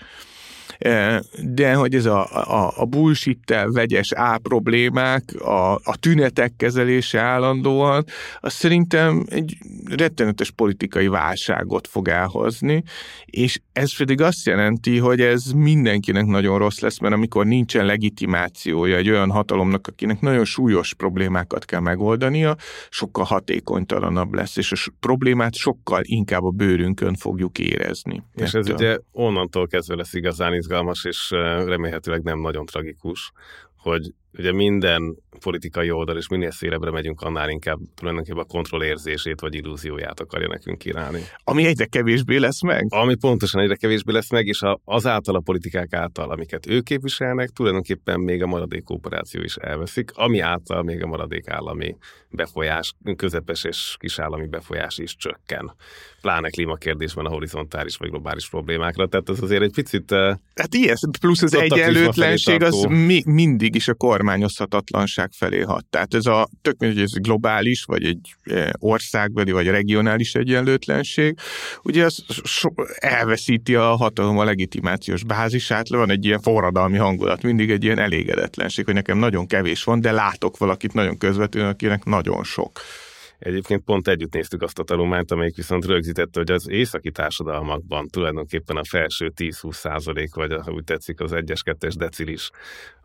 de 1.42 1.74
hogy 1.74 1.94
ez 1.94 2.04
a, 2.04 2.24
a, 2.32 2.72
a 2.76 2.84
bullshit 2.84 3.54
vegyes 3.64 4.12
A 4.12 4.38
problémák, 4.38 5.40
a, 5.40 5.74
a 5.74 5.96
tünetek 6.00 6.52
kezelése 6.56 7.20
állandóan, 7.20 8.04
az 8.40 8.52
szerintem 8.52 9.24
egy 9.28 9.58
rettenetes 9.96 10.50
politikai 10.50 11.06
válságot 11.06 11.86
fog 11.86 12.08
elhozni, 12.08 12.82
és 13.24 13.60
ez 13.80 13.96
pedig 13.96 14.20
azt 14.20 14.46
jelenti, 14.46 14.98
hogy 14.98 15.20
ez 15.20 15.52
mindenkinek 15.52 16.26
nagyon 16.26 16.58
rossz 16.58 16.80
lesz, 16.80 16.98
mert 16.98 17.14
amikor 17.14 17.46
nincsen 17.46 17.86
legitimációja 17.86 18.96
egy 18.96 19.10
olyan 19.10 19.30
hatalomnak, 19.30 19.86
akinek 19.86 20.20
nagyon 20.20 20.44
súlyos 20.44 20.94
problémákat 20.94 21.64
kell 21.64 21.80
megoldania, 21.80 22.56
sokkal 22.88 23.24
hatékonytalanabb 23.24 24.32
lesz, 24.32 24.56
és 24.56 24.72
a 24.72 24.92
problémát 25.00 25.54
sokkal 25.54 26.00
inkább 26.04 26.42
a 26.42 26.50
bőrünkön 26.50 27.14
fogjuk 27.14 27.58
érezni. 27.58 28.22
És 28.34 28.54
ez 28.54 28.68
ugye 28.68 28.98
onnantól 29.12 29.66
kezdve 29.66 29.94
lesz 29.94 30.14
igazán 30.14 30.54
izgalmas, 30.54 31.04
és 31.04 31.30
remélhetőleg 31.66 32.22
nem 32.22 32.40
nagyon 32.40 32.66
tragikus, 32.66 33.32
hogy 33.76 34.12
ugye 34.32 34.52
minden 34.52 35.16
politikai 35.40 35.90
oldal, 35.90 36.16
és 36.16 36.28
minél 36.28 36.50
szélebbre 36.50 36.90
megyünk, 36.90 37.20
annál 37.20 37.48
inkább 37.48 37.78
tulajdonképpen 37.94 38.40
a 38.40 38.44
kontrollérzését 38.44 39.40
vagy 39.40 39.54
illúzióját 39.54 40.20
akarja 40.20 40.48
nekünk 40.48 40.78
kínálni. 40.78 41.22
Ami 41.44 41.66
egyre 41.66 41.84
kevésbé 41.84 42.36
lesz 42.36 42.62
meg? 42.62 42.86
Ami 42.88 43.14
pontosan 43.14 43.60
egyre 43.60 43.76
kevésbé 43.76 44.12
lesz 44.12 44.30
meg, 44.30 44.46
és 44.46 44.60
azáltal 44.84 45.34
a 45.34 45.40
politikák 45.40 45.92
által, 45.92 46.30
amiket 46.30 46.66
ők 46.66 46.84
képviselnek, 46.84 47.48
tulajdonképpen 47.48 48.20
még 48.20 48.42
a 48.42 48.46
maradék 48.46 48.90
operáció 48.90 49.42
is 49.42 49.56
elveszik, 49.56 50.10
ami 50.14 50.40
által 50.40 50.82
még 50.82 51.02
a 51.02 51.06
maradék 51.06 51.48
állami 51.48 51.96
befolyás, 52.30 52.94
közepes 53.16 53.64
és 53.64 53.96
kisállami 53.98 54.46
befolyás 54.46 54.98
is 54.98 55.16
csökken. 55.16 55.74
Pláne 56.20 56.48
klímakérdésben 56.48 57.24
a 57.24 57.28
horizontális 57.28 57.96
vagy 57.96 58.10
globális 58.10 58.48
problémákra. 58.48 59.06
Tehát 59.06 59.28
ez 59.28 59.42
azért 59.42 59.62
egy 59.62 59.72
picit... 59.74 60.10
Hát 60.54 60.74
ilyen, 60.74 60.96
plusz 61.20 61.42
az 61.42 61.54
egyenlőtlenség 61.54 62.62
az 62.62 62.86
mi, 62.88 63.22
mindig 63.24 63.74
is 63.74 63.88
a 63.88 63.94
kormányozhatatlanság 63.94 65.29
felé 65.32 65.60
hat. 65.60 65.84
Tehát 65.84 66.14
ez 66.14 66.26
a 66.26 66.48
tök 66.62 66.76
hogy 66.78 67.00
ez 67.00 67.12
globális, 67.12 67.84
vagy 67.84 68.04
egy 68.04 68.34
e, 68.42 68.72
országbeli, 68.78 69.52
vagy 69.52 69.66
regionális 69.66 70.34
egyenlőtlenség, 70.34 71.38
ugye 71.82 72.04
az 72.04 72.24
so, 72.44 72.68
elveszíti 72.94 73.74
a 73.74 73.96
hatalom 73.96 74.38
a 74.38 74.44
legitimációs 74.44 75.24
bázisát, 75.24 75.88
le 75.88 75.96
van 75.96 76.10
egy 76.10 76.24
ilyen 76.24 76.40
forradalmi 76.40 76.96
hangulat, 76.96 77.42
mindig 77.42 77.70
egy 77.70 77.84
ilyen 77.84 77.98
elégedetlenség, 77.98 78.84
hogy 78.84 78.94
nekem 78.94 79.18
nagyon 79.18 79.46
kevés 79.46 79.84
van, 79.84 80.00
de 80.00 80.12
látok 80.12 80.58
valakit 80.58 80.92
nagyon 80.92 81.18
közvetlenül, 81.18 81.70
akinek 81.70 82.04
nagyon 82.04 82.44
sok. 82.44 82.80
Egyébként 83.40 83.84
pont 83.84 84.08
együtt 84.08 84.32
néztük 84.32 84.62
azt 84.62 84.78
a 84.78 84.82
tanulmányt, 84.82 85.30
amelyik 85.30 85.56
viszont 85.56 85.84
rögzítette, 85.84 86.38
hogy 86.38 86.50
az 86.50 86.68
északi 86.68 87.10
társadalmakban 87.10 88.08
tulajdonképpen 88.08 88.76
a 88.76 88.84
felső 88.84 89.32
10-20 89.36 89.72
százalék, 89.72 90.34
vagy 90.34 90.52
úgy 90.66 90.84
tetszik, 90.84 91.20
az 91.20 91.30
1-es, 91.34 91.60
2-es 91.64 91.94
decilis 91.96 92.50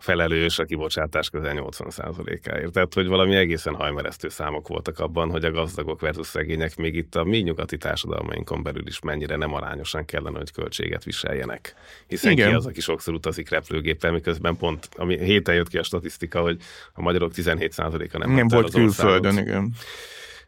felelős 0.05 0.59
a 0.59 0.63
kibocsátás 0.63 1.29
közel 1.29 1.53
80 1.53 1.89
százalékáért. 1.89 2.71
Tehát, 2.71 2.93
hogy 2.93 3.07
valami 3.07 3.35
egészen 3.35 3.75
hajmeresztő 3.75 4.29
számok 4.29 4.67
voltak 4.67 4.99
abban, 4.99 5.29
hogy 5.29 5.45
a 5.45 5.51
gazdagok 5.51 6.01
versus 6.01 6.27
szegények 6.27 6.75
még 6.75 6.95
itt 6.95 7.15
a 7.15 7.23
mi 7.23 7.37
nyugati 7.37 7.77
társadalmainkon 7.77 8.63
belül 8.63 8.87
is 8.87 8.99
mennyire 8.99 9.35
nem 9.35 9.53
arányosan 9.53 10.05
kellene, 10.05 10.37
hogy 10.37 10.51
költséget 10.51 11.03
viseljenek. 11.03 11.75
Hiszen 12.07 12.31
Igen. 12.31 12.49
ki 12.49 12.55
az, 12.55 12.65
aki 12.65 12.81
sokszor 12.81 13.13
utazik 13.13 13.49
repülőgéppel, 13.49 14.11
miközben 14.11 14.57
pont, 14.57 14.89
ami 14.95 15.17
héten 15.19 15.55
jött 15.55 15.69
ki 15.69 15.77
a 15.77 15.83
statisztika, 15.83 16.41
hogy 16.41 16.57
a 16.93 17.01
magyarok 17.01 17.33
17 17.33 17.71
százaléka 17.71 18.17
nem, 18.17 18.31
nem 18.31 18.47
volt 18.47 18.71
külföldön, 18.71 19.37
igen. 19.37 19.73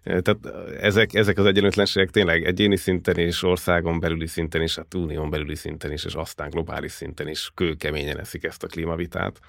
Tehát 0.08 0.38
ezek, 0.82 1.14
ezek 1.14 1.38
az 1.38 1.46
egyenlőtlenségek 1.46 2.10
tényleg 2.10 2.46
egyéni 2.46 2.78
szinten 2.78 3.18
és 3.18 3.44
országon 3.44 4.00
belüli 4.00 4.28
szinten 4.28 4.62
is, 4.62 4.76
hát 4.76 4.94
unión 4.94 5.30
belüli 5.30 5.56
szinten 5.56 5.92
is, 5.92 6.06
és 6.06 6.14
aztán 6.14 6.50
globális 6.50 6.92
szinten 6.92 7.28
is 7.28 7.52
kőkeményen 7.56 8.20
eszik 8.20 8.44
ezt 8.44 8.64
a 8.64 8.68
klímavitát 8.68 9.40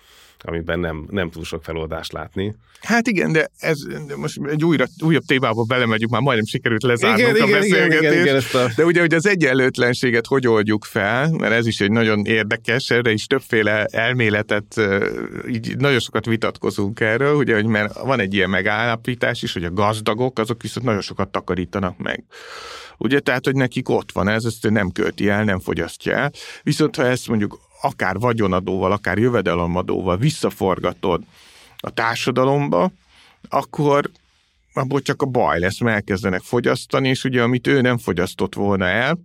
amiben 0.44 0.78
nem, 0.78 1.06
nem 1.11 1.30
túl 1.30 1.44
sok 1.44 1.64
feloldást 1.64 2.12
látni. 2.12 2.54
Hát 2.80 3.06
igen, 3.06 3.32
de 3.32 3.50
ez 3.59 3.78
de 4.06 4.16
most 4.16 4.40
egy 4.50 4.64
újra, 4.64 4.84
újabb 5.04 5.22
témába 5.22 5.62
belemegyünk, 5.62 6.11
már 6.11 6.20
majdnem 6.20 6.46
sikerült 6.46 6.82
lezárnunk 6.82 7.28
igen, 7.28 7.42
a 7.42 7.46
igen, 7.46 7.61
beszélgetést. 7.61 8.00
Igen, 8.00 8.12
igen, 8.12 8.36
igen, 8.36 8.61
a... 8.61 8.72
De 8.76 8.84
ugye, 8.84 9.00
hogy 9.00 9.14
az 9.14 9.26
egyenlőtlenséget 9.26 10.26
hogy 10.26 10.46
oldjuk 10.46 10.84
fel, 10.84 11.30
mert 11.30 11.52
ez 11.52 11.66
is 11.66 11.80
egy 11.80 11.90
nagyon 11.90 12.24
érdekes, 12.24 12.90
erre 12.90 13.11
is 13.11 13.26
többféle 13.26 13.84
elméletet, 13.84 14.80
így 15.48 15.76
nagyon 15.76 16.00
sokat 16.00 16.26
vitatkozunk 16.26 17.00
erről, 17.00 17.34
ugye, 17.34 17.54
hogy 17.54 17.66
mert 17.66 17.98
van 17.98 18.20
egy 18.20 18.34
ilyen 18.34 18.50
megállapítás 18.50 19.42
is, 19.42 19.52
hogy 19.52 19.64
a 19.64 19.72
gazdagok, 19.72 20.38
azok 20.49 20.62
viszont 20.62 20.86
nagyon 20.86 21.01
sokat 21.01 21.28
takarítanak 21.28 21.99
meg. 21.99 22.24
Ugye, 22.99 23.20
tehát, 23.20 23.44
hogy 23.44 23.55
nekik 23.55 23.88
ott 23.88 24.12
van 24.12 24.28
ez, 24.28 24.44
ezt 24.44 24.70
nem 24.70 24.90
költi 24.90 25.28
el, 25.28 25.44
nem 25.44 25.61
fogyasztja 25.61 26.16
el. 26.16 26.32
Viszont 26.62 26.96
ha 26.96 27.07
ezt 27.07 27.28
mondjuk 27.28 27.61
akár 27.82 28.18
vagyonadóval, 28.18 28.92
akár 28.92 29.18
jövedelemadóval 29.18 30.16
visszaforgatod 30.16 31.22
a 31.76 31.90
társadalomba, 31.90 32.90
akkor 33.49 34.11
abból 34.72 35.01
csak 35.01 35.22
a 35.22 35.26
baj 35.26 35.59
lesz, 35.59 35.80
mert 35.80 35.96
elkezdenek 35.96 36.40
fogyasztani, 36.40 37.09
és 37.09 37.24
ugye 37.24 37.42
amit 37.42 37.66
ő 37.66 37.80
nem 37.80 37.99
fogyasztott 37.99 38.55
volna 38.55 38.84
el, 38.84 39.18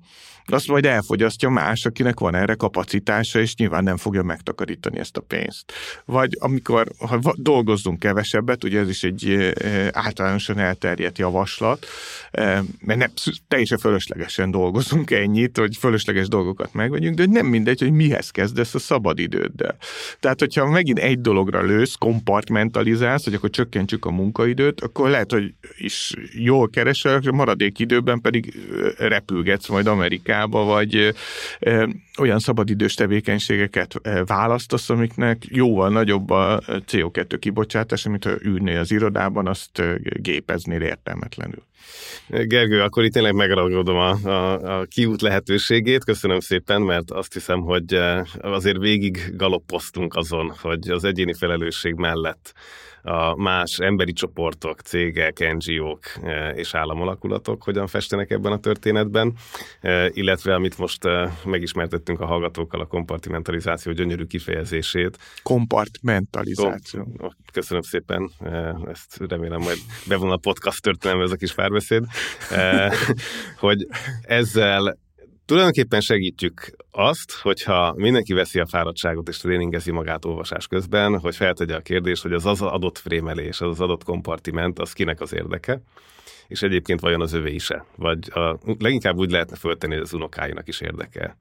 azt 0.46 0.68
majd 0.68 0.86
elfogyasztja 0.86 1.50
más, 1.50 1.86
akinek 1.86 2.20
van 2.20 2.36
erre 2.36 2.54
kapacitása, 2.54 3.39
és 3.39 3.56
nyilván 3.56 3.84
nem 3.84 3.98
fogja 3.98 4.24
megtakarítani 4.24 5.00
ezt 5.00 5.18
a 5.18 5.22
pénzt. 5.22 5.74
Vagy 6.06 6.38
amikor, 6.39 6.88
ha 6.98 7.34
dolgozzunk 7.36 8.00
kevesebbet, 8.00 8.64
ugye 8.64 8.80
ez 8.80 8.89
is 8.89 9.04
egy 9.04 9.54
általánosan 9.91 10.60
elterjedt 10.60 11.18
javaslat, 11.18 11.86
mert 12.80 13.00
nem, 13.00 13.12
teljesen 13.48 13.78
fölöslegesen 13.78 14.52
dolgozunk 14.52 15.12
ennyit, 15.12 15.58
hogy 15.58 15.78
fölösleges 15.78 16.28
dolgokat 16.28 16.74
megvegyünk, 16.74 17.16
de 17.16 17.26
nem 17.26 17.46
mindegy, 17.46 17.80
hogy 17.80 17.91
mihez 17.91 18.30
kezdesz 18.30 18.76
a 18.76 18.80
szabadidőddel. 18.80 19.78
Tehát, 20.20 20.39
hogyha 20.39 20.70
megint 20.70 21.00
egy 21.00 21.22
dologra 21.22 21.62
lősz, 21.62 21.96
kompartmentalizálsz, 21.96 23.24
hogy 23.24 23.34
akkor 23.34 23.50
csökkentsük 23.50 24.06
a 24.06 24.12
munkaidőt, 24.12 24.82
akkor 24.82 25.10
lehet, 25.10 25.32
hogy 25.32 25.54
is 25.78 26.14
jól 26.34 26.70
keresel, 26.70 27.22
maradék 27.32 27.80
időben 27.80 28.22
pedig 28.22 28.54
repülgetsz 28.98 29.68
majd 29.68 29.88
Amerikába, 29.88 30.32
vagy 30.41 31.13
olyan 32.19 32.39
szabadidős 32.39 32.93
tevékenységeket 32.93 33.95
választasz, 34.25 34.89
amiknek 34.89 35.43
jóval 35.49 35.89
nagyobb 35.89 36.29
a 36.29 36.61
CO2 36.67 37.38
kibocsátás, 37.39 38.07
mint 38.07 38.23
ha 38.23 38.31
ülnél 38.41 38.79
az 38.79 38.91
irodában, 38.91 39.47
azt 39.47 39.81
gépeznél 40.21 40.81
értelmetlenül. 40.81 41.63
Gergő, 42.27 42.81
akkor 42.81 43.03
itt 43.03 43.11
tényleg 43.11 43.34
megragadom 43.34 43.97
a, 43.97 44.09
a, 44.09 44.79
a 44.79 44.86
kiút 44.86 45.21
lehetőségét. 45.21 46.03
Köszönöm 46.03 46.39
szépen, 46.39 46.81
mert 46.81 47.11
azt 47.11 47.34
hiszem, 47.34 47.59
hogy 47.59 47.99
azért 48.41 48.77
végig 48.77 49.34
galoppoztunk 49.36 50.15
azon, 50.15 50.53
hogy 50.61 50.89
az 50.89 51.03
egyéni 51.03 51.34
felelősség 51.34 51.93
mellett 51.93 52.53
a 53.04 53.36
más 53.36 53.80
emberi 53.80 54.14
csoportok, 54.14 54.80
cégek, 54.80 55.54
NGO-k 55.54 56.20
e, 56.24 56.49
és 56.49 56.76
államolakulatok 56.76 57.64
hogyan 57.64 57.88
festenek 57.88 58.32
ebben 58.32 58.51
a 58.51 58.60
történetben, 58.60 59.34
e, 59.82 60.10
illetve 60.14 60.54
amit 60.54 60.78
most 60.78 61.06
e, 61.06 61.34
megismertettünk 61.45 62.20
a 62.20 62.26
hallgatókkal, 62.26 62.80
a 62.80 62.86
kompartimentalizáció 62.86 63.91
gyönyörű 63.91 64.24
kifejezését. 64.24 65.18
Kompartmentalizáció. 65.43 67.34
Köszönöm 67.51 67.82
szépen, 67.82 68.32
ezt 68.91 69.18
remélem 69.28 69.62
majd 69.62 69.78
bevon 70.08 70.32
a 70.32 70.38
podcast 70.38 70.82
történelme 70.82 71.24
ez 71.24 71.32
a 71.32 71.36
kis 71.36 71.54
párbeszéd, 71.54 72.06
hogy 73.66 73.88
ezzel 74.22 74.97
Tulajdonképpen 75.46 76.02
segítjük 76.02 76.76
azt, 76.91 77.32
hogyha 77.32 77.94
mindenki 77.98 78.34
veszi 78.34 78.60
a 78.60 78.66
fáradtságot 78.66 79.28
és 79.28 79.38
tréningezi 79.38 79.91
magát 79.91 80.26
olvasás 80.26 80.68
közben, 80.68 81.20
hogy 81.20 81.36
feltegye 81.36 81.76
a 81.76 81.82
kérdést, 81.82 82.22
hogy 82.22 82.34
az 82.34 82.46
az 82.46 82.62
adott 82.62 82.98
frémelés, 82.98 83.62
az 83.62 83.70
az 83.70 83.80
adott 83.80 84.04
kompartiment, 84.04 84.80
az 84.80 84.94
kinek 84.94 85.22
az 85.22 85.34
érdeke, 85.34 85.82
és 86.48 86.62
egyébként 86.62 87.00
vajon 87.00 87.22
az 87.22 87.34
övé 87.34 87.54
is-e? 87.54 87.86
Vagy 87.96 88.32
a, 88.34 88.60
leginkább 88.80 89.18
úgy 89.18 89.32
lehetne 89.32 89.56
föltenni, 89.56 89.94
hogy 89.94 90.04
az 90.04 90.14
unokáinak 90.14 90.68
is 90.68 90.82
érdeke. 90.82 91.38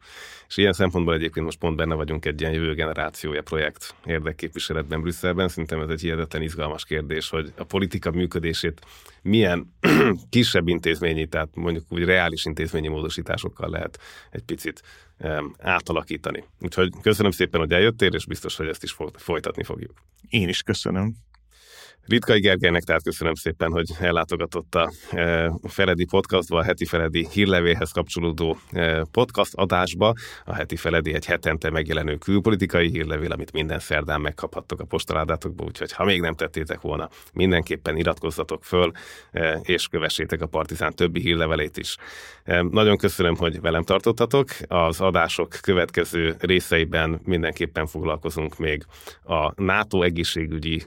És 0.49 0.57
ilyen 0.57 0.73
szempontból 0.73 1.15
egyébként 1.15 1.45
most 1.45 1.59
pont 1.59 1.77
benne 1.77 1.95
vagyunk 1.95 2.25
egy 2.25 2.41
ilyen 2.41 2.53
jövő 2.53 2.75
generációja 2.75 3.43
projekt 3.43 3.95
érdekképviseletben 4.05 5.01
Brüsszelben. 5.01 5.49
Szerintem 5.49 5.81
ez 5.81 5.89
egy 5.89 6.01
hihetetlen 6.01 6.43
izgalmas 6.43 6.85
kérdés, 6.85 7.29
hogy 7.29 7.53
a 7.57 7.65
politika 7.65 8.11
működését 8.11 8.81
milyen 9.23 9.75
kisebb 10.31 10.69
intézményi, 10.69 11.27
tehát 11.27 11.49
mondjuk 11.55 11.85
úgy 11.89 12.05
reális 12.05 12.45
intézményi 12.45 12.89
módosításokkal 12.89 13.71
lehet 13.71 13.99
egy 14.31 14.43
picit 14.43 14.83
átalakítani. 15.59 16.45
Úgyhogy 16.61 16.93
köszönöm 17.03 17.31
szépen, 17.31 17.61
hogy 17.61 17.73
eljöttél, 17.73 18.15
és 18.15 18.27
biztos, 18.27 18.57
hogy 18.57 18.67
ezt 18.67 18.83
is 18.83 18.97
folytatni 19.17 19.65
fogjuk. 19.65 19.93
Én 20.29 20.49
is 20.49 20.63
köszönöm. 20.63 21.15
Ritkai 22.07 22.41
Gergelynek 22.41 22.83
tehát 22.83 23.03
köszönöm 23.03 23.35
szépen, 23.35 23.71
hogy 23.71 23.91
ellátogatott 24.01 24.75
a 24.75 24.93
e, 25.11 25.53
Feledi 25.63 26.05
podcastba, 26.05 26.59
a 26.59 26.63
heti 26.63 26.85
Feledi 26.85 27.29
hírlevéhez 27.33 27.91
kapcsolódó 27.91 28.57
e, 28.71 29.05
podcast 29.11 29.55
adásba. 29.55 30.15
A 30.45 30.55
heti 30.55 30.77
Feledi 30.77 31.15
egy 31.15 31.27
hetente 31.27 31.71
megjelenő 31.71 32.17
külpolitikai 32.17 32.89
hírlevél, 32.89 33.33
amit 33.33 33.53
minden 33.53 33.79
szerdán 33.79 34.21
megkaphattok 34.21 34.81
a 34.81 34.85
postaládátokba, 34.85 35.65
úgyhogy 35.65 35.93
ha 35.93 36.05
még 36.05 36.21
nem 36.21 36.35
tettétek 36.35 36.81
volna, 36.81 37.09
mindenképpen 37.33 37.97
iratkozzatok 37.97 38.65
föl, 38.65 38.91
e, 39.33 39.61
és 39.63 39.87
kövessétek 39.87 40.41
a 40.41 40.47
Partizán 40.47 40.95
többi 40.95 41.21
hírlevelét 41.21 41.77
is. 41.77 41.97
Nagyon 42.71 42.97
köszönöm, 42.97 43.37
hogy 43.37 43.61
velem 43.61 43.83
tartottatok. 43.83 44.49
Az 44.69 45.01
adások 45.01 45.59
következő 45.61 46.35
részeiben 46.39 47.21
mindenképpen 47.25 47.87
foglalkozunk 47.87 48.59
még 48.59 48.85
a 49.25 49.63
NATO 49.63 50.03
egészségügyi 50.03 50.83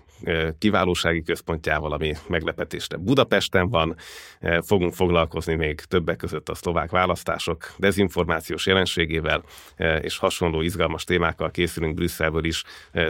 kiválósági 1.06 1.24
központjával, 1.24 1.92
ami 1.92 2.14
meglepetésre 2.28 2.98
Budapesten 2.98 3.70
van. 3.70 3.96
Fogunk 4.62 4.94
foglalkozni 4.94 5.56
még 5.56 5.80
többek 5.80 6.18
között 6.18 6.50
a 6.50 6.56
szlovák 6.56 6.92
választások 6.92 7.74
dezinformációs 7.78 8.66
jelenségével, 8.66 9.44
és 10.02 10.18
hasonló 10.18 10.62
izgalmas 10.62 11.04
témákkal 11.04 11.52
készülünk 11.52 11.94
Brüsszelből 11.94 12.44
is, 12.44 12.64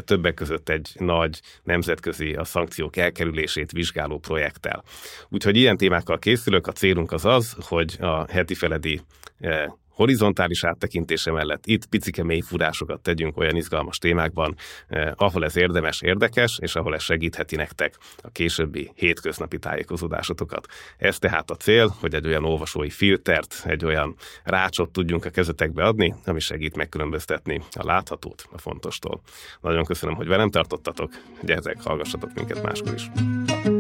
többek 0.06 0.34
között 0.34 0.70
egy 0.70 0.90
nagy 1.00 1.40
nemzetközi 1.64 2.34
a 2.34 2.44
szankciók 2.44 2.98
elkerülését 2.98 3.72
vizsgáló 3.72 4.18
projekttel. 4.18 4.84
Úgyhogy 5.30 5.56
ilyen 5.56 5.78
témákkal 5.78 6.20
készülök, 6.20 6.68
a 6.68 6.72
célunk 6.72 7.12
az 7.12 7.26
az, 7.26 7.56
hogy 7.60 7.96
a 8.00 8.26
heti 8.32 8.54
feledi 8.54 9.02
horizontális 9.96 10.64
áttekintése 10.64 11.32
mellett 11.32 11.66
itt 11.66 11.86
picike 11.86 12.24
mélyfúrásokat 12.24 13.02
tegyünk 13.02 13.38
olyan 13.38 13.56
izgalmas 13.56 13.98
témákban, 13.98 14.56
eh, 14.88 15.12
ahol 15.16 15.44
ez 15.44 15.58
érdemes, 15.58 16.02
érdekes, 16.02 16.58
és 16.62 16.76
ahol 16.76 16.96
ez 16.96 17.04
segítheti 17.04 17.56
nektek 17.56 17.98
a 18.18 18.30
későbbi 18.32 18.92
hétköznapi 18.96 19.60
tájékozódásotokat. 19.60 20.68
Ez 20.98 21.20
tehát 21.20 21.52
a 21.52 21.56
cél, 21.56 21.96
hogy 22.00 22.14
egy 22.14 22.28
olyan 22.28 22.46
olvasói 22.46 22.90
filtert, 22.90 23.64
egy 23.66 23.86
olyan 23.86 24.16
rácsot 24.44 24.92
tudjunk 24.92 25.26
a 25.26 25.30
kezetekbe 25.30 25.84
adni, 25.84 26.16
ami 26.26 26.40
segít 26.40 26.76
megkülönböztetni 26.76 27.62
a 27.72 27.86
láthatót 27.86 28.48
a 28.52 28.58
fontostól. 28.58 29.22
Nagyon 29.62 29.84
köszönöm, 29.84 30.16
hogy 30.16 30.28
velem 30.28 30.50
tartottatok, 30.50 31.12
gyertek, 31.42 31.82
hallgassatok 31.84 32.34
minket 32.34 32.64
máskor 32.64 32.94
is. 32.94 33.75